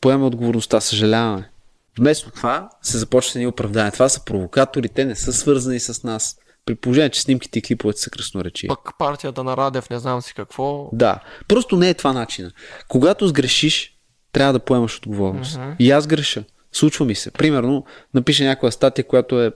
[0.00, 1.50] Поемаме отговорността, съжаляваме.
[1.98, 3.92] Вместо това се започва ни оправдание.
[3.92, 6.38] Това са провокатори, те не са свързани с нас.
[6.66, 8.68] При положение, че снимките и клиповете са красноречиви.
[8.68, 10.90] Пък партията на Радев, не знам си какво.
[10.92, 12.52] Да, просто не е това начина.
[12.88, 13.96] Когато сгрешиш,
[14.32, 15.58] трябва да поемаш отговорност.
[15.58, 15.70] Мгм.
[15.78, 16.44] И аз греша.
[16.72, 17.30] Случва ми се.
[17.30, 17.84] Примерно,
[18.14, 19.52] напиша някаква статия, която е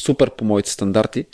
[0.00, 1.26] супер по моите стандарти,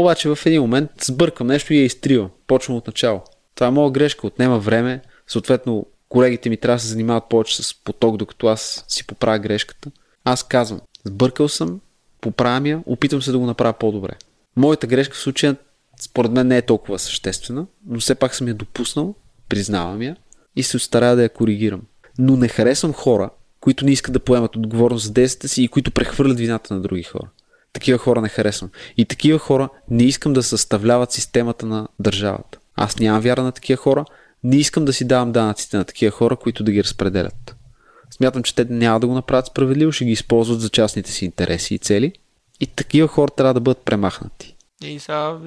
[0.00, 2.30] обаче в един момент сбъркам нещо и я изтривам.
[2.46, 3.22] Почвам от начало.
[3.54, 5.00] Това е моя грешка, отнема време.
[5.26, 9.90] Съответно, колегите ми трябва да се занимават повече с поток, докато аз си поправя грешката.
[10.24, 11.80] Аз казвам, сбъркал съм,
[12.20, 14.12] поправям я, опитвам се да го направя по-добре.
[14.56, 15.56] Моята грешка в случая
[16.00, 19.14] според мен не е толкова съществена, но все пак съм я допуснал,
[19.48, 20.16] признавам я
[20.56, 21.82] и се старая да я коригирам.
[22.18, 23.30] Но не харесвам хора,
[23.60, 27.02] които не искат да поемат отговорност за действията си и които прехвърлят вината на други
[27.02, 27.28] хора.
[27.72, 28.70] Такива хора не харесвам.
[28.96, 32.58] И такива хора не искам да съставляват системата на държавата.
[32.76, 34.04] Аз нямам вяра на такива хора,
[34.44, 37.56] не искам да си давам данъците на такива хора, които да ги разпределят.
[38.10, 41.74] Смятам, че те няма да го направят справедливо, ще ги използват за частните си интереси
[41.74, 42.12] и цели.
[42.60, 44.56] И такива хора трябва да бъдат премахнати.
[44.82, 45.38] И сега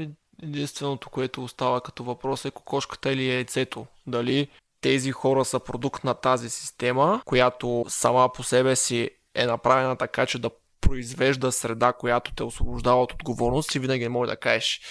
[0.44, 3.86] единственото, което остава като въпрос е кокошката или яйцето.
[4.08, 4.48] Дали
[4.82, 10.26] тези хора са продукт на тази система, която сама по себе си е направена така,
[10.26, 10.50] че да
[10.82, 14.82] произвежда среда, която те освобождава от отговорност и винаги може да кажеш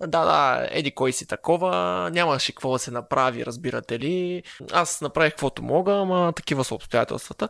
[0.00, 4.42] да, да, еди кой си такова, нямаше какво да се направи, разбирате ли.
[4.72, 7.48] Аз направих каквото мога, ама такива са обстоятелствата.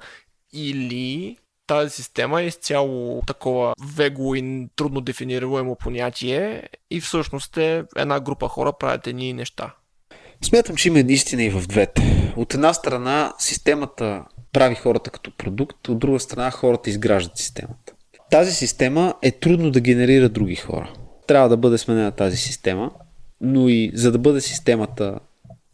[0.52, 1.36] Или
[1.66, 8.48] тази система е изцяло такова вего и трудно дефинируемо понятие и всъщност е една група
[8.48, 9.74] хора правят едни неща.
[10.42, 12.32] Смятам, че има истина и в двете.
[12.36, 17.89] От една страна системата прави хората като продукт, от друга страна хората изграждат системата.
[18.30, 20.92] Тази система е трудно да генерира други хора.
[21.26, 22.90] Трябва да бъде сменена тази система,
[23.40, 25.18] но и за да бъде системата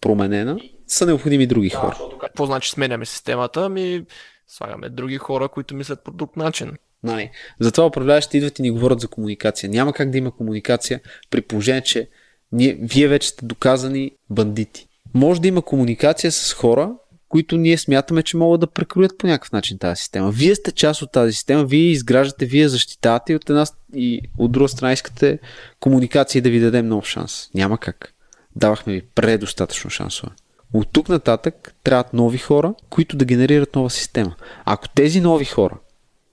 [0.01, 1.99] променена, са необходими други хора.
[2.21, 3.69] Какво значи сменяме системата?
[3.69, 4.05] Ми
[4.49, 6.73] слагаме други хора, които мислят по друг начин.
[7.03, 7.31] Нали?
[7.61, 9.71] Затова управляващите идват и ни говорят за комуникация.
[9.71, 11.01] Няма как да има комуникация
[11.31, 12.09] при положение, че
[12.53, 14.89] ние, вие вече сте доказани бандити.
[15.15, 16.93] Може да има комуникация с хора,
[17.29, 20.31] които ние смятаме, че могат да прекроят по някакъв начин тази система.
[20.31, 24.53] Вие сте част от тази система, вие изграждате, вие защитавате и от една и от
[24.53, 25.39] друга страна искате
[25.81, 27.51] комуникация и да ви дадем нов шанс.
[27.55, 28.13] Няма как.
[28.57, 30.33] Давахме ви предостатъчно шансове.
[30.73, 34.35] От тук нататък трябват нови хора, които да генерират нова система.
[34.65, 35.79] Ако тези нови хора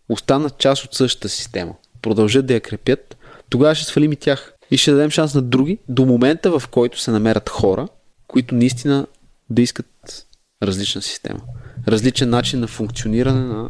[0.10, 3.18] останат част от същата система, продължат да я крепят,
[3.50, 4.54] тогава ще свалим и тях.
[4.72, 7.88] И ще дадем шанс на други до момента, в който се намерят хора,
[8.28, 9.08] които наистина
[9.50, 10.26] да искат
[10.68, 11.40] различна система.
[11.88, 13.70] Различен начин на функциониране на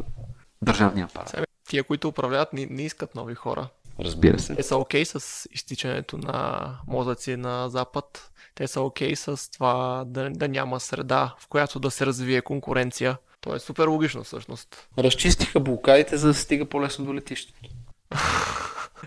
[0.61, 1.47] държавния апарат.
[1.69, 3.67] Тия, които управляват, не, не искат нови хора.
[3.99, 4.55] Разбира се.
[4.55, 8.31] Те са окей с изтичането на мозъци на Запад.
[8.55, 13.17] Те са окей с това да, да няма среда, в която да се развие конкуренция.
[13.41, 14.87] То е супер логично всъщност.
[14.97, 17.69] Разчистиха блокадите, за да се стига по-лесно до летището.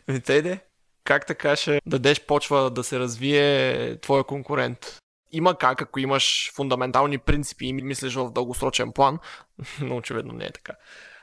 [0.24, 0.60] Те иде?
[1.04, 4.98] Как така ще дадеш почва да се развие твоя конкурент?
[5.32, 9.18] Има как, ако имаш фундаментални принципи и мислиш в дългосрочен план,
[9.80, 10.72] но очевидно не е така.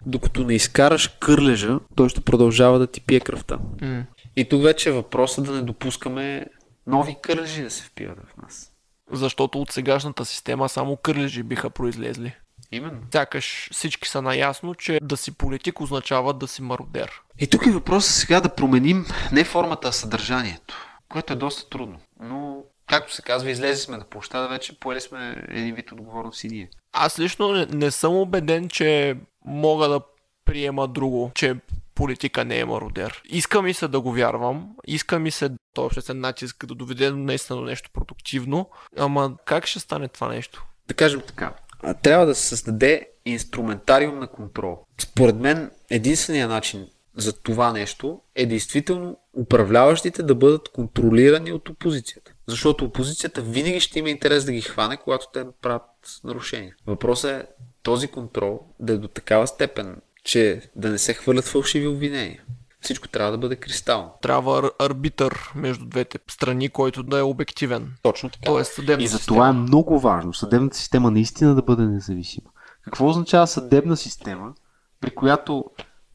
[0.06, 3.60] Докато не изкараш кърлежа, той ще продължава да ти пие кръвта.
[3.82, 4.04] М.
[4.36, 6.46] И тук вече е въпросът да не допускаме
[6.88, 8.72] нови кърлежи да се впиват в нас.
[9.12, 12.36] Защото от сегашната система само кърлежи биха произлезли.
[12.72, 13.02] Именно.
[13.12, 17.22] Сякаш всички са наясно, че да си политик означава да си мародер.
[17.40, 20.76] И тук е въпросът сега да променим не формата, а съдържанието,
[21.10, 22.00] което е доста трудно.
[22.20, 22.53] Но,
[22.94, 26.70] както се казва, излезе сме на площада вече, поели сме един вид отговорност и ние.
[26.91, 30.02] Аз лично не, не съм убеден, че мога да
[30.45, 31.56] приема друго, че
[31.95, 33.22] политика не е мародер.
[33.26, 37.60] Иска ми се да го вярвам, иска ми се този обществен натиск да доведе наистина
[37.60, 40.65] до нещо продуктивно, ама как ще стане това нещо?
[40.88, 41.53] Да кажем така,
[42.02, 44.80] трябва да се създаде инструментариум на контрол.
[45.02, 52.33] Според мен единственият начин за това нещо е действително управляващите да бъдат контролирани от опозицията.
[52.48, 55.82] Защото опозицията винаги ще има интерес да ги хване, когато те правят
[56.24, 56.76] нарушения.
[56.88, 57.45] Въпросът е
[57.84, 62.44] този контрол да е до такава степен, че да не се хвърлят фалшиви обвинения.
[62.82, 64.14] Всичко трябва да бъде кристално.
[64.22, 67.94] Трябва арбитър между двете страни, който да е обективен.
[68.02, 68.45] Точно така.
[68.45, 69.36] Тоест съдебна И за система.
[69.36, 72.49] това е много важно съдебната система наистина да бъде независима.
[72.82, 74.53] Какво означава съдебна система,
[75.02, 75.65] при която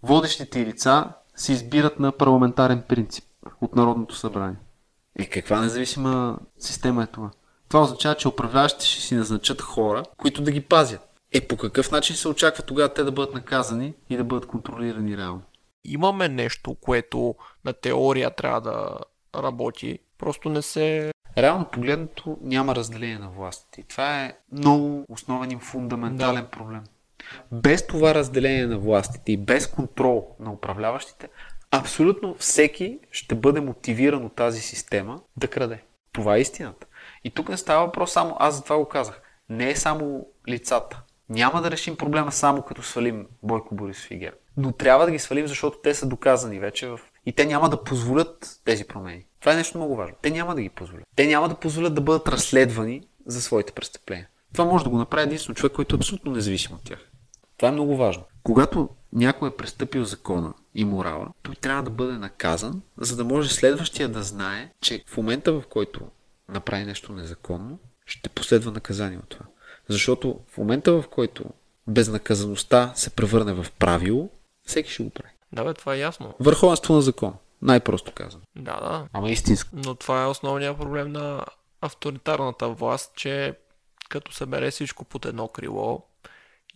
[0.02, 3.24] водещите лица се избират на парламентарен принцип
[3.60, 4.56] от Народното събрание?
[5.18, 6.10] И каква независима?
[6.10, 7.30] Има система е това.
[7.68, 11.00] Това означава, че управляващите ще си назначат хора, които да ги пазят.
[11.32, 15.16] е по какъв начин се очаква тогава те да бъдат наказани и да бъдат контролирани
[15.16, 15.42] реално.
[15.84, 17.34] Имаме нещо, което
[17.64, 18.98] на теория трябва да
[19.42, 21.12] работи, просто не се...
[21.38, 23.84] Реално погледнато няма разделение на властите.
[23.88, 26.50] Това е много основен и фундаментален Да.
[26.50, 26.84] проблем.
[27.52, 31.28] Без това разделение на властите и без контрол на управляващите,
[31.70, 35.82] абсолютно всеки ще бъде мотивиран от тази система да краде.
[36.12, 36.86] Това е истината.
[37.24, 41.02] И тук не става въпрос само, аз за това го казах, не е само лицата.
[41.28, 44.36] Няма да решим проблема само като свалим Бойко Борисов и ГЕРБ.
[44.56, 47.00] Но трябва да ги свалим, защото те са доказани вече в...
[47.26, 49.24] И те няма да позволят тези промени.
[49.40, 50.16] Това е нещо много важно.
[50.22, 51.04] Те няма да ги позволят.
[51.16, 54.28] Те няма да позволят да бъдат разследвани за своите престъпления.
[54.52, 57.10] Това може да го направи единствено човек, който е абсолютно независим от тях.
[57.56, 58.24] Това е много важно.
[58.42, 63.48] Когато някой е престъпил закона и морала, Той трябва да бъде наказан, за да може
[63.48, 66.00] следващия да знае, че в момента в който
[66.48, 69.46] направи нещо незаконно, ще последва наказание от това.
[69.88, 71.44] Защото в момента в който
[71.86, 74.30] безнаказаността се превърне в правило,
[74.66, 75.32] всеки ще го прави.
[75.52, 76.34] Да, бе, това е ясно.
[76.40, 77.34] Върховенство на закон.
[77.62, 78.42] Най-просто казано.
[78.56, 79.08] Да, да.
[79.12, 79.70] Ама истинско.
[79.72, 81.44] Но това е основният проблем на
[81.80, 83.54] авторитарната власт, че
[84.08, 86.02] като събере всичко под едно крило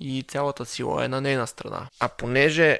[0.00, 1.88] и цялата сила е на нейна страна.
[2.00, 2.78] А понеже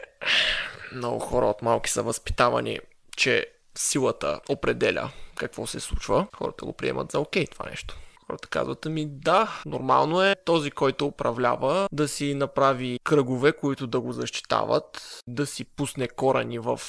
[0.95, 2.79] много хора от малки са възпитавани,
[3.17, 3.47] че
[3.79, 7.99] силата определя какво се случва, хората го приемат за окей това нещо.
[8.27, 14.01] Хората казват, ами да, нормално е този, който управлява, да си направи кръгове, които да
[14.01, 16.81] го защитават, да си пусне корени в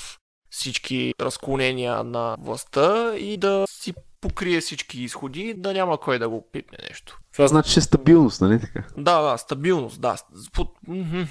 [0.50, 3.94] всички разклонения на властта и да си
[4.24, 7.20] покрие всички изходи, да няма кой да го пипне нещо.
[7.34, 8.84] това значи, че е стабилност, нали така?
[8.98, 10.16] Да, да, стабилност, да.
[10.54, 10.70] Под,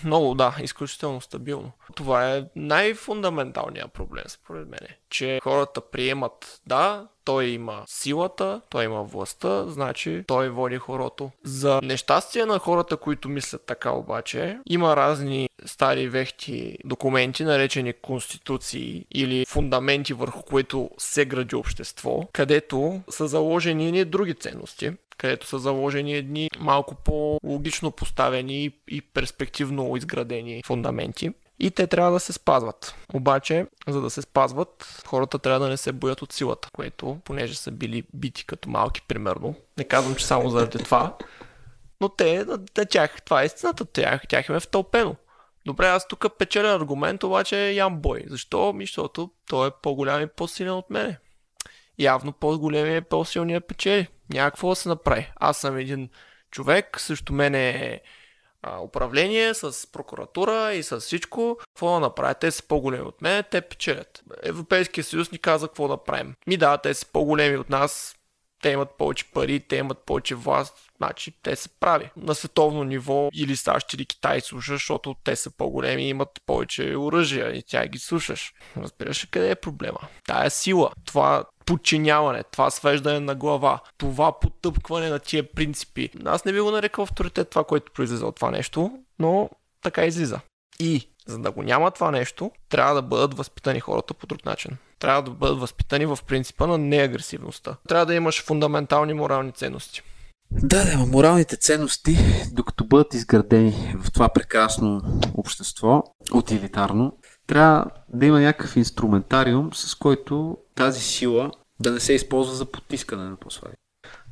[0.05, 1.73] много, да, изключително стабилно.
[1.95, 4.81] Това е най-фундаменталният проблем, според мен.
[5.11, 11.31] Че хората приемат, да, той има силата, той има властта, значи той води хорото.
[11.45, 19.07] За нещастие на хората, които мислят така обаче, има разни стари вехти документи, наречени конституции
[19.11, 22.79] или фундаменти, върху които се гради общество, където
[23.11, 30.63] са заложени едни други ценности, където са заложени едни малко по-логично поставени и- перспективно изградени
[30.67, 31.31] фундаменти.
[31.61, 32.95] И те трябва да се спазват.
[33.15, 37.55] Обаче, за да се спазват, хората трябва да не се боят от силата, което, понеже
[37.55, 39.55] са били бити като малки, примерно.
[39.79, 41.17] Не казвам, че само заради това,
[42.01, 42.59] но те, на,
[42.91, 45.17] тях, това е истината, тях, тях им е втълпено.
[45.67, 48.25] Добре, аз тук печеля аргумент, обаче Ян Бой.
[48.29, 48.75] Защо?
[48.81, 51.19] Защото той е по-голям и по-силен от мене.
[51.99, 54.09] Явно по-големия и по-силния печели.
[54.33, 55.33] Няма какво да се направи.
[55.37, 56.09] Аз съм един
[56.51, 58.01] човек, също мене е
[58.63, 61.57] а, управление с прокуратура и с всичко.
[61.61, 62.35] Какво да направя?
[62.35, 64.23] Те са по-големи от мен, те печелят.
[64.43, 66.35] Европейския съюз ни каза какво да правим.
[66.47, 68.15] Ми да, те са по-големи от нас,
[68.63, 72.11] те имат повече пари, те имат повече власт, значи те са прави.
[72.17, 76.97] На световно ниво или САЩ или Китай слушаш, защото те са по-големи и имат повече
[76.97, 78.53] оръжия и тя ги слушаш.
[78.77, 79.99] Разбираш ли къде е проблема?
[80.27, 86.11] Тая сила, това подчиняване, това свеждане на глава, това потъпкване на тия принципи.
[86.25, 89.51] Аз не би го нарекал авторитет това, което произлиза от това нещо, но
[89.83, 90.41] така излиза.
[90.81, 94.77] И за да го няма това нещо, трябва да бъдат възпитани хората по друг начин.
[94.99, 97.77] Трябва да бъдат възпитани в принципа на неагресивността.
[97.89, 100.03] Трябва да имаш фундаментални морални ценности.
[100.51, 102.19] Да, да, моралните ценности,
[102.53, 105.03] докато бъдат изградени в това прекрасно
[105.35, 106.03] общество,
[106.35, 107.19] утилитарно,
[107.53, 111.51] трябва да има някакъв инструментариум, с който тази сила
[111.81, 113.75] да не се използва за потискане на послави.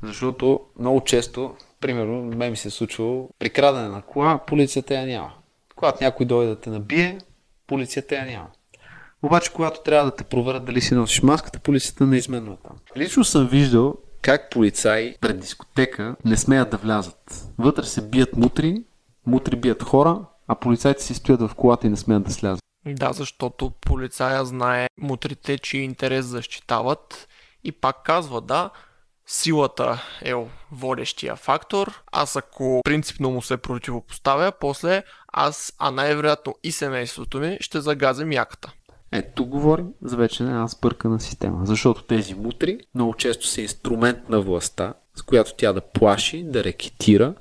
[0.03, 5.07] Защото много често, примерно, мен ми се е случвало при крадене на кола, полицията я
[5.07, 5.33] няма.
[5.77, 7.19] Когато някой дойде да те набие,
[7.67, 8.49] полицията я няма.
[9.23, 12.77] Обаче, когато трябва да те проверят дали си носиш маската, полицията неизменно е там.
[12.97, 17.49] лично съм виждал Как полицаи пред дискотека не смеят да влязат.
[17.59, 18.85] Вътре се бият мутри,
[19.27, 22.70] мутри бият хора, а полицайите си стоят в колата и не смеят да слязат.
[22.87, 27.29] Да, защото полицая знае мутрите, че интерес защитават
[27.65, 28.71] и пак казва, да,
[29.27, 30.33] силата е
[30.73, 32.03] водещия фактор.
[32.13, 38.33] Аз ако принципно му се противопоставя, после аз, а най-вероятно и семейството ми, ще загазим
[38.33, 38.73] яката.
[39.13, 44.29] Е, тук говорим за вече една сбъркана система, защото тези мутри много често са инструмент
[44.29, 47.35] на властта, с която тя да плаши, да рекетира.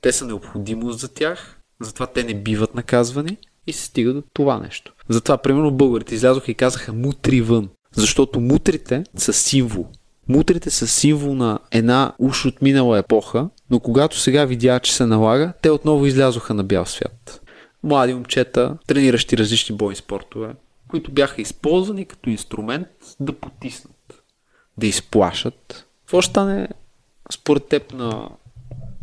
[0.00, 4.58] Те са необходимост за тях, затова те не биват наказвани и се стига до това
[4.58, 4.92] нещо.
[5.08, 9.86] Затова, примерно, българите излязоха и казаха мутри вън, защото мутрите са символ.
[10.28, 15.52] Мутрите са символ на една уж отминала епоха, но когато сега видя, че се налага,
[15.62, 17.40] те отново излязоха на бял свят.
[17.82, 20.54] Млади момчета, трениращи различни бойни спортове,
[20.88, 22.88] които бяха използвани като инструмент
[23.20, 24.22] да потиснат,
[24.78, 25.86] да изплашат.
[26.00, 26.68] Какво ще стане
[27.32, 28.28] според теб на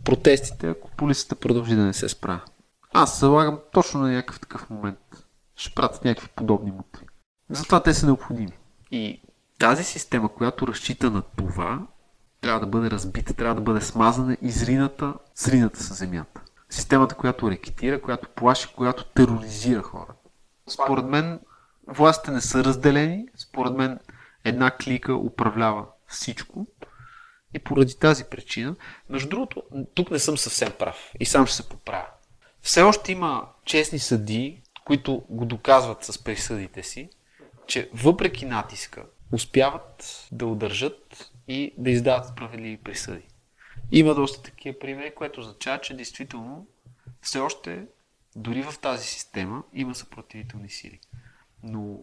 [0.03, 2.41] протестите, ако полицията продължи да не се справя?
[2.94, 4.99] Аз залагам точно на някакъв такъв момент.
[5.56, 7.06] Ще пратят някакви подобни мутри.
[7.49, 8.57] Затова те са необходими.
[8.91, 9.22] И
[9.60, 11.88] тази система, която разчита на това,
[12.41, 16.41] трябва да бъде разбита, трябва да бъде смазана и зрината, зрината с земята.
[16.70, 20.14] Системата, която рекетира, която плаши, която тероризира хората.
[20.68, 21.40] Според мен
[21.88, 23.26] властите не са разделени.
[23.36, 23.99] Според мен
[24.44, 26.68] една клика управлява всичко.
[27.53, 28.76] И поради тази причина,
[29.10, 29.64] между другото,
[29.94, 32.07] тук не съм съвсем прав и сам ще се поправя.
[32.61, 37.10] Все още има честни съдии, които го доказват с присъдите си,
[37.68, 43.27] че въпреки натиска успяват да удържат и да издават справедливи присъди.
[43.91, 46.68] Има доста такива примери, което означава, че действително
[47.22, 47.86] все още
[48.36, 50.99] дори в тази система има съпротивителни сили.
[51.64, 51.98] Но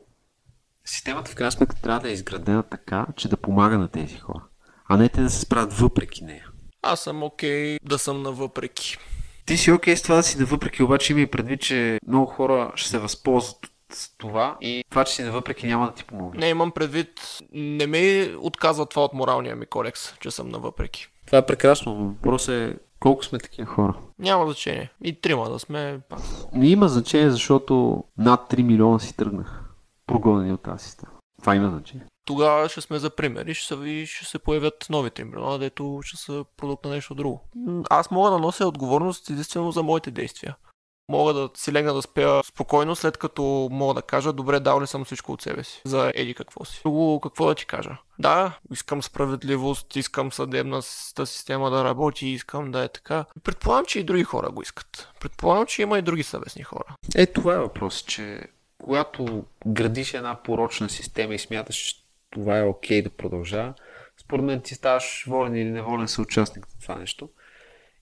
[0.84, 4.44] системата в крайна сметка трябва да е изградена така, че да помага на тези хора,
[4.88, 6.46] а не те да се справят въпреки нея.
[6.82, 8.98] Аз съм окей okay да съм на въпреки.
[9.46, 11.98] Ти си окей okay с това да си на въпреки, обаче има и предвид, че
[12.06, 13.70] много хора ще се възползват от
[14.18, 16.40] това и това, че си на въпреки няма да ти помогне.
[16.40, 21.08] Не, имам предвид, не ме отказва това от моралния ми кодекс, че съм на въпреки.
[21.26, 21.96] Това е прекрасно.
[21.96, 23.94] Въпрос е колко сме такива хора?
[24.18, 24.90] Няма значение.
[25.04, 26.20] И трима да сме пак.
[26.52, 29.62] Не има значение, защото над 3 милиона си тръгнах.
[30.06, 31.12] Прогонени от тази система.
[31.40, 32.06] Това има значение.
[32.26, 36.00] Тогава ще сме за пример и ще се, ще се появят нови 3 милиона, дето
[36.02, 37.40] ще са продукт на нещо друго.
[37.90, 40.56] Аз мога да нося отговорност единствено за моите действия
[41.08, 44.86] мога да си легна да спя спокойно, след като мога да кажа, добре, дал ли
[44.86, 45.82] съм всичко от себе си.
[45.84, 46.80] За еди какво си.
[46.82, 47.96] Друго, какво да ти кажа?
[48.18, 53.24] Да, искам справедливост, искам съдебната система да работи, искам да е така.
[53.44, 55.08] Предполагам, че и други хора го искат.
[55.20, 56.94] Предполагам, че има и други съвестни хора.
[57.14, 58.40] Е, това е въпрос, че
[58.82, 62.05] когато градиш една порочна система и смяташ, че
[62.40, 63.74] това е окей okay да продължава,
[64.20, 67.28] според мен ти ставаш волен или неволен съучастник на това нещо.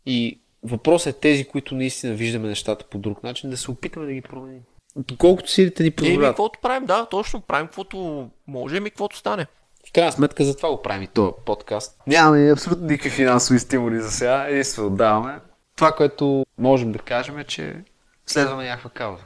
[0.07, 4.13] И Въпросът е тези, които наистина виждаме нещата по друг начин, да се опитаме да
[4.13, 4.63] ги променим.
[4.97, 6.25] Доколкото силите ни позволяват.
[6.25, 9.47] Еми, каквото правим, да, точно правим каквото можем и каквото стане.
[9.89, 12.01] В крайна сметка за това го правим и този подкаст.
[12.07, 15.41] Нямаме абсолютно никакви финансови стимули за сега, единствено отдаваме.
[15.77, 17.85] Това, което можем да кажем е, че
[18.27, 19.25] следваме някаква кауза.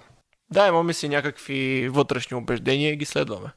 [0.50, 3.50] Да, имаме си някакви вътрешни убеждения и ги следваме.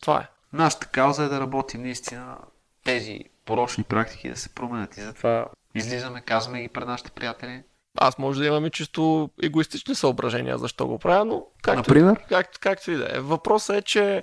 [0.00, 0.26] Това е.
[0.52, 2.36] Нашата кауза е да работим наистина
[2.84, 7.62] тези порочни практики да се променят и затова Излизаме, казваме ги пред нашите приятели.
[7.98, 12.24] Аз може да имаме чисто егоистични съображения защо го правя, но както, Например?
[12.28, 13.20] Как, както и да е.
[13.20, 14.22] Въпросът е, че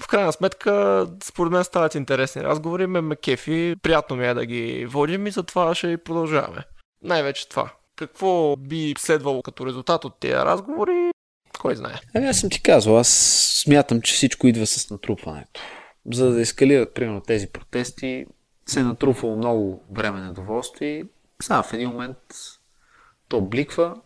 [0.00, 4.46] в крайна сметка, според мен стават интересни разговори, ме ме кефи, приятно ми е да
[4.46, 6.64] ги водим и затова ще и продължаваме.
[7.02, 7.72] Най-вече това.
[7.96, 11.01] Какво би следвало като резултат от тези разговори,
[11.62, 11.94] кой знае.
[12.14, 13.08] Ами аз съм ти казал, аз
[13.62, 15.60] смятам, че всичко идва с натрупването.
[16.12, 18.26] За да ескалират, примерно, тези протести,
[18.66, 21.04] се е натрупвало много време на доволствие и
[21.42, 22.18] сега в един момент
[23.28, 23.96] то бликва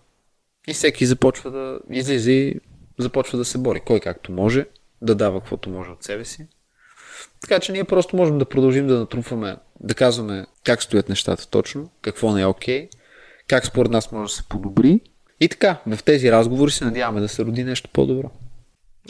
[0.68, 2.60] и всеки започва да излиза и
[2.98, 3.80] започва да се бори.
[3.80, 4.66] Кой както може,
[5.02, 6.46] да дава каквото може от себе си.
[7.40, 11.90] Така че ние просто можем да продължим да натрупваме, да казваме как стоят нещата точно,
[12.02, 12.92] какво не е окей, okay,
[13.48, 15.00] как според нас може да се подобри.
[15.40, 18.30] И така, в тези разговори се надяваме да се роди нещо по-добро.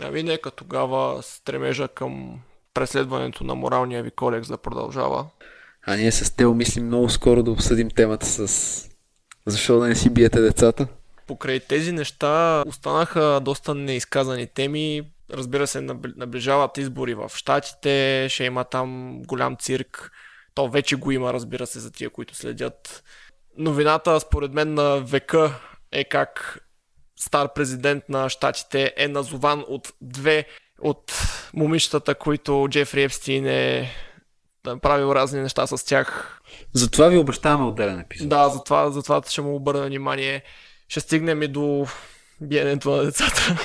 [0.03, 2.41] Ами нека тогава стремежа към
[2.75, 5.27] преследването на моралния ви кодекс да продължава.
[5.87, 8.89] А ние с Тео мислим много скоро да обсъдим темата с
[9.47, 10.87] защо да не си биете децата.
[11.27, 15.03] Покрай тези неща останаха доста неизказани теми.
[15.33, 15.81] Разбира се,
[16.17, 20.13] наближават избори в Штатите, ще има там голям цирк.
[20.55, 23.05] То вече го има, разбира се, за тия, които следят.
[23.59, 25.61] Новината, според мен, на века
[25.97, 26.59] е как
[27.17, 30.47] стар президент на Штатите е назован от две
[30.81, 31.13] от
[31.55, 33.91] момичетата, които Джефри Епстин е
[34.83, 36.41] правил разни неща с тях.
[36.73, 38.29] Затова ви обещаваме отделен епизод.
[38.29, 40.43] Да, затова, затова ще му обърна внимание.
[40.89, 41.87] Ще стигнем и до
[42.41, 43.65] биенето на децата.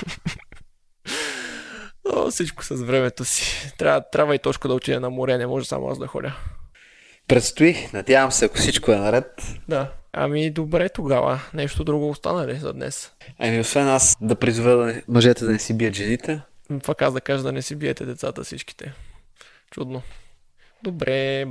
[2.12, 3.72] О, всичко с времето си.
[3.78, 6.36] Трябва, трябва и точка да отиде на море, не може само аз да ходя.
[7.28, 9.42] Предстои, надявам се, ако всичко е наред.
[9.68, 9.92] Да.
[10.12, 11.40] Ами добре тогава.
[11.54, 13.12] Нещо друго остана ли за днес?
[13.38, 16.40] Ами освен аз да призовя да, мъжете да не си бият жените.
[16.86, 18.92] Пак аз да кажа да не си биете децата всичките.
[19.70, 20.02] Чудно.
[20.82, 21.46] Добре.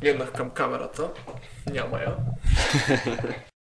[0.00, 1.10] Гледнах към камерата.
[1.72, 2.16] Няма я.